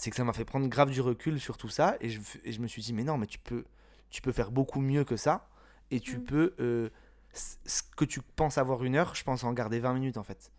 [0.00, 1.96] C'est que ça m'a fait prendre grave du recul sur tout ça.
[2.00, 3.64] Et je, et je me suis dit, mais non, mais tu peux,
[4.10, 5.48] tu peux faire beaucoup mieux que ça.
[5.90, 6.24] Et tu Mm.
[6.24, 6.54] peux.
[6.60, 6.88] euh,
[7.32, 10.50] ce que tu penses avoir une heure, je pense en garder 20 minutes en fait.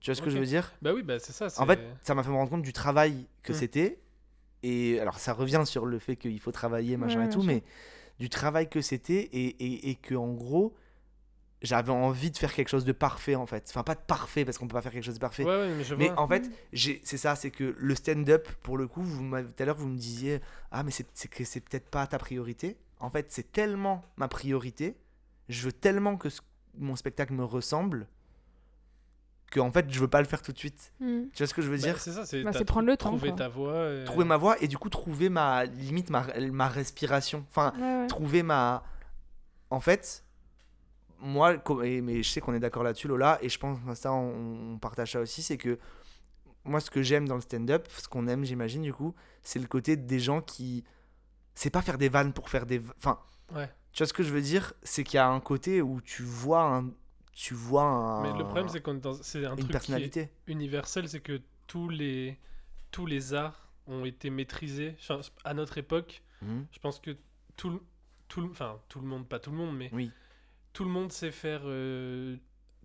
[0.00, 0.72] Tu vois ce que je veux dire?
[0.80, 1.48] Bah oui, bah c'est ça.
[1.60, 3.56] en fait, ça m'a fait me rendre compte du travail que Mm.
[3.56, 3.98] c'était.
[4.62, 7.62] Et alors, ça revient sur le fait qu'il faut travailler, machin Ouais, et tout, mais
[8.20, 10.74] du travail que c'était et, et, et que, en gros,
[11.62, 13.66] j'avais envie de faire quelque chose de parfait, en fait.
[13.70, 15.44] Enfin, pas de parfait, parce qu'on peut pas faire quelque chose de parfait.
[15.44, 16.20] Ouais, ouais, mais je mais vois.
[16.20, 19.64] en fait, j'ai- c'est ça, c'est que le stand-up, pour le coup, vous tout à
[19.64, 20.40] l'heure, vous me disiez,
[20.70, 22.76] ah, mais c'est c'est que c'est peut-être pas ta priorité.
[23.00, 24.96] En fait, c'est tellement ma priorité,
[25.48, 26.40] je veux tellement que ce-
[26.76, 28.06] mon spectacle me ressemble,
[29.50, 30.92] que en fait, je veux pas le faire tout de suite.
[31.00, 31.22] Mm.
[31.32, 31.98] Tu vois ce que je veux Bah, dire?
[31.98, 33.38] c'est ça, c'est Bah, prendre le temps, Trouver quoi.
[33.38, 33.90] ta voix.
[33.90, 37.82] et- trouver ma voix et du coup trouver ma limite ma, ma respiration enfin Ouais,
[38.02, 38.06] ouais.
[38.08, 38.84] trouver ma
[39.70, 40.24] en fait
[41.20, 41.56] moi
[42.02, 44.78] mais je sais qu'on est d'accord là-dessus Lola et je pense que ça on, on
[44.78, 45.78] partage ça aussi c'est que
[46.64, 49.66] moi ce que j'aime dans le stand-up ce qu'on aime j'imagine du coup c'est le
[49.66, 50.84] côté des gens qui
[51.54, 53.18] c'est pas faire des vannes pour faire des enfin
[53.54, 53.68] Ouais.
[53.92, 54.74] tu vois ce que je veux dire?
[54.82, 56.90] C'est qu'il y a un côté où tu vois un
[57.32, 59.70] tu vois un, Mais le problème, c'est qu'on est dans- c'est un une truc qui
[59.70, 62.38] est personnalité universel, c'est que tous les
[62.90, 64.96] tous les arts ont été maîtrisés.
[65.00, 66.66] Enfin, à notre époque, Mhm.
[66.70, 67.16] je pense que
[67.56, 67.80] tout le
[68.28, 70.10] tout le- enfin tout le monde, pas tout le monde, mais oui
[70.72, 71.62] tout le monde sait faire.
[71.64, 72.36] euh,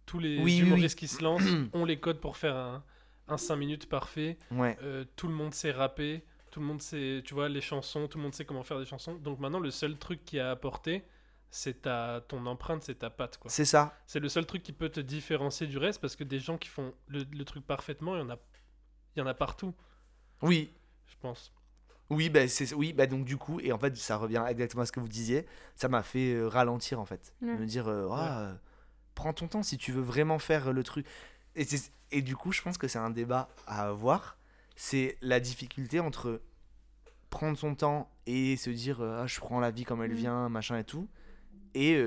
[0.05, 1.07] tous les Oui, humoristes oui.
[1.07, 2.83] qui se lancent ont les codes pour faire un,
[3.29, 4.37] un 5 minutes parfait.
[4.51, 8.07] ouais Euh, tout le monde sait rapper, tout le monde sait, tu vois, les chansons,
[8.09, 9.15] tout le monde sait comment faire des chansons.
[9.15, 11.03] Donc maintenant, le seul truc qui a apporté,
[11.49, 13.49] c'est ta ton empreinte, c'est ta patte, quoi.
[13.49, 16.39] c'est ça C'est le seul truc qui peut te différencier du reste parce que des
[16.39, 18.37] gens qui font le, le truc parfaitement, il y en a,
[19.15, 19.73] il y en a partout,
[20.41, 20.73] oui
[21.07, 21.53] je pense.
[22.09, 24.85] Oui, bah, c'est oui, bah, donc du coup, et en fait, ça revient exactement à
[24.85, 25.45] ce que vous disiez,
[25.75, 27.33] ça m'a fait euh, ralentir en fait.
[27.41, 27.55] Ouais.
[27.55, 28.47] Me dire, euh, Ah, Ouais.
[28.49, 28.53] euh,
[29.15, 31.05] prends ton temps si tu veux vraiment faire le truc.
[31.55, 31.65] Et,
[32.11, 34.37] et du coup, je pense que c'est un débat à avoir.
[34.75, 36.41] C'est la difficulté entre
[37.29, 40.17] prendre son temps et se dire, ah, je prends la vie comme elle Mhm.
[40.17, 41.07] vient, machin et tout.
[41.73, 41.99] Et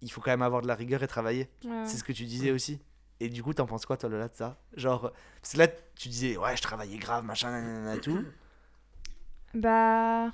[0.00, 1.48] il faut quand même avoir de la rigueur et travailler.
[1.64, 1.82] Ouais.
[1.86, 2.78] C'est ce que tu disais aussi.
[3.20, 4.58] Et du coup, t'en penses quoi, toi, Lola, de ça?
[4.76, 8.24] Genre, parce que là, tu disais, ouais, je travaillais grave, machin, nanana tout.
[9.54, 10.32] Bah,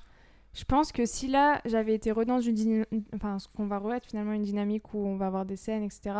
[0.54, 4.06] je pense que si là j'avais été re dans une enfin ce qu'on va re-être
[4.06, 6.14] finalement une dynamique où on va avoir des scènes, etc.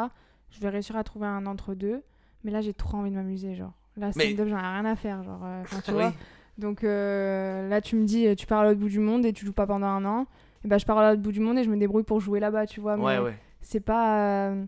[0.50, 2.02] Je vais réussir à trouver un entre deux.
[2.44, 3.72] Mais là j'ai trop envie de m'amuser, genre.
[3.96, 5.40] Là Mais- stand-up j'en ai rien à faire, genre.
[5.44, 5.94] euh, tu Oui.
[5.94, 6.12] vois.
[6.58, 9.44] Donc euh, là tu me dis tu pars à l'autre bout du monde et tu
[9.46, 10.26] joues pas pendant un an.
[10.64, 12.38] Et bah je pars à l'autre bout du monde et je me débrouille pour jouer
[12.38, 12.96] là-bas, tu vois.
[12.96, 13.34] Ouais, mais ouais.
[13.62, 14.64] c'est pas euh,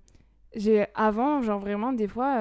[0.57, 2.39] j'ai avant genre vraiment des fois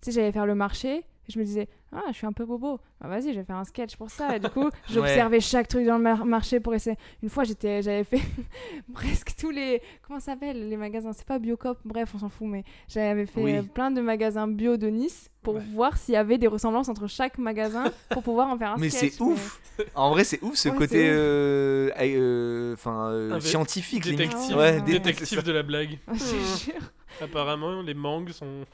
[0.00, 2.44] tu sais j'allais faire le marché et je me disais ah je suis un peu
[2.44, 5.68] bobo bah, vas-y je vais faire un sketch pour ça et du coup j'observais chaque
[5.68, 8.20] truc dans le mar- marché pour essayer une fois j'étais j'avais fait
[8.94, 12.46] presque tous les comment ça s'appelle les magasins c'est pas Biocop bref on s'en fout
[12.48, 13.56] mais j'avais fait Oui.
[13.56, 15.62] euh, plein de magasins bio de Nice pour Ouais.
[15.72, 18.90] voir s'il y avait des ressemblances entre chaque magasin pour pouvoir en faire un Mais
[18.90, 19.60] sketch c'est ouf
[19.94, 24.04] En vrai, c'est ouf ce Ouais, côté euh, euh, enfin, euh, scientifique.
[24.04, 25.98] Détective, Ouais, Ah dé- détective de la blague.
[26.12, 26.80] je jure.
[27.20, 28.64] Apparemment, les mangues sont.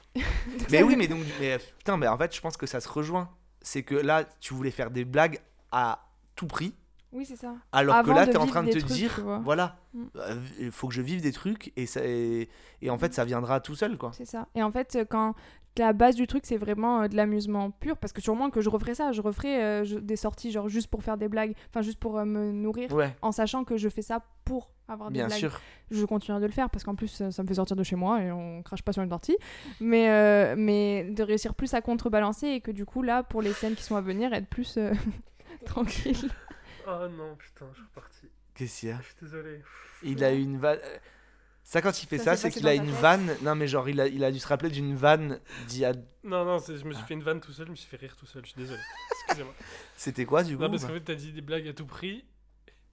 [0.71, 3.31] Mais oui, mais donc, mais, putain, mais en fait, je pense que ça se rejoint.
[3.63, 5.41] C'est que là, tu voulais faire des blagues
[5.73, 6.05] à
[6.37, 6.75] tout prix,
[7.13, 9.23] oui c'est ça alors que là, de t'es en train de te trucs, dire, tu
[9.43, 10.05] voilà, Mm.
[10.17, 12.49] euh, il faut que je vive des trucs et, ça, et,
[12.83, 14.11] et en fait, ça viendra tout seul, quoi.
[14.13, 14.47] C'est ça.
[14.55, 15.35] Et en fait, quand
[15.79, 18.69] la base du truc, c'est vraiment euh, de l'amusement pur, parce que sûrement que je
[18.69, 21.83] referais ça, je referais euh, je- des sorties genre juste pour faire des blagues, enfin
[21.83, 25.15] juste pour euh, me nourrir, Ouais, en sachant que je fais ça pour avoir des
[25.19, 25.39] bien blagues.
[25.39, 25.61] sûr.
[25.91, 28.23] Je continuerai de le faire parce qu'en plus ça me fait sortir de chez moi
[28.23, 29.37] et on crache pas sur une sortie.
[29.81, 33.53] Mais, euh, mais de réussir plus à contrebalancer et que du coup là, pour les
[33.53, 34.93] scènes qui sont à venir, être plus euh,
[35.65, 36.31] tranquille.
[36.87, 38.27] Oh non, putain, je suis reparti.
[38.55, 38.99] Qu'est-ce qu'il y a?
[39.01, 39.63] Je suis désolé.
[40.03, 40.79] Il a eu une vanne.
[41.71, 43.37] Ça, quand il fait Ça c'est qu'il a une vanne.
[43.43, 45.93] Non, mais genre, il a, il a dû se rappeler d'une vanne d'il y a.
[46.25, 47.99] Non, non, c'est- je me suis fait une vanne tout seul, je me suis fait
[47.99, 48.81] rire tout seul, je suis désolé.
[49.27, 49.53] Excusez-moi.
[49.95, 52.25] C'était quoi, du coup Non, parce qu'en fait, t'as dit des blagues à tout prix.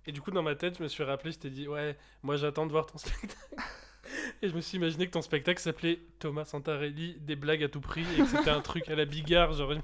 [0.06, 2.36] Et du coup, dans ma tête, je me suis rappelé, je t'ai dit, ouais, moi
[2.36, 3.38] j'attends de voir ton spectacle.
[4.42, 7.80] Et je me suis imaginé que ton spectacle s'appelait Thomas Santarelli, des blagues à tout
[7.82, 9.82] prix, et que c'était un truc à la bigard, genre une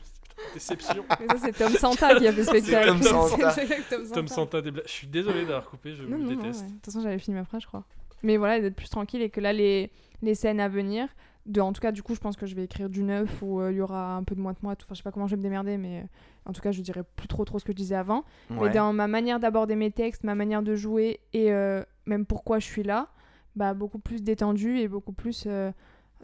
[0.53, 1.05] déception.
[1.21, 2.87] Mais ça, c'est Tom Santa qui a fait ce spectacle.
[2.87, 3.53] Tom Santa.
[3.55, 4.13] Tom Santa.
[4.15, 4.85] Tom Santa, des blagues.
[4.87, 6.61] Je suis désolé d'avoir coupé, je Non, me non, déteste.
[6.63, 6.67] ouais.
[6.67, 7.85] De toute façon, j'avais fini ma phrase, je crois.
[8.23, 9.91] Mais voilà, d'être plus tranquille et que là, les,
[10.21, 11.07] les scènes à venir,
[11.47, 13.59] de, en tout cas, du coup, je pense que je vais écrire du neuf où
[13.61, 14.73] euh, il y aura un peu de moi de moi.
[14.73, 16.03] Enfin, je sais pas comment je vais me démerder, mais euh,
[16.45, 18.23] en tout cas, je dirais plus trop trop ce que je disais avant.
[18.51, 22.59] Mais dans ma manière d'aborder mes textes, ma manière de jouer et euh, même pourquoi
[22.59, 23.07] je suis là,
[23.55, 25.71] bah beaucoup plus détendu et beaucoup plus euh,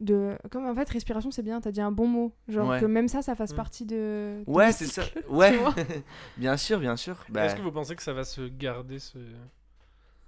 [0.02, 0.38] de.
[0.52, 2.32] Comme en fait, respiration, c'est bien, t'as dit un bon mot.
[2.48, 2.80] Genre Ouais.
[2.80, 3.56] que même ça, ça fasse Mm.
[3.56, 4.44] partie de.
[4.46, 5.02] de Ouais, c'est ça.
[5.30, 5.58] Ouais,
[6.38, 7.26] bien sûr, bien sûr.
[7.30, 9.18] Bah, Est-ce que vous pensez que ça va se garder ce.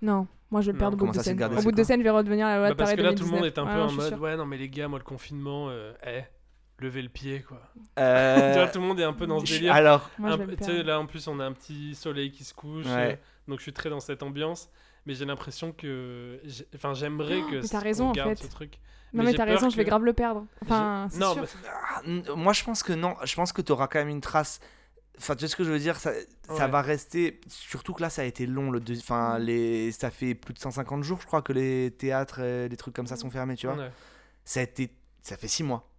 [0.01, 2.03] Non, moi je vais le perdre au bout de gardé, Au bout de scènes, je
[2.03, 3.45] vais redevenir la loi Bah, de parce Paris que là, tout le monde 2019.
[3.57, 6.21] est un peu en mode ouais, non, mais les gars, moi, le confinement, euh, eh,
[6.79, 7.61] levez le pied, quoi.
[7.99, 9.73] euh, Tu vois, tout le monde est un peu dans ce délire.
[9.73, 10.87] Alors, Moi, Un je vais peu- le tu sais, perdre.
[10.87, 12.85] là, en plus, on a un petit soleil qui se couche.
[12.85, 13.13] Ouais.
[13.13, 13.15] euh,
[13.47, 14.69] donc, je suis très dans cette ambiance.
[15.05, 16.39] Mais j'ai l'impression que.
[16.75, 17.61] Enfin, j'aimerais que.
[17.61, 18.35] mais t'as raison, en fait.
[18.35, 18.79] ce truc.
[19.13, 20.45] Non, mais t'as raison, je vais grave le perdre.
[20.61, 21.41] Enfin, c'est non, sûr.
[21.43, 23.15] mais- ah, moi je pense que non.
[23.23, 24.59] Je pense que tu auras quand même une trace.
[25.19, 26.11] Enfin, tu sais ce que je veux dire ça,
[26.55, 27.39] ça va rester.
[27.47, 28.71] Surtout que là, ça a été long.
[28.71, 29.91] Le deux- Enfin, les...
[29.91, 33.15] ça fait plus de 150 jours, je crois, que les théâtres, les trucs comme ça
[33.17, 33.75] sont fermés, tu vois.
[33.75, 33.91] Ouais.
[34.45, 34.89] Ça a été.
[35.21, 35.89] Ça fait 6 mois.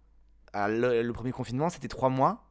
[0.53, 2.47] Ah, le, le premier confinement, c'était 3 mois.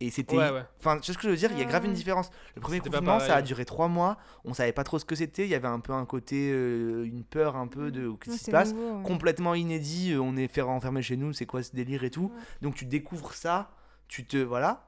[0.00, 0.36] Et c'était.
[0.36, 0.64] Ouais, ouais.
[0.78, 1.96] Enfin, tu sais ce que je veux dire Il y a grave une Ouais.
[1.96, 2.30] différence.
[2.54, 4.16] Le premier confinement, ça a duré 3 mois.
[4.44, 5.42] On savait pas trop ce que c'était.
[5.44, 6.50] Il y avait un peu un côté.
[6.52, 8.08] euh, une peur un peu de.
[8.12, 9.02] Qu'est-ce Ouais, qui se passe nouveau, ouais.
[9.02, 12.32] complètement inédit, euh, on est fait enfermer chez nous, c'est quoi ce délire et tout.
[12.34, 12.42] Ouais.
[12.62, 13.70] Donc tu découvres ça,
[14.06, 14.87] tu te voilà.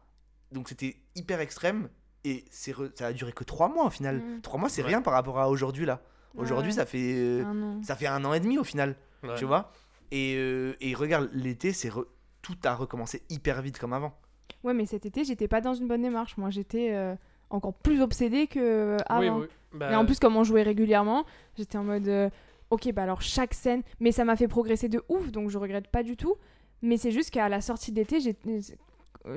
[0.53, 1.89] Donc c'était hyper extrême
[2.25, 4.17] et c'est re- ça a duré que trois mois au final.
[4.19, 4.41] Mm.
[4.43, 4.89] Trois mois c'est Ouais.
[4.89, 6.01] rien par rapport à aujourd'hui là.
[6.37, 6.77] Aujourd'hui Ouais.
[6.77, 7.83] ça fait euh, Un an.
[7.83, 9.35] ça fait un an et demi au final, Ouais.
[9.37, 9.73] tu vois.
[10.13, 12.07] Et, euh, et regarde l'été c'est re-
[12.43, 14.13] tout a recommencé hyper vite comme avant.
[14.65, 16.37] Ouais, mais cet été, j'étais pas dans une bonne démarche.
[16.37, 17.15] Moi, j'étais euh,
[17.49, 19.41] encore plus obsédée que Oui, avant.
[19.41, 19.47] oui.
[19.73, 21.25] Bah, Et en plus, comme on jouait régulièrement,
[21.57, 22.29] j'étais en mode euh,
[22.71, 25.89] ok, bah alors chaque scène, mais ça m'a fait progresser de ouf, donc je regrette
[25.89, 26.35] pas du tout.
[26.83, 28.37] Mais c'est juste qu'à la sortie d'été, j'ai-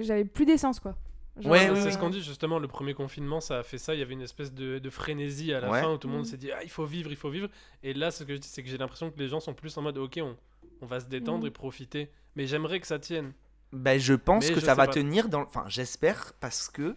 [0.01, 0.95] j'avais plus d'essence quoi.
[1.39, 3.95] Genre, Ouais, euh, c'est ce qu'on dit justement, le premier confinement, ça a fait ça.
[3.95, 5.81] Il y avait une espèce de, de frénésie à la Ouais.
[5.81, 6.25] fin où tout le monde Mm.
[6.29, 7.47] s'est dit ah, il faut vivre, il faut vivre.
[7.81, 9.75] Et là, ce que je dis, c'est que j'ai l'impression que les gens sont plus
[9.77, 10.37] en mode ok, on,
[10.81, 11.47] on va se détendre Mm.
[11.47, 12.11] et profiter.
[12.35, 13.33] Mais j'aimerais que ça tienne.
[13.71, 14.93] Ben, je pense Mais que je ça va pas.
[14.93, 15.41] tenir dans.
[15.41, 16.95] Enfin, j'espère parce que.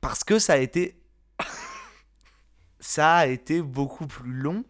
[0.00, 0.96] Parce que ça a été.
[2.80, 4.64] ça a été beaucoup plus long.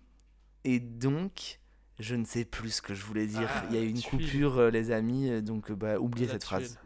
[0.64, 1.60] Et donc,
[1.98, 3.48] je ne sais plus ce que je voulais dire.
[3.52, 5.28] Ah, Il y a eu une coupure, euh, les amis.
[5.30, 6.78] euh, Donc, euh, bah, oubliez cette phrase.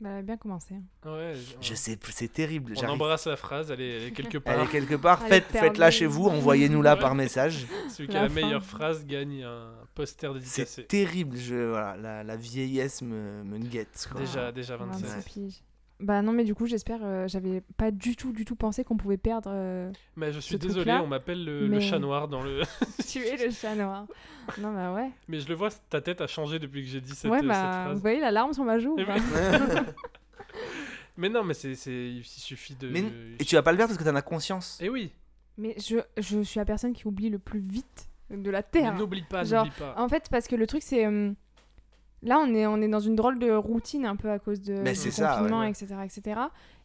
[0.00, 0.74] Bah, bien commencé.
[0.74, 0.82] hein.
[1.10, 2.74] Ouais, Je sais plus, c'est terrible.
[2.82, 4.54] On embrasse la phrase, elle est, elle est quelque part.
[4.54, 5.22] Elle est quelque part.
[5.22, 6.26] Faites, faites-la chez vous.
[6.26, 7.00] Envoyez-nous-la Ouais.
[7.00, 7.66] par message.
[7.88, 10.84] Celui qui a la meilleure phrase gagne un poster C'est dédicacé.
[10.86, 11.36] terrible.
[11.36, 14.08] Je, voilà, la, la vieillesse me, me guette.
[14.10, 14.20] quoi.
[14.20, 15.16] Déjà, déjà 26 27.
[16.04, 17.00] Bah non, mais du coup, j'espère.
[17.02, 19.50] euh, J'avais pas du tout, du tout pensé qu'on pouvait perdre.
[19.52, 22.42] euh, Mais je suis Ce désolé, truc-là, on m'appelle le, le mais- chat noir dans
[22.42, 22.60] le.
[23.08, 24.06] tuer le chat noir.
[24.60, 25.10] non, bah ouais.
[25.28, 27.40] Mais je le vois, ta tête a changé depuis que j'ai dit cette, ouais, euh,
[27.40, 28.00] cette bah, vous phrase.
[28.00, 28.92] voyez la larme sur ma joue.
[28.98, 29.14] ou pas
[31.16, 32.88] Mais non, mais c'est, c'est, il suffit de.
[32.88, 33.04] Mais,
[33.38, 34.78] et tu vas pas le faire parce que t'en as conscience.
[34.82, 35.12] Eh oui.
[35.56, 38.94] Mais je, je suis la personne qui oublie le plus vite de la Mais Terre.
[38.96, 39.94] n'oublie pas, Genre, n'oublie pas.
[39.96, 41.06] En fait, parce que le truc, c'est.
[41.06, 41.32] euh,
[42.24, 44.74] là, on est, on est dans une drôle de routine un peu à cause de,
[44.82, 45.70] Mais ça, confinement, ouais.
[45.70, 46.40] etc., etc.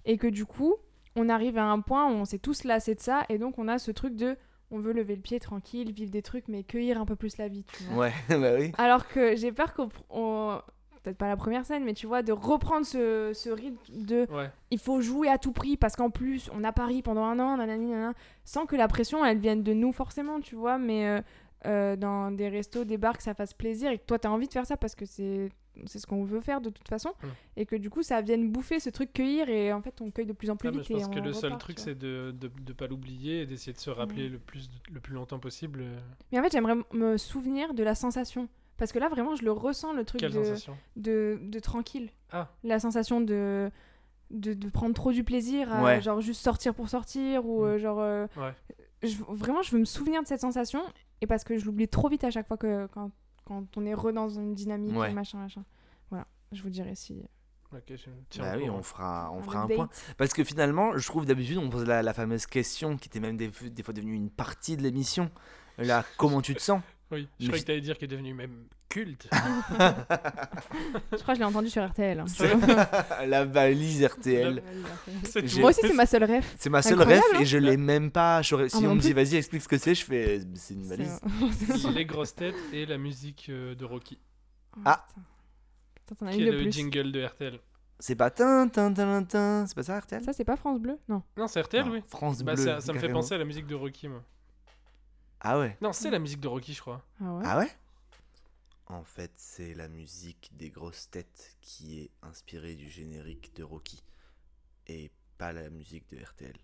[0.06, 0.76] Et que du coup,
[1.16, 3.24] on arrive à un point où on s'est tous lassés de ça.
[3.30, 4.38] Et donc, on a ce truc de.
[4.72, 7.48] On veut lever le pied tranquille, vivre des trucs, mais cueillir un peu plus la
[7.48, 8.06] vie, tu vois.
[8.06, 8.72] Ouais, bah oui.
[8.78, 9.90] Alors que j'ai peur qu'on.
[10.12, 10.62] on-
[11.02, 14.52] Peut-être pas la première scène, mais tu vois, de reprendre ce, ce rythme de Ouais.
[14.70, 17.56] il faut jouer à tout prix parce qu'en plus on a Paris pendant un an,
[17.56, 18.14] nanani, nanana,
[18.44, 21.22] sans que la pression elle vienne de nous forcément, tu vois, mais euh,
[21.66, 24.48] euh, dans des restos, des bars, que ça fasse plaisir et que toi t'as envie
[24.48, 25.50] de faire ça parce que c'est
[25.86, 27.12] c'est ce qu'on veut faire de toute façon
[27.56, 30.26] et que du coup ça vienne bouffer ce truc cueillir et en fait on cueille
[30.26, 30.84] de plus en plus Ah, vite.
[30.84, 32.88] je pense et que on le seul repart, truc, tu c'est de de, de pas
[32.88, 34.32] l'oublier et d'essayer de se rappeler Mm.
[34.34, 35.80] le, plus, le plus longtemps possible.
[35.84, 35.98] euh,
[36.34, 39.52] Mais en fait j'aimerais me souvenir de la sensation parce que là vraiment je le
[39.54, 40.76] ressens le truc Quelle de, sensation?
[40.98, 42.10] de, de tranquille.
[42.32, 42.50] Ah.
[42.64, 43.70] La sensation de,
[44.32, 46.02] de, de prendre trop du plaisir à Ouais.
[46.02, 47.66] genre juste sortir pour sortir ou Mm.
[47.66, 48.00] euh, genre.
[48.02, 48.54] euh, Ouais.
[49.04, 50.82] je- vraiment, je veux me souvenir de cette sensation
[51.22, 53.12] et parce que je l'oublie trop vite à chaque fois que quand,
[53.46, 55.12] quand on est re dans une dynamique Ouais.
[55.14, 55.64] machin machin.
[56.10, 57.24] Voilà, je vous dirai si.
[57.72, 59.90] Ok, je tiens Bah oui, on fera, on un fera un point.
[60.18, 63.38] Parce que finalement, je trouve d'habitude, on pose la, la fameuse question qui était même
[63.38, 65.30] des, des fois devenue une partie de l'émission.
[65.78, 66.82] Là, comment tu te sens?
[67.12, 69.30] Oui, je Mais croyais que t'allais dire qu'il est devenu même culte.
[71.12, 72.20] Je crois que je l'ai entendu sur RTL.
[72.20, 72.26] hein.
[73.28, 74.64] La valise RTL.
[75.24, 75.60] C'est J'ai- tout.
[75.62, 76.56] Moi aussi, c'est ma seule ref.
[76.58, 78.42] C'est ma seule Incroyable, ref et je l'ai même pas.
[78.42, 79.24] j'aurais- Si on me dit plus.
[79.24, 81.20] vas-y, explique ce que c'est, je fais euh, c'est une valise.
[81.60, 84.18] C'est- les grosses têtes et la musique euh, de Rocky,
[84.86, 85.06] Ah.
[85.08, 85.22] Putain.
[85.96, 86.72] Putain, t'en as qui une est de le plus.
[86.72, 87.60] jingle de RTL.
[88.02, 90.98] C'est pas tin, tin, tin, tin, c'est pas ça RTL Ça, c'est pas France Bleu?
[91.10, 91.22] Non.
[91.38, 92.04] Non, c'est RTL, Non, oui.
[92.08, 92.64] France Bah, Bleu.
[92.64, 93.20] ça, ça me fait carrément.
[93.20, 94.24] penser à la musique de Rocky, moi.
[95.42, 95.78] Ah ouais.
[95.82, 97.04] Non, c'est la musique de Rocky, je crois.
[97.22, 97.44] Ah ouais?
[97.46, 97.70] Ah ouais?
[98.90, 104.04] En fait, c'est la musique des grosses têtes qui est inspirée du générique de Rocky
[104.88, 106.58] et pas la musique de RTL.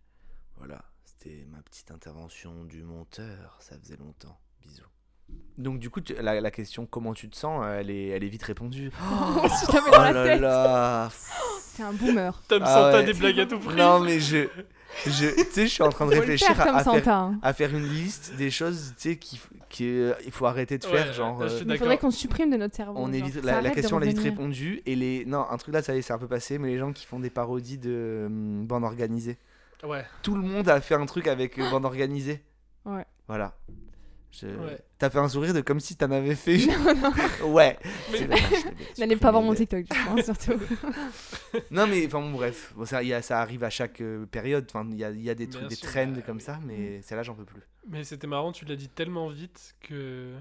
[0.58, 3.58] Voilà, c'était ma petite intervention du monteur.
[3.62, 4.40] Ça faisait longtemps.
[4.64, 4.95] Bisous.
[5.58, 8.28] Donc du coup, tu- la, la question comment tu te sens, elle est, elle est
[8.30, 8.92] vite répondue.
[9.02, 9.48] Oh
[9.92, 10.42] dans la là tête.
[10.42, 11.10] là.
[11.12, 12.42] C'est un boomer.
[12.48, 13.04] Tom Ah Santa ouais.
[13.06, 13.76] des blagues à tout prix.
[13.76, 14.48] Non mais je,
[15.06, 17.76] je, tu sais, je suis en train de réfléchir faire à, à faire, à faire
[17.76, 21.42] une liste des choses, tu sais, qu'il qu'il faut arrêter de faire, ouais, genre.
[21.42, 22.98] euh, Il faudrait qu'on supprime de notre cerveau.
[22.98, 25.58] on est genre, vite- ça la, question elle est vite répondue et les non un
[25.58, 27.30] truc là ça y est c'est un peu passé mais les gens qui font des
[27.30, 29.38] parodies de hum, bande organisée
[29.84, 30.06] Ouais.
[30.24, 32.42] tout le monde a fait un truc avec euh, bande organisée
[32.86, 33.06] Ouais.
[33.28, 33.54] voilà
[34.40, 34.80] Je- Ouais.
[35.00, 36.58] t'as fait un sourire de comme si t'en avais fait
[37.46, 37.78] ouais
[38.12, 38.38] je l'ai bien
[38.98, 39.54] N'allez pas voir mon.
[39.56, 40.60] TikTok, hein, surtout.
[41.72, 44.66] non mais enfin bon bref bon, ça, y a- ça arrive à chaque euh, période
[44.70, 46.44] enfin il y a, il y a des trucs des sûr, trends bah, comme oui.
[46.44, 50.34] ça mais celle-là j'en peux plus Mais c'était marrant, tu l'as dit tellement vite que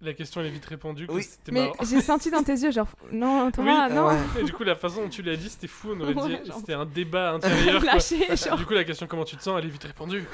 [0.00, 1.06] la question elle est vite répondue.
[1.08, 1.22] Oui.
[1.22, 1.74] C'était Mais marrant.
[1.84, 4.16] j'ai senti dans tes yeux, genre, non, Thomas, Oui, non, ouais.
[4.40, 5.92] Et du coup, la façon dont tu l'as dit, c'était fou.
[5.96, 7.80] On aurait dit genre- c'était un débat intérieur.
[7.82, 7.92] quoi.
[7.94, 10.24] lâché, genre, Du coup, la question comment tu te sens, elle est vite répondue.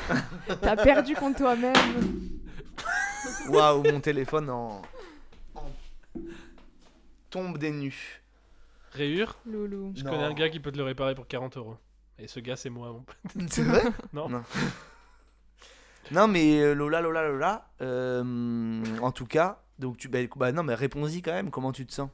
[0.61, 1.73] t'as perdu contre toi-même.
[3.49, 4.83] waouh mon téléphone en...
[5.55, 5.71] en
[7.31, 8.21] tombe des nues
[8.93, 9.93] Rayure, Loulou.
[9.97, 10.11] je Non.
[10.11, 11.77] connais un gars qui peut te le réparer pour 40 euros.
[12.19, 13.17] Et ce gars, c'est moi, mon pote.
[13.51, 13.83] c'est vrai?
[14.13, 14.29] Non.
[14.29, 14.43] Non.
[16.11, 20.63] Non, mais euh, Lola, Lola, Lola, euh, en tout cas, donc tu, bah, bah non,
[20.63, 22.11] mais réponds-y quand même, comment tu te sens?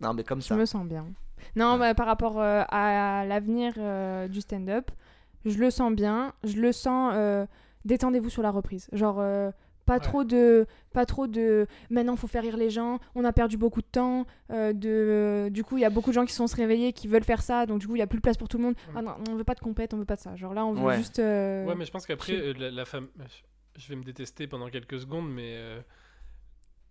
[0.00, 0.56] Non, mais comme Je ça.
[0.56, 1.06] me sens bien.
[1.54, 4.90] Non, bah, par rapport euh, à l'avenir euh, du stand-up,
[5.44, 6.32] je le sens bien.
[6.44, 7.14] Je le sens.
[7.84, 8.88] Détendez-vous sur la reprise.
[8.92, 9.22] Genre,
[9.88, 10.00] pas Ouais.
[10.00, 10.66] trop de.
[10.92, 11.66] Pas trop de.
[11.90, 12.98] Maintenant, faut faire rire les gens.
[13.14, 14.26] On a perdu beaucoup de temps.
[14.50, 15.48] euh, de...
[15.50, 17.42] Du coup, il y a beaucoup de gens qui sont se réveiller, qui veulent faire
[17.42, 17.66] ça.
[17.66, 18.74] Donc, du coup, il y a plus de place pour tout le monde.
[18.94, 20.36] Ah non, on veut pas de compète, on veut pas de ça.
[20.36, 20.96] Genre là, on veut Ouais.
[20.98, 21.18] juste.
[21.18, 23.08] euh, Ouais, mais je pense qu'après, euh, la, la femme.
[23.76, 25.54] Je vais me détester pendant quelques secondes, mais.
[25.56, 25.80] euh,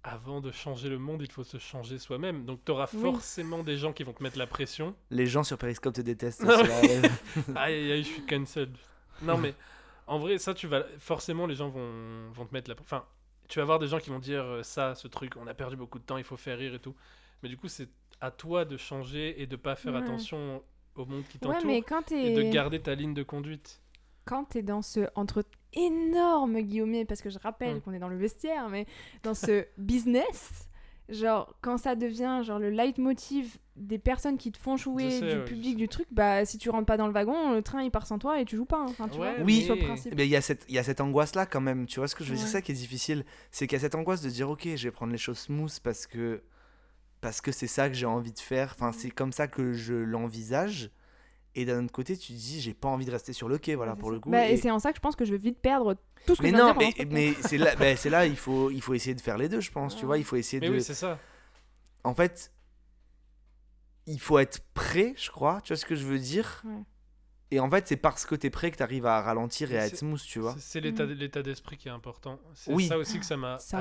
[0.03, 2.45] Avant de changer le monde, il faut se changer soi-même.
[2.45, 3.01] Donc, tu auras Oui.
[3.01, 4.95] forcément des gens qui vont te mettre la pression.
[5.09, 6.45] Les gens sur Periscope te détestent.
[7.55, 8.71] Ah aïe aïe je suis cancelled.
[9.21, 9.53] Non, mais
[10.07, 10.83] en vrai, ça, tu vas.
[10.99, 12.75] Forcément, les gens vont, vont te mettre la.
[12.79, 13.05] Enfin,
[13.47, 15.75] tu vas avoir des gens qui vont dire euh, ça, ce truc, on a perdu
[15.75, 16.95] beaucoup de temps, il faut faire rire et tout.
[17.43, 17.89] Mais du coup, c'est
[18.21, 19.99] à toi de changer et de pas faire Ouais.
[19.99, 20.63] attention
[20.95, 23.81] au monde qui t'entoure et de garder ta ligne de conduite.
[24.25, 27.81] quand t'es dans ce entre énorme guillemets parce que je rappelle Mm.
[27.81, 28.85] qu'on est dans le vestiaire mais
[29.23, 30.66] dans ce business
[31.09, 35.37] genre quand ça devient genre le leitmotiv des personnes qui te font jouer sais, du
[35.39, 37.91] ouais, public du truc bah si tu rentres pas dans le wagon le train il
[37.91, 38.85] part sans toi et tu joues pas hein.
[38.89, 39.67] Enfin, tu Ouais, vois, Oui.
[39.69, 42.15] mais- Il y a cette, il y a cette angoisse-là quand même, tu vois ce
[42.15, 42.43] que je veux dire?
[42.45, 42.51] Ouais.
[42.51, 43.23] C'est ça qui est difficile.
[43.51, 45.79] C'est qu'il y a cette angoisse de dire, ok, je vais prendre les choses smooth
[45.81, 46.41] parce que
[47.21, 48.73] parce que c'est ça que j'ai envie de faire.
[48.75, 50.91] Enfin, c'est comme ça que je l'envisage.
[51.59, 53.73] Et d'un autre côté, tu te dis, j'ai pas envie de rester sur le quai,
[53.75, 54.29] voilà, Ouais, pour le coup.
[54.29, 55.95] Bah, et Et- c'est en ça que je pense que je vais vite perdre
[56.27, 58.35] tout ce que mais je non, dire mais, mais c'est là, ben, c'est là, il
[58.37, 59.95] faut, il faut essayer de faire les deux, je pense.
[59.95, 60.05] Tu Ouais.
[60.05, 60.73] vois, il faut essayer Mais de.
[60.73, 61.17] oui, c'est ça.
[62.03, 62.51] en fait,
[64.05, 65.61] il faut être prêt, je crois.
[65.61, 66.61] Tu vois ce que je veux dire?
[66.65, 66.83] Ouais.
[67.49, 69.95] Et en fait, c'est parce que t'es prêt que t'arrives à ralentir et à être
[69.97, 70.55] smooth, tu vois.
[70.59, 71.11] C'est- l'état Mm.
[71.13, 72.39] l'état d'esprit qui est important.
[72.53, 72.87] C'est Oui.
[72.87, 73.77] ça aussi que ça m'a C'est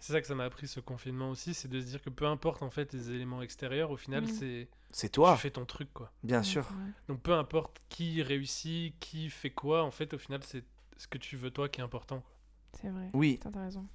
[0.00, 2.26] C'est ça que ça m'a appris ce confinement aussi, c'est de se dire que peu
[2.26, 4.28] importe en fait les éléments extérieurs, au final Mm.
[4.28, 4.68] c'est
[4.98, 6.10] C'est toi, tu fais ton truc quoi.
[6.22, 6.66] bien sûr.
[7.06, 10.64] Donc peu importe qui réussit, qui fait quoi, en fait au final c'est
[10.96, 12.22] ce que tu veux toi qui est important.
[12.72, 13.86] c'est vrai Oui, t'as raison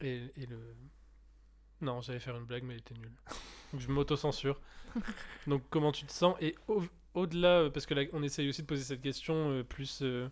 [0.00, 0.76] Et, et le
[1.80, 3.12] non j'allais faire une blague mais elle était nulle.
[3.72, 4.60] Donc je m'auto-censure.
[5.48, 6.36] Donc comment tu te sens?
[6.40, 6.84] Et au-
[7.14, 10.28] au-delà euh, parce que là, on essaye aussi de poser cette question euh, plus euh,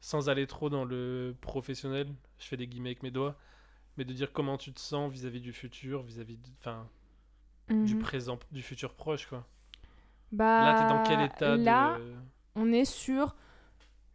[0.00, 2.12] sans aller trop dans le professionnel.
[2.40, 3.36] Je fais des guillemets avec mes doigts.
[3.96, 6.88] Mais de dire comment tu te sens vis-à-vis du futur, vis-à-vis de- enfin,
[7.68, 7.98] du Mhm.
[8.02, 9.44] présent, du futur proche, quoi.
[10.32, 12.02] bah Là, t'es dans quel état là de...
[12.56, 13.34] on est sur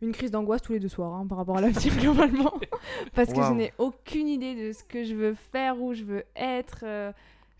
[0.02, 2.54] une crise d'angoisse tous les deux soirs hein, par rapport à l'avenir globalement
[3.16, 6.24] parce que je n'ai aucune idée de ce que je veux faire où je veux
[6.36, 7.12] être euh,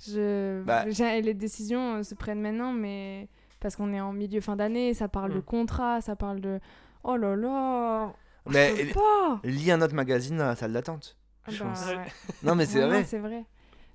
[0.08, 0.86] je Bah.
[0.86, 3.28] les décisions euh, se prennent maintenant mais
[3.60, 5.44] parce qu'on est en milieu fin d'année ça parle de Mm.
[5.44, 6.60] contrat ça parle de
[7.04, 8.14] oh là là
[8.46, 11.18] mais je pas lis un autre magazine dans la salle d'attente.
[11.46, 12.06] Ah je bah, ouais.
[12.44, 13.04] Non, mais c'est vrai.
[13.04, 13.44] c'est vrai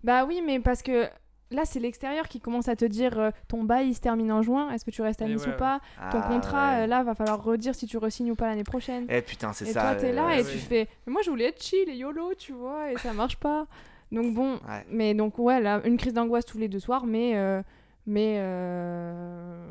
[0.02, 1.08] bah oui mais parce que
[1.54, 4.42] Là, c'est l'extérieur qui commence à te dire euh, ton bail il se termine en
[4.42, 5.56] juin, est-ce que tu restes à Et Nice ouais, ou ouais.
[5.56, 5.80] pas?
[6.10, 6.82] Ton Ah, contrat, ouais.
[6.82, 9.06] euh, là, va falloir redire si tu resignes ou pas l'année prochaine.
[9.08, 9.80] Eh putain, c'est Et ça.
[9.82, 10.50] toi, t'es là euh, et ouais.
[10.50, 10.88] tu fais.
[11.06, 13.66] Mais moi, je voulais être chill et YOLO, tu vois, et ça marche pas.
[14.12, 14.84] Donc bon, Ouais.
[14.90, 17.62] mais donc ouais, là, une crise d'angoisse tous les deux soirs, mais euh,
[18.06, 19.66] mais euh,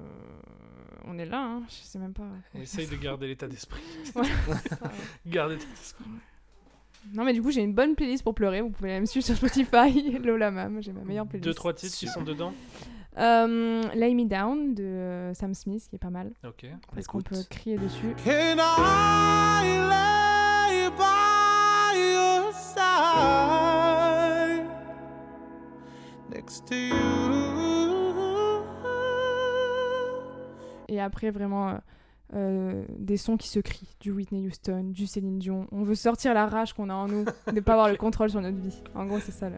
[1.05, 2.23] on est là, hein, je sais même pas.
[2.59, 3.81] Essaye de garder l'état d'esprit.
[5.25, 6.05] Garder l'état d'esprit.
[7.13, 8.61] Non mais du coup, j'ai une bonne playlist pour pleurer.
[8.61, 10.81] Vous pouvez aller me suivre sur Spotify, Lola Mam.
[10.81, 11.45] J'ai ma meilleure playlist.
[11.47, 12.53] Deux, trois titres qui sont dedans
[13.17, 16.65] Euh, Lay Me Down de euh, Sam Smith, qui est pas mal, Ok.
[16.95, 18.15] parce qu'on peut crier dessus.
[18.25, 24.65] Can I lay by your side
[26.31, 26.95] next to you?
[30.89, 31.77] Et après, vraiment, euh,
[32.33, 35.67] euh, des sons qui se crient, du Whitney Houston, du Céline Dion.
[35.71, 38.41] On veut sortir la rage qu'on a en nous, de pas avoir le contrôle sur
[38.41, 38.81] notre vie.
[38.95, 39.57] En gros, c'est ça le.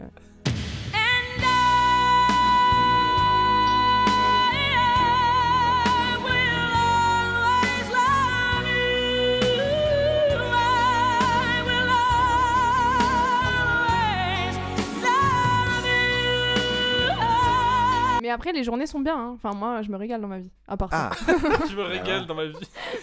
[18.36, 19.18] Après, les journées sont bien.
[19.18, 19.32] hein.
[19.34, 20.50] Enfin, moi, je me régale dans ma vie.
[20.68, 21.32] À part Ah, ça.
[21.68, 22.54] Je me régale dans ma vie.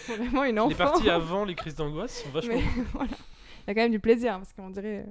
[0.08, 0.68] Vraiment une enfant.
[0.70, 2.54] Les parties avant les crises d'angoisse sont vachement.
[2.54, 2.62] Mais
[2.94, 3.10] voilà.
[3.12, 5.04] Il y a quand même du plaisir parce qu'on dirait.
[5.06, 5.10] euh,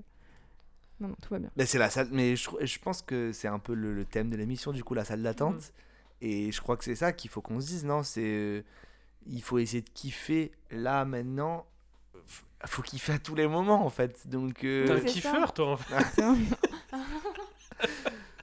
[1.00, 1.50] Non, non, tout va bien.
[1.56, 2.08] mais c'est la salle.
[2.12, 5.06] Mais je, pense que c'est un peu le, le thème de l'émission, du coup, la
[5.06, 5.56] salle d'attente.
[5.56, 6.26] Mm.
[6.26, 8.02] Et je crois que c'est ça qu'il faut qu'on se dise, non?
[8.04, 8.22] C'est.
[8.24, 8.62] euh,
[9.28, 11.66] il faut essayer de kiffer là, maintenant.
[12.16, 14.28] F- faut kiffer à tous les moments, en fait.
[14.28, 14.64] Donc.
[14.64, 15.72] euh, T'es un kiffeur, toi.
[15.74, 16.22] en fait.
[16.22, 16.38] Un-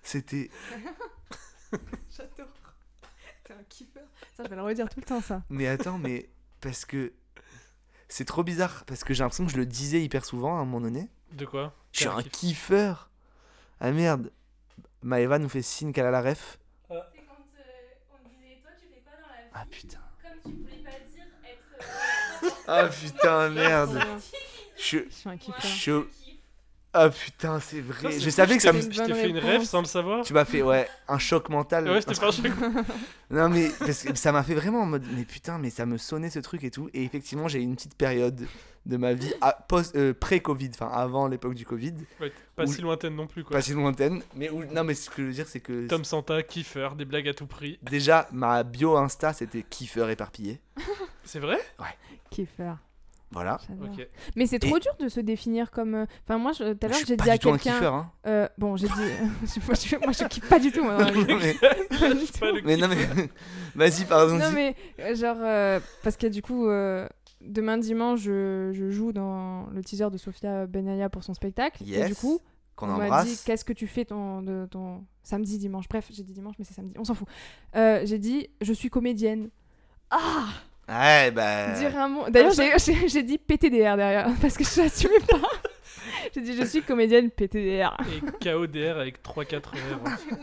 [0.03, 0.51] C'était.
[2.17, 2.49] J'adore.
[3.45, 4.03] T'es un kiffeur.
[4.37, 5.43] Ça, je vais le redire tout le temps, ça.
[5.49, 6.29] Mais attends, mais.
[6.61, 7.13] Parce que.
[8.09, 8.85] C'est trop bizarre.
[8.87, 11.09] Parce que j'ai l'impression que je le disais hyper souvent à un moment donné.
[11.33, 11.75] De quoi?
[11.93, 13.11] Je suis un kiff- kiffeur.
[13.81, 14.33] Ah merde.
[15.03, 16.59] Maëva nous fait signe qu'elle a la ref.
[16.89, 17.63] C'est quand euh,
[18.13, 19.51] on disait toi tu fais quoi dans la vie?
[19.55, 19.99] Ah putain.
[20.23, 22.45] Comme tu voulais pas dire être.
[22.45, 23.99] euh, Ah putain, merde.
[24.77, 25.61] Je suis un kiffeur.
[25.61, 26.07] je-
[26.93, 28.19] Ah putain, c'est vrai.
[28.19, 28.93] Je savais que ça t'ai- me.
[28.93, 30.25] Je t'ai fait une rêve sans le savoir.
[30.25, 31.89] Tu m'as fait, ouais, un choc mental.
[31.89, 32.47] Ouais, c'était pas un choc.
[33.31, 35.99] Non, mais parce que ça m'a fait vraiment en mode, mais putain, mais ça me
[35.99, 36.91] sonnait ce truc et tout.
[36.93, 38.45] Et effectivement, j'ai eu une petite période
[38.87, 42.81] de ma vie à- post, euh, pré-Covid, enfin avant l'époque du Covid, Ouais, pas si
[42.81, 43.57] lointaine non plus, quoi.
[43.57, 44.23] pas si lointaine.
[44.35, 47.05] Mais où- non, mais ce que je veux dire, c'est que Tom Santa, kiffeur, des
[47.05, 47.79] blagues à tout prix.
[47.83, 50.61] déjà, ma bio Insta, c'était kiffeur éparpillé.
[51.23, 51.59] C'est vrai?
[52.31, 52.79] Kiffeur.
[53.33, 53.59] Voilà.
[54.35, 55.95] Mais c'est trop Et- dur de se définir comme.
[55.95, 57.59] euh, Enfin, moi, tout à l'heure, j'ai dit à quelqu'un.
[57.59, 58.11] kiffeur, hein.
[58.27, 58.93] euh, bon, j'ai dit.
[58.95, 59.05] moi,
[59.75, 60.99] je, moi, je kiffe pas du tout, moi.
[60.99, 61.55] Non, mais,
[61.99, 62.45] Pas du tout.
[62.65, 63.29] mais non, mais.
[63.77, 64.37] Vas-y, pardon.
[64.37, 67.09] Non, mais euh, genre, euh, parce que du coup, euh,
[67.41, 71.85] demain dimanche, je, je joue dans le teaser de Sofia Benaya pour son spectacle.
[71.85, 72.09] Et Yes.
[72.09, 72.41] du coup,
[72.75, 73.45] Qu'on on m'a dit embrasse.
[73.45, 75.89] qu'est-ce que tu fais ton, de, ton samedi, dimanche?
[75.89, 77.29] Bref, j'ai dit dimanche, mais c'est samedi, on s'en fout.
[77.77, 79.51] Euh, j'ai dit, je suis comédienne.
[80.11, 80.49] Ah
[80.91, 81.73] Ouais, bah.
[81.79, 82.29] Dire un mot.
[82.31, 85.39] D'ailleurs, Ah, j'ai- j'ai j'ai dit PTDR derrière, parce que je n'assumais pas.
[86.35, 87.97] j'ai dit, je suis comédienne PTDR.
[88.13, 89.77] Et KODR avec 3-4 R.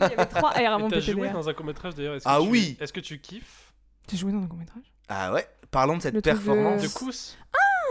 [0.00, 1.32] y avait trois R à mon t'as joué PTDR.
[1.32, 2.14] dans un court-métrage d'ailleurs.
[2.14, 2.76] est-ce que Ah tu- oui.
[2.80, 3.72] Est-ce que tu kiffes?
[4.10, 4.84] J'ai joué dans un court-métrage?
[5.08, 6.82] Ah ouais, parlons de cette Le de- performance.
[6.82, 7.36] De Kous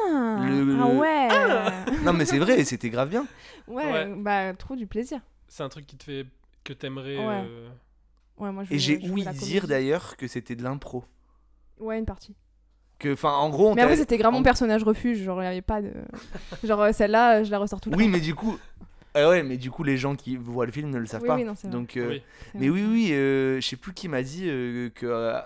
[0.09, 3.27] Ah, Le- ah ouais Non, mais c'est vrai, c'était grave bien.
[3.67, 4.05] ouais, Ouais.
[4.17, 5.19] bah, trop du plaisir.
[5.47, 6.25] C'est un truc qui te fait.
[6.63, 7.17] que t'aimerais.
[7.17, 7.43] Ouais.
[7.47, 7.69] euh,
[8.37, 11.05] Ouais, moi, je Et j'ai ouï dire d'ailleurs que c'était de l'impro.
[11.79, 12.35] Ouais, une partie.
[12.99, 15.21] Que, enfin, en gros, on Mais après, t'a- c'était grave mon en- personnage refuge.
[15.21, 15.91] Genre, il n'y avait pas de.
[16.63, 18.09] Genre, euh, celle-là, euh, je la ressors tout le Oui, temps.
[18.11, 18.57] mais du coup.
[19.13, 21.27] Ah ouais, mais du coup, les gens qui voient le film ne le savent Oui,
[21.27, 21.35] pas.
[21.35, 21.53] oui, non.
[21.69, 22.21] Donc, euh, Oui.
[22.55, 25.39] Mais oui, oui, euh, je sais plus qui m'a dit euh, que euh,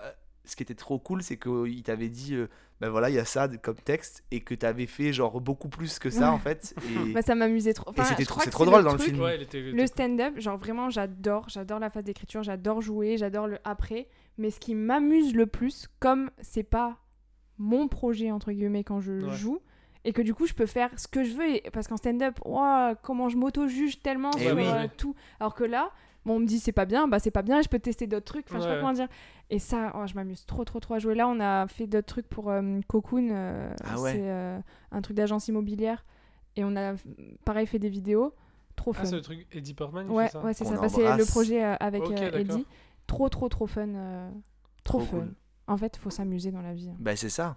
[0.44, 2.48] ce qui était trop cool, c'est qu'il t'avait dit, euh,
[2.82, 5.98] ben voilà, il y a ça comme texte, et que t'avais fait genre beaucoup plus
[5.98, 6.34] que ça Ouais.
[6.34, 6.74] en fait.
[7.06, 7.88] Et, Bah, ça m'amusait trop.
[7.90, 9.20] Enfin, c'était trop- c'est trop drôle dans le film.
[9.20, 9.60] Ouais, était.
[9.60, 11.48] Le stand-up, genre vraiment, j'adore.
[11.48, 14.06] J'adore la phase d'écriture, j'adore jouer, j'adore le après.
[14.38, 16.98] Mais ce qui m'amuse le plus, comme c'est pas
[17.62, 19.36] mon projet, entre guillemets, quand je Ouais.
[19.36, 19.60] joue,
[20.04, 21.48] et que du coup, je peux faire ce que je veux.
[21.56, 24.64] et- Parce qu'en stand-up, ouah, comment je m'auto-juge tellement Eh sur oui.
[24.66, 25.14] euh, tout.
[25.40, 25.90] Alors que là,
[26.26, 28.06] bon, on me dit c'est pas bien, bah c'est pas bien, et je peux tester
[28.08, 28.46] d'autres trucs.
[28.48, 29.08] Enfin, je sais pas comment dire.
[29.50, 31.14] Et ça, oh, je m'amuse trop, trop, trop à jouer.
[31.14, 33.28] Là, on a fait d'autres trucs pour euh, Cocoon.
[33.30, 34.12] euh, Ah ouais.
[34.14, 34.58] C'est euh,
[34.90, 36.04] un truc d'agence immobilière.
[36.56, 36.94] Et on a,
[37.44, 38.34] pareil, fait des vidéos.
[38.76, 39.02] Trop fun.
[39.04, 40.40] Ah, c'est le truc Eddie Portman Ouais, fait ça?
[40.42, 40.76] ouais c'est ça.
[40.78, 42.30] Bah, c'est le projet avec euh.
[42.38, 42.66] Eddie.
[43.06, 43.88] Trop, trop, trop fun.
[43.88, 44.30] euh,
[44.84, 45.18] trop, Trop fun.
[45.20, 45.34] cool.
[45.66, 46.88] En fait, faut s'amuser dans la vie.
[46.90, 46.96] hein.
[46.98, 47.56] Bah, c'est ça.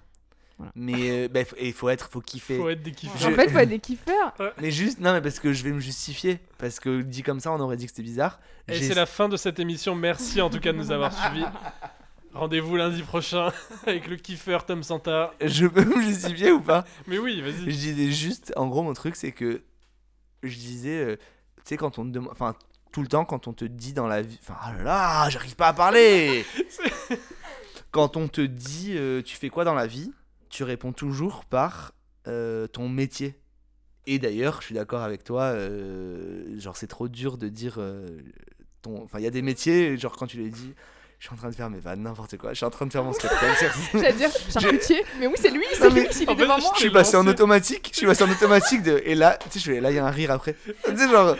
[0.58, 0.72] Voilà.
[0.76, 2.58] Mais il faut, et faut être, faut kiffer.
[2.58, 3.20] Faut être des kiffeurs.
[3.20, 4.34] Je- En fait, faut être des kiffeurs.
[4.62, 6.40] Mais juste, non, mais parce que je vais me justifier.
[6.58, 8.40] Parce que dit comme ça, on aurait dit que c'était bizarre.
[8.70, 9.96] Et c'est la fin de cette émission.
[9.96, 11.46] Merci en tout cas de nous avoir suivis.
[12.34, 13.52] Rendez-vous lundi prochain
[13.88, 15.34] avec le kiffeur Tom Santa.
[15.42, 16.86] Je peux me justifier ou pas?
[17.08, 17.66] Mais oui, Je vas-y.
[17.76, 19.62] disais juste, en gros, mon truc, c'est que
[20.44, 21.16] je disais, euh,
[21.58, 22.54] tu sais, quand on te demande, enfin,
[22.92, 25.56] tout le temps, quand on te dit dans la vie, enfin, ah là là, j'arrive
[25.56, 26.46] pas à parler.
[27.96, 30.12] quand on te dit, euh, tu fais quoi dans la vie,
[30.50, 31.94] tu réponds toujours par
[32.28, 33.40] euh, ton métier.
[34.06, 37.80] Et d'ailleurs, je suis d'accord avec toi, euh, genre, c'est trop dur de dire
[38.82, 39.02] ton.
[39.02, 40.74] Enfin, il y a des métiers, genre, quand tu les dis.
[41.20, 42.50] Je suis en train de faire mes vannes, n'importe quoi.
[42.50, 43.72] Je suis en train de faire mon spectacle.
[43.94, 45.06] J'allais dire charcutier.
[45.18, 46.72] Mais oui, c'est lui, c'est lui, il est devant je moi.
[46.76, 47.92] Je suis passé en automatique.
[47.94, 49.02] Je suis passé en automatique de.
[49.06, 50.58] Et là, tu sais, je là, il y a un rire après.
[50.86, 51.38] Tu sais, genre.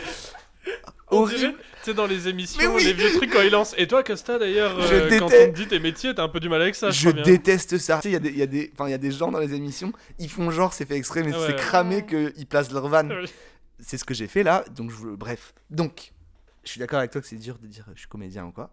[1.08, 1.54] Horrible.
[1.86, 2.84] Sais, dans les émissions, oui.
[2.84, 3.74] les vieux trucs quand ils lancent.
[3.78, 6.48] Et toi, Costa, d'ailleurs, euh, quand on te dit tes métiers, t'as un peu du
[6.48, 7.96] mal avec ça, je, déteste ça.
[7.96, 9.92] Tu sais, il y a des- il y, y a des gens dans les émissions,
[10.18, 11.46] ils font genre, c'est fait exprès, mais ouais.
[11.46, 13.12] c'est cramé qu'ils placent leur vanne.
[13.12, 13.24] Ouais.
[13.78, 14.64] C'est ce que j'ai fait là.
[14.74, 15.08] Donc, je.
[15.08, 15.52] Bref.
[15.70, 16.12] Donc,
[16.64, 18.70] je suis d'accord avec toi que c'est dur de dire je suis comédien ou quoi.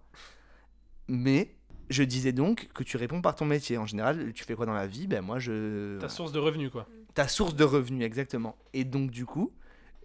[1.07, 1.56] Mais
[1.90, 3.77] je disais donc que tu réponds par ton métier.
[3.77, 5.07] En général, tu fais quoi dans la vie?
[5.07, 5.99] Ben moi, je.
[5.99, 6.88] Ta source de revenus, quoi.
[7.14, 8.56] ta source de revenus exactement.
[8.73, 9.52] Et donc du coup,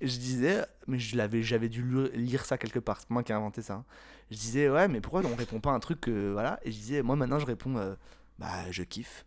[0.01, 1.85] je disais, mais je l'avais, j'avais dû
[2.15, 3.75] lire ça quelque part, c'est moi qui ai inventé ça.
[3.75, 3.85] hein.
[4.31, 6.77] Je disais ouais, mais pourquoi on répond pas à un truc que voilà Et je
[6.77, 7.95] disais moi maintenant je réponds euh,
[8.39, 9.25] bah je kiffe.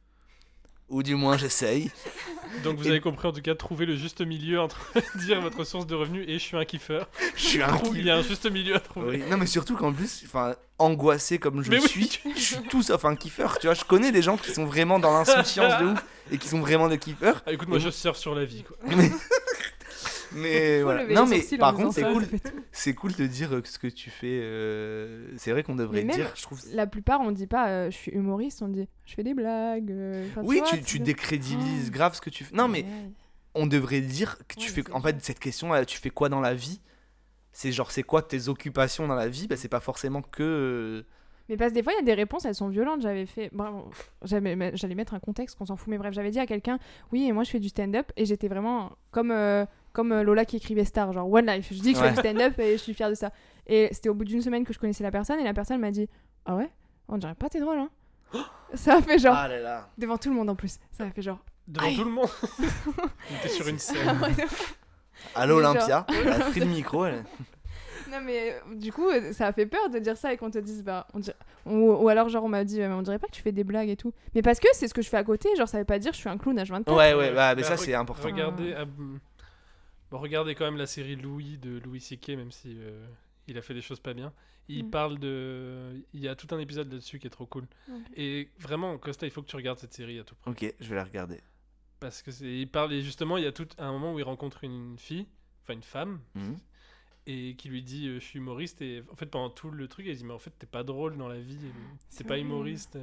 [0.90, 1.90] Ou du moins j'essaye.
[2.64, 5.64] Donc vous Et- avez compris en tout cas, trouver le juste milieu entre dire votre
[5.64, 7.10] source de revenus et je suis un kiffeur.
[7.36, 9.18] Je suis un Il y a un juste milieu à trouver.
[9.18, 9.24] Oui.
[9.30, 12.84] Non mais surtout qu'en plus, enfin angoissé comme je Mais oui, suis, je suis tout
[12.84, 13.58] sauf un kiffeur.
[13.60, 16.48] Tu vois, je connais des gens qui sont vraiment dans l'insouciance de ouf et qui
[16.50, 17.42] sont vraiment des kiffeurs.
[17.48, 18.76] Ah, écoute, moi Et je surfe sur la vie, quoi.
[18.96, 19.10] Mais,
[20.36, 21.06] mais voilà.
[21.14, 22.26] Non mais par contre c'est cool.
[22.72, 24.40] C'est cool de dire ce que tu fais.
[24.42, 26.60] euh, C'est vrai qu'on devrait même dire, je trouve.
[26.74, 29.92] La plupart, on dit pas euh, je suis humoriste, on dit je fais des blagues.
[29.92, 31.92] euh, enfin, Oui, tu, décrédibilises Oh.
[31.94, 32.56] grave ce que tu fais.
[32.56, 33.12] Non, mais Ouais.
[33.56, 34.92] on devrait dire que tu Ouais, fais.
[34.94, 36.80] En fait, cette question, euh, tu fais quoi dans la vie?
[37.52, 39.48] C'est genre, c'est quoi tes occupations dans la vie?
[39.48, 41.04] Bah, C'est pas forcément que.
[41.50, 43.02] Mais parce que des fois, il y a des réponses, elles sont violentes.
[43.02, 43.50] J'avais fait.
[43.52, 43.90] Bravo.
[44.24, 46.80] J'allais me- j'allais mettre un contexte qu'on s'en fout, mais bref, j'avais dit à quelqu'un
[47.12, 50.46] Oui, et moi je fais du stand-up, et j'étais vraiment comme, euh, comme euh, Lola
[50.46, 51.68] qui écrivait Star, genre One Life.
[51.72, 53.32] Je dis que je fais du stand-up et je suis fière de ça.
[53.68, 55.92] Et c'était au bout d'une semaine que je connaissais la personne, et la personne m'a
[55.92, 56.08] dit
[56.46, 56.70] Ah ouais?
[57.08, 57.90] On dirait pas, t'es drôle, hein
[58.74, 59.36] Ça a fait genre.
[59.38, 59.90] Ah là là.
[59.98, 60.78] Devant tout le monde en plus.
[60.92, 61.40] Ça a fait genre.
[61.68, 61.96] Devant Aïe.
[61.96, 62.30] tout le monde.
[63.32, 63.98] On était sur une scène.
[65.36, 67.06] Allô, Mais genre- Olympia Elle a pris le micro.
[67.06, 67.24] elle-
[68.12, 70.50] Non mais euh, du coup euh, ça a fait peur de dire ça et qu'on
[70.52, 73.20] te dise bah on dirait- ou, ou alors genre on m'a dit euh, on dirait
[73.20, 75.08] pas que tu fais des blagues et tout mais parce que c'est ce que je
[75.10, 77.32] fais à côté genre ça veut pas dire je suis un clown H24 Ouais, ouais,
[77.34, 78.28] bah, mais Bah, ça, c'est important.
[78.28, 79.20] Regardez, ah, mm.
[80.12, 82.30] Bon, regardez quand même la série Louis de Louis C.K.
[82.30, 83.08] même si euh,
[83.48, 84.32] il a fait des choses pas bien.
[84.68, 84.90] Il Mm.
[84.92, 87.68] parle de, il y a tout un épisode là-dessus qui est trop cool.
[88.16, 90.52] Et vraiment, Costa, il faut que tu regardes cette série à tout prix.
[90.52, 91.42] Ok, je vais la regarder.
[92.00, 94.24] Parce que c'est, il parle et justement, il y a tout un moment où il
[94.24, 95.28] rencontre une fille,
[95.64, 96.58] enfin une femme, Mhm.
[97.28, 100.08] et qui lui dit euh, je suis humoriste et en fait pendant tout le truc
[100.08, 101.58] elle dit mais en fait t'es pas drôle dans la vie
[102.10, 102.98] c'est C'est pas humoriste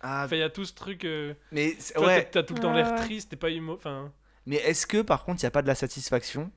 [0.00, 2.30] Ah, enfin il y a tout ce truc euh, mais toi, ouais.
[2.30, 4.12] t'as- tout le temps l'air triste t'es pas humo enfin
[4.46, 6.50] Mais est-ce que par contre, il n'y a pas de la satisfaction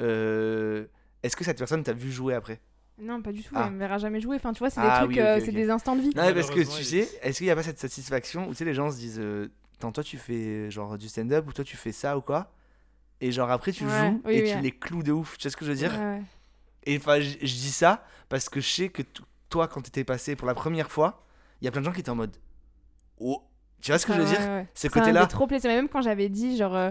[0.00, 0.84] euh,
[1.22, 2.60] Est-ce que cette personne t'a vu jouer après?
[3.02, 3.64] Non pas du tout Ah.
[3.66, 5.40] elle me verra jamais jouer enfin tu vois c'est Ah des trucs oui, ok, euh,
[5.42, 7.56] c'est des instants de vie Non, mais parce que tu sais, est-ce qu'il n'y a
[7.56, 9.48] pas cette satisfaction où tu sais, les gens se disent euh,
[9.78, 12.52] Attends, toi tu fais genre du stand-up ou toi tu fais ça ou quoi?
[13.22, 14.60] Et genre après tu Ouais, joues oui, et oui, tu ouais.
[14.60, 15.38] les cloues de ouf.
[15.38, 15.92] Tu sais ce que je veux dire?
[15.92, 16.22] Ouais, ouais.
[16.84, 19.02] Et enfin, je dis ça parce que je sais que
[19.48, 21.24] toi, quand t'étais passé pour la première fois,
[21.62, 22.36] il y a plein de gens qui étaient en mode
[23.18, 23.42] Oh
[23.80, 24.66] Tu vois ce que je veux Ah, dire?
[24.74, 25.20] Ce Ça m'a côté-là.
[25.22, 26.90] fait trop plaisir Mais même quand j'avais dit genre euh,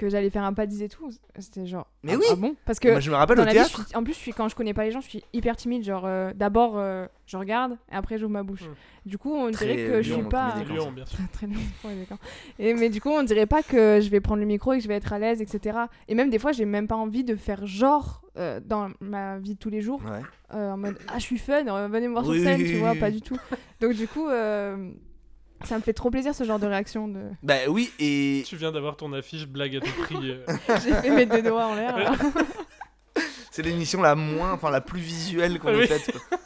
[0.00, 2.24] que j'allais faire un pas 10 et tout c'était genre Mais ah, oui.
[2.32, 2.54] ah bon?
[2.64, 3.86] Parce que Moi, je me rappelle au vie, théâtre.
[3.86, 5.84] suis- en plus, je suis, quand je connais pas les gens, je suis hyper timide.
[5.84, 8.62] Genre, euh, d'abord, euh, je regarde et après, j'ouvre ma bouche.
[8.62, 8.74] Hmm.
[9.08, 10.54] Du coup, on Très dirait que je suis pas.
[10.68, 11.58] Lyon bien sûr Très bien.
[12.58, 14.82] Et, mais du coup, on dirait pas que je vais prendre le micro et que
[14.82, 15.78] je vais être à l'aise, etc.
[16.08, 19.54] Et même des fois, j'ai même pas envie de faire genre euh, dans ma vie
[19.54, 20.20] de tous les jours, Ouais.
[20.54, 22.74] euh, en mode ah, je suis fun, venez me voir Oui, sur scène, oui, tu
[22.74, 22.98] oui, vois, oui.
[23.00, 23.36] pas du tout.
[23.80, 24.90] Donc, du coup, euh,
[25.64, 27.08] ça me fait trop plaisir ce genre de réaction.
[27.08, 27.20] De...
[27.42, 28.42] Bah oui, et.
[28.46, 30.44] tu viens d'avoir ton affiche blague à tout prix euh,
[30.82, 31.96] J'ai fait mes deux doigts en l'air.
[31.96, 32.12] là.
[33.50, 35.86] C'est l'émission la moins, enfin la plus visuelle qu'on ait Oui.
[35.88, 36.12] faite.
[36.28, 36.38] quoi.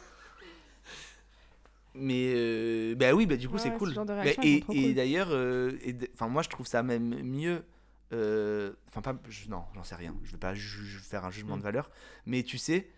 [1.93, 3.89] Mais euh, bah oui, bah du coup Ouais, c'est ouais, cool.
[3.89, 4.93] ce genre de Bah, réaction, elles et sont trop et cool.
[4.95, 7.63] d'ailleurs, euh, et d- enfin moi je trouve ça même mieux.
[8.11, 10.13] euh, Enfin pas, je- non, j'en sais rien.
[10.23, 11.59] Je vais pas ju- faire un jugement Mm.
[11.59, 11.89] de valeur,
[12.25, 12.89] mais tu sais,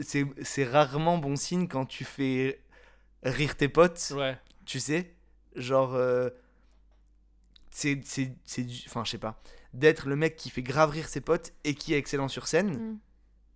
[0.00, 2.60] c'est c'est rarement bon signe quand tu fais
[3.24, 4.12] rire tes potes.
[4.16, 5.14] ouais Tu sais,
[5.56, 6.30] genre euh,
[7.70, 9.40] c'est c'est c'est du- enfin je sais pas,
[9.72, 12.70] d'être le mec qui fait grave rire ses potes et qui est excellent sur scène.
[12.92, 12.98] Mm.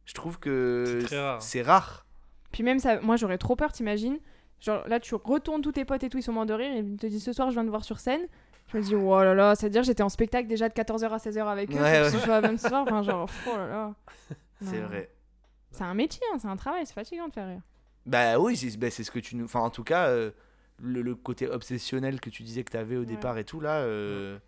[0.07, 1.43] Je trouve que C'est rare.
[1.43, 2.07] c'est rare.
[2.53, 4.19] Puis même ça, moi j'aurais trop peur, t'imagines?
[4.61, 6.79] Genre là tu retournes tous tes potes et tout, ils sont morts de rire, et
[6.79, 8.23] ils te disent ce soir je viens de voir sur scène.
[8.73, 11.47] Je me dis oh là là, c'est-à-dire j'étais en spectacle déjà de 14h à 16h
[11.47, 12.11] avec eux, Ouais, ouais.
[12.11, 13.95] ce soit même soir, enfin genre oh là là.
[14.63, 15.11] C'est vrai.
[15.71, 17.61] C'est un métier, hein, c'est un travail, c'est fatigant de faire rire.
[18.07, 19.45] Bah oui, c'est bah, c'est ce que tu nous.
[19.45, 20.31] Enfin, en tout cas, euh,
[20.81, 23.07] le, le côté obsessionnel que tu disais que tu avais au Ouais.
[23.07, 24.39] départ et tout, là, euh,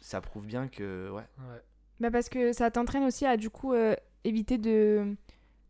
[0.00, 1.10] ça prouve bien que.
[1.10, 1.16] Ouais.
[1.38, 1.62] ouais
[2.00, 3.94] Bah parce que ça t'entraîne aussi à du coup euh,
[4.24, 5.14] éviter de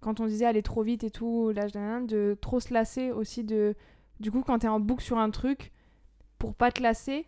[0.00, 3.44] quand on disait aller trop vite et tout l'âge d'un de trop se lasser aussi
[3.44, 3.74] de
[4.20, 5.72] du coup quand t'es en boucle sur un truc
[6.38, 7.26] pour pas te lasser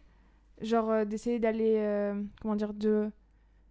[0.61, 3.11] genre euh, d'essayer d'aller euh, comment dire de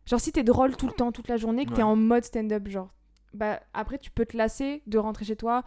[0.05, 2.67] genre si t'es drôle tout le temps toute la journée que t'es en mode stand-up
[2.67, 2.93] genre
[3.33, 5.63] bah après tu peux te lasser de rentrer chez toi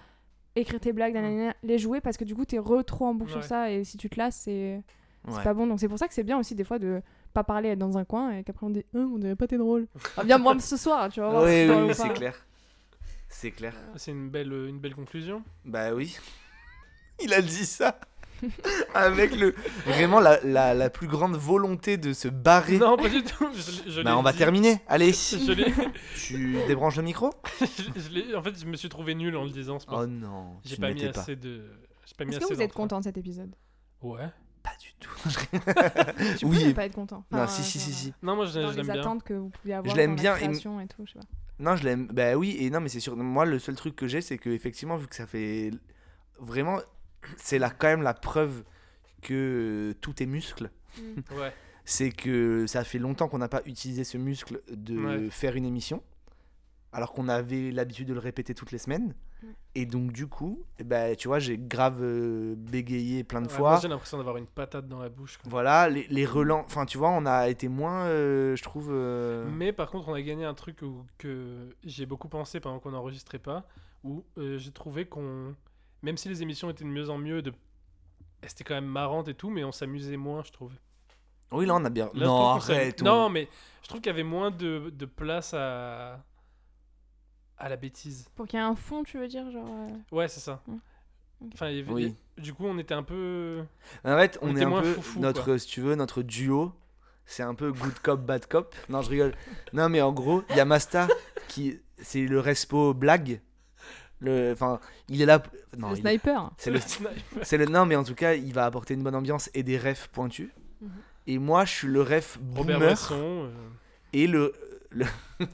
[0.57, 3.31] écrire tes blagues nanana, les jouer parce que du coup t'es re trop en boucle
[3.33, 3.41] Ouais.
[3.41, 4.83] sur ça et si tu te lasses c'est
[5.29, 5.45] c'est Ouais.
[5.45, 7.03] pas bon donc c'est pour ça que c'est bien aussi des fois de
[7.35, 9.59] pas parler être dans un coin et qu'après on dit Hein, on dirait pas t'es
[9.59, 9.87] drôle
[10.17, 12.35] ah, viens me voir ce soir tu vas voir Oui, oui, oui, ou c'est clair.
[13.29, 13.75] C'est clair.
[13.97, 16.17] c'est une belle une belle conclusion Bah oui.
[17.23, 17.99] Il a dit ça
[18.95, 19.55] avec le
[19.87, 22.79] vraiment la, la, la plus grande volonté de se barrer.
[22.79, 24.39] non pas du tout je, je bah on va dit.
[24.39, 24.81] terminer.
[24.89, 25.53] Allez, je
[26.15, 27.33] tu débranches le micro?
[27.61, 29.99] Je- je l'ai- en fait je me suis trouvé nul en le disant c'est pour
[29.99, 31.21] Oh non, j'ai pas mis pas.
[31.21, 31.65] assez de
[32.17, 33.55] pas mis Est-ce que vous êtes content de cet épisode?
[34.03, 34.29] Ouais.
[34.63, 35.11] Pas du tout.
[36.39, 36.65] Tu peux Oui.
[36.67, 37.25] ne pas être content.
[37.31, 38.13] non, si, si, si, si.
[38.23, 39.01] Non, moi je, je l'aime bien.
[39.01, 41.25] attentes que vous pouviez avoir l'aime dans la bien et tout, je sais pas.
[41.59, 42.09] Non, je l'aime.
[42.13, 43.17] Bah oui, et non, mais c'est sûr.
[43.17, 45.71] Moi, le seul truc que j'ai, c'est que effectivement, vu que ça fait
[46.39, 46.79] vraiment,
[47.37, 48.65] c'est là quand même la preuve
[49.23, 50.71] que tout est muscle.
[51.37, 51.53] Ouais.
[51.85, 55.31] C'est que ça fait longtemps qu'on n'a pas utilisé ce muscle de Ouais.
[55.31, 56.03] faire une émission,
[56.93, 59.15] alors qu'on avait l'habitude de le répéter toutes les semaines.
[59.43, 59.49] Ouais.
[59.75, 63.53] Et donc du coup, eh ben, tu vois, j'ai grave euh, bégayé plein de Ouais,
[63.55, 63.71] fois.
[63.71, 65.39] moi, j'ai l'impression d'avoir une patate dans la bouche.
[65.39, 65.49] quoi.
[65.51, 66.63] Voilà, les, les relents.
[66.67, 68.89] Enfin, tu vois, on a été moins, euh, je trouve.
[68.91, 72.79] euh, Mais par contre, on a gagné un truc où, que j'ai beaucoup pensé pendant
[72.81, 73.67] qu'on n'enregistrait pas,
[74.05, 75.55] où euh, j'ai trouvé qu'on,
[76.03, 77.53] même si les émissions étaient de mieux en mieux, de...
[78.43, 80.73] elles étaient quand même marrantes et tout, mais on s'amusait moins, je trouve.
[81.53, 82.11] Oui, là, on a bien.
[82.15, 83.03] Là, non, arrête.
[83.03, 83.49] on- Non, mais
[83.83, 86.23] je trouve qu'il y avait moins de, de place à
[87.59, 88.27] à la bêtise.
[88.37, 90.63] Pour qu'il y ait un fond, tu veux dire genre euh, Ouais, c'est ça.
[91.53, 92.15] Enfin, il y avait- Oui.
[92.39, 93.63] du coup, on était un peu.
[94.05, 95.59] En fait, On on, est était un moins peu foufou, notre, quoi.
[95.59, 96.73] si tu veux, notre duo.
[97.27, 98.75] C'est un peu good cop, bad cop.
[98.89, 99.35] Non, je rigole.
[99.73, 101.07] Non, mais en gros, il y a Masta
[101.49, 103.41] qui, c'est le respo blague.
[104.21, 105.43] Le, enfin, il est là.
[105.79, 106.51] Non, le il- sniper.
[106.59, 106.79] c'est le,
[107.43, 107.67] c'est le.
[107.67, 110.51] Non, mais en tout cas, il va apporter une bonne ambiance et des refs pointus.
[110.81, 110.91] Mhm.
[111.27, 113.51] Et moi, je suis le ref Robert boomer euh,
[114.13, 114.53] et le
[114.91, 115.05] le,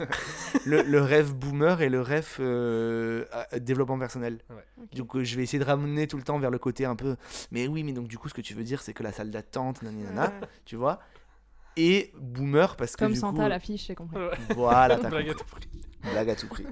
[0.67, 3.25] le, le rêve boomer et le rêve euh,
[3.61, 4.39] développement personnel.
[4.49, 4.65] Ouais.
[4.97, 7.17] Donc euh, je vais essayer de ramener tout le temps vers le côté un peu.
[7.51, 9.31] Mais oui, mais donc du coup, ce que tu veux dire, c'est que la salle
[9.31, 10.49] d'attente, nanana, Ouais.
[10.65, 11.01] tu vois.
[11.77, 14.19] Et boomer parce que Comme du Santa coup, l'affiche, j'ai compris.
[14.57, 15.45] voilà, t'as Blague à compris.
[15.45, 16.11] tout prix.
[16.13, 16.67] Blague à tout prix.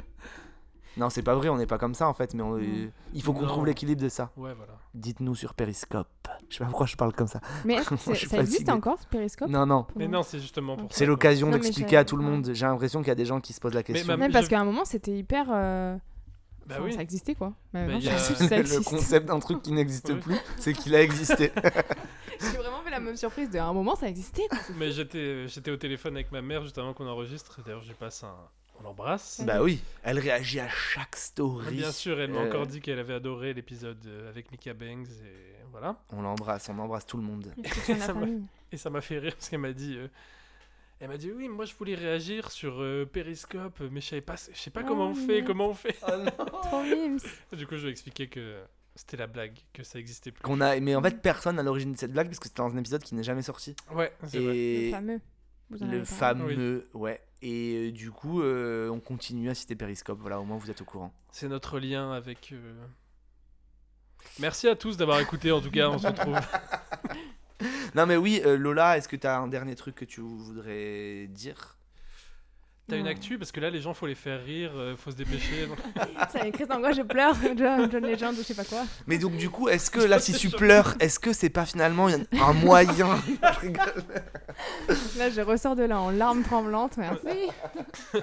[0.97, 3.33] Non, c'est pas vrai, on n'est pas comme ça en fait, mais on- il faut
[3.33, 4.31] qu'on trouve l'équilibre de ça.
[4.37, 4.75] Ouais, voilà.
[4.95, 6.07] Dites-nous sur Periscope.
[6.49, 7.41] Je sais pas pourquoi je parle comme ça.
[7.65, 9.87] Mais est-ce que Je ça existe encore ce périscope Non, non.
[9.97, 10.93] Mais non, c'est justement pour.
[10.93, 12.51] C'est l'occasion mais d'expliquer à tout le monde.
[12.53, 14.07] J'ai l'impression qu'il y a des gens qui se posent la question.
[14.07, 15.47] ma- Même je- parce qu'à un moment, c'était hyper.
[15.51, 15.97] euh,
[16.67, 16.93] Bah enfin, oui.
[16.95, 17.53] Ça existait quoi.
[17.73, 18.09] Mais Bah, a- je
[18.79, 20.21] le concept d'un truc qui n'existe Oui.
[20.21, 21.51] plus, c'est qu'il a existé.
[22.41, 24.59] J'ai vraiment fait la même surprise de à un moment, ça existait quoi.
[24.79, 27.61] Mais j'étais j'étais au téléphone avec ma mère juste avant qu'on enregistre.
[27.65, 28.35] D'ailleurs, j'ai passé un.
[28.79, 29.41] On l'embrasse.
[29.47, 31.77] bah oui, elle réagit à chaque story.
[31.77, 32.49] Bien sûr, elle m'a Euh.
[32.49, 35.97] encore dit qu'elle avait adoré l'épisode euh, avec Mika Banks et voilà.
[36.13, 37.53] On l'embrasse, on embrasse tout le monde.
[38.73, 39.97] Et ça m'a fait rire parce qu'elle m'a dit.
[39.97, 40.09] euh,
[41.01, 44.35] Elle m'a dit oui, moi je voulais réagir sur euh, Periscope, mais je savais pas,
[44.37, 45.47] je sais pas Oh, comment on fait, non.
[45.47, 45.97] comment on fait.
[46.85, 47.19] Mimes.
[47.53, 48.61] Du coup, je lui ai expliqué que
[48.97, 50.43] c'était la blague, que ça existait plus.
[50.43, 52.73] Qu'on a, mais en fait, personne à l'origine de cette blague, parce que c'était dans
[52.75, 53.75] un épisode qui n'est jamais sorti.
[53.93, 54.47] Ouais, c'est vrai.
[54.53, 55.21] Le Et fameux.
[55.71, 57.21] Vous en avez le fameux, ouais.
[57.47, 60.19] Et euh, du coup, euh, on continue à citer Periscope.
[60.19, 61.13] Voilà, au moins vous êtes au courant.
[61.31, 62.51] C'est notre lien avec.
[62.53, 62.73] euh,
[64.41, 65.53] Merci à tous d'avoir écouté.
[65.53, 66.39] En tout cas, on se retrouve.
[67.95, 71.79] Non, mais oui, Lola, est-ce que tu as un dernier truc que tu voudrais dire?
[72.87, 75.17] T'as une actu parce que là, les gens, faut les faire rire, euh, faut se
[75.17, 75.67] dépêcher.
[76.31, 77.35] Ça m'est crise d'angoisse, je pleure.
[77.57, 78.83] John, John Legend ou je sais pas quoi.
[79.07, 82.09] Mais donc, du coup, est-ce que là, si tu pleures, est-ce que c'est pas finalement
[82.09, 83.17] un moyen
[83.55, 84.05] Je rigole.
[85.17, 86.99] Là, je ressors de là en larmes tremblantes.
[86.99, 87.49] Merci.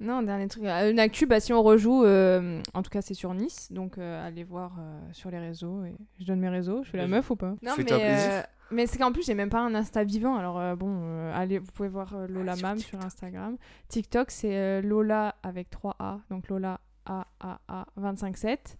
[0.00, 0.64] Non, dernier truc.
[0.64, 3.70] Euh, Une actu, bah, si on rejoue, euh, en tout cas, c'est sur Nice.
[3.70, 5.84] Donc, euh, allez voir euh, sur les réseaux.
[5.84, 6.82] Et je donne mes réseaux.
[6.84, 7.54] Je fais la meuf ou pas?
[7.62, 10.36] Non, mais, mais c'est qu'en plus, j'ai même pas un Insta vivant.
[10.36, 13.56] Alors, euh, bon, euh, allez, vous pouvez voir euh, Lola Ah, sur Mam sur Instagram.
[13.88, 16.20] TikTok, c'est Lola avec 3 A.
[16.30, 18.78] Donc, Lola A A A 257.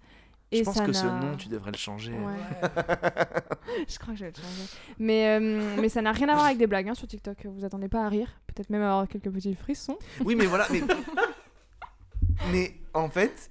[0.53, 2.13] Je pense ça que ce nom, tu devrais le changer.
[2.13, 2.69] Ouais.
[3.89, 4.69] je crois que je vais le changer.
[4.99, 7.47] Mais, mais ça n'a rien à voir avec des blagues hein, sur TikTok.
[7.47, 8.41] Vous attendez pas à rire.
[8.49, 9.97] Peut-être même à avoir quelques petits frissons.
[10.25, 10.83] Oui, mais voilà, mais.
[12.53, 13.49] mais en fait,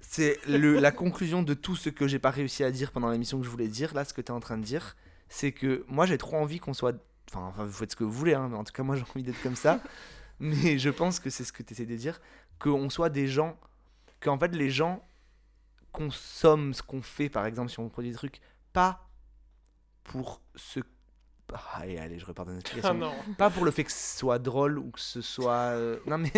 [0.00, 3.44] c'est la conclusion de tout ce que j'ai pas réussi à dire pendant l'émission que
[3.44, 3.94] je voulais dire.
[3.94, 4.96] Là, ce que tu es en train de dire,
[5.30, 6.94] c'est que moi, j'ai trop envie qu'on soit.
[7.32, 9.22] Enfin, vous faites ce que vous voulez, hein, mais en tout cas, moi, j'ai envie
[9.22, 9.80] d'être comme ça.
[10.40, 12.20] mais je pense que c'est ce que tu essaies de dire.
[12.58, 13.58] Qu'on soit des gens.
[14.20, 15.02] Qu'en fait, les gens
[15.92, 18.40] consomment ce qu'on fait, par exemple, si on produit des trucs,
[18.72, 19.08] pas
[20.04, 20.80] pour ce.
[21.52, 22.94] Ah, allez, allez, je repars dans une Ah
[23.38, 26.32] pas pour le fait que ce soit drôle ou que ce soit euh, non mais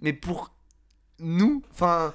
[0.00, 0.54] mais pour
[1.18, 2.14] nous enfin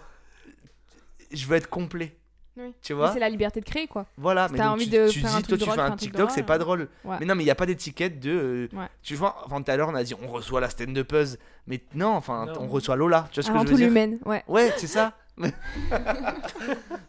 [1.32, 2.18] je veux être complet
[2.58, 2.74] Oui.
[2.82, 4.06] tu Mais vois C'est la liberté de créer, quoi.
[4.18, 5.76] voilà Si mais t'as donc envie tu, de tu faire un dis toi tu drôle,
[5.76, 7.18] fais fais un TikTok c'est pas drôle Ouais.
[7.20, 8.32] mais non mais il y a pas d'étiquette de
[8.74, 8.88] euh, Ouais.
[9.04, 11.82] tu vois enfin tout à l'heure on a dit on reçoit la stand upeuse mais
[11.94, 12.54] non enfin Non.
[12.62, 14.44] on reçoit Lola tu vois ce Avant que je veux dire l'humaine, ouais.
[14.48, 15.14] ouais c'est ça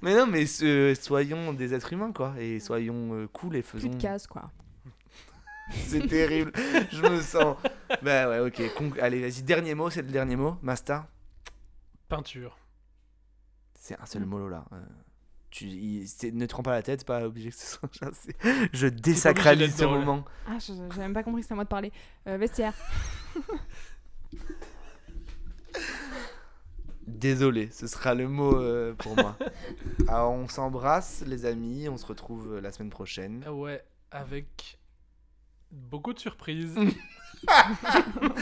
[0.03, 3.79] mais non mais euh, soyons des êtres humains quoi et soyons euh, cool et Plus
[3.81, 4.51] faisons de cases, quoi.
[5.71, 6.51] C'est terrible.
[6.91, 7.57] Je me sens.
[8.03, 8.63] Bah ouais, ok.
[9.03, 9.43] Allez, vas-y.
[9.43, 10.57] Dernier mot, c'est le dernier mot.
[10.63, 11.07] Masta.
[12.09, 12.57] Peinture.
[13.79, 14.65] C'est un seul mot là.
[15.51, 17.89] Tu, il- c'est- ne te prends pas la tête, pas obligé que ce soit.
[18.13, 18.37] c'est-
[18.73, 20.25] Je désacralise ce moment.
[20.47, 21.93] Ah, je- j'ai même pas compris que c'était à moi de parler.
[22.27, 22.75] Euh, vestiaire.
[27.07, 29.37] Désolé, ce sera le mot euh, pour moi.
[30.09, 31.89] Alors, on s'embrasse, les amis.
[31.89, 33.43] On se retrouve euh, la semaine prochaine.
[33.47, 34.79] Ah ouais, avec
[35.71, 36.75] beaucoup de surprises.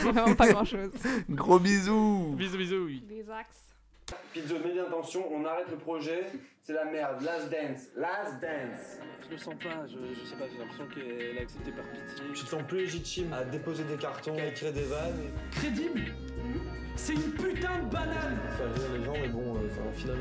[0.03, 0.91] Vraiment pas grand chose.
[1.31, 2.35] Gros bisous.
[2.37, 3.05] bisous, bisous, oui.
[3.09, 3.65] Des axes.
[4.33, 6.27] Pizzo, mets bien attention, on arrête le projet.
[6.62, 7.23] C'est la merde.
[7.23, 7.89] Last dance.
[7.97, 8.99] Last dance.
[9.24, 12.24] Je le sens pas, je, je sais pas, j'ai l'impression qu'elle a accepté par pitié.
[12.33, 16.05] Tu te sens plus légitime à déposer des cartons, à écrire des vannes, Crédible
[16.95, 20.16] C'est une putain de banane faire rire les gens, mais bon, euh, enfin, au final,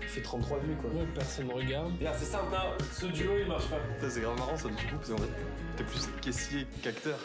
[0.00, 0.90] on fait 33 vues quoi.
[0.90, 1.92] Ouais, personne me regarde.
[1.98, 2.54] Regarde, c'est simple.
[2.92, 3.80] ce duo il marche pas.
[4.00, 5.30] Ça, c'est grave marrant ça, du coup, parce qu'en fait,
[5.76, 7.18] t'es plus caissier qu'acteur.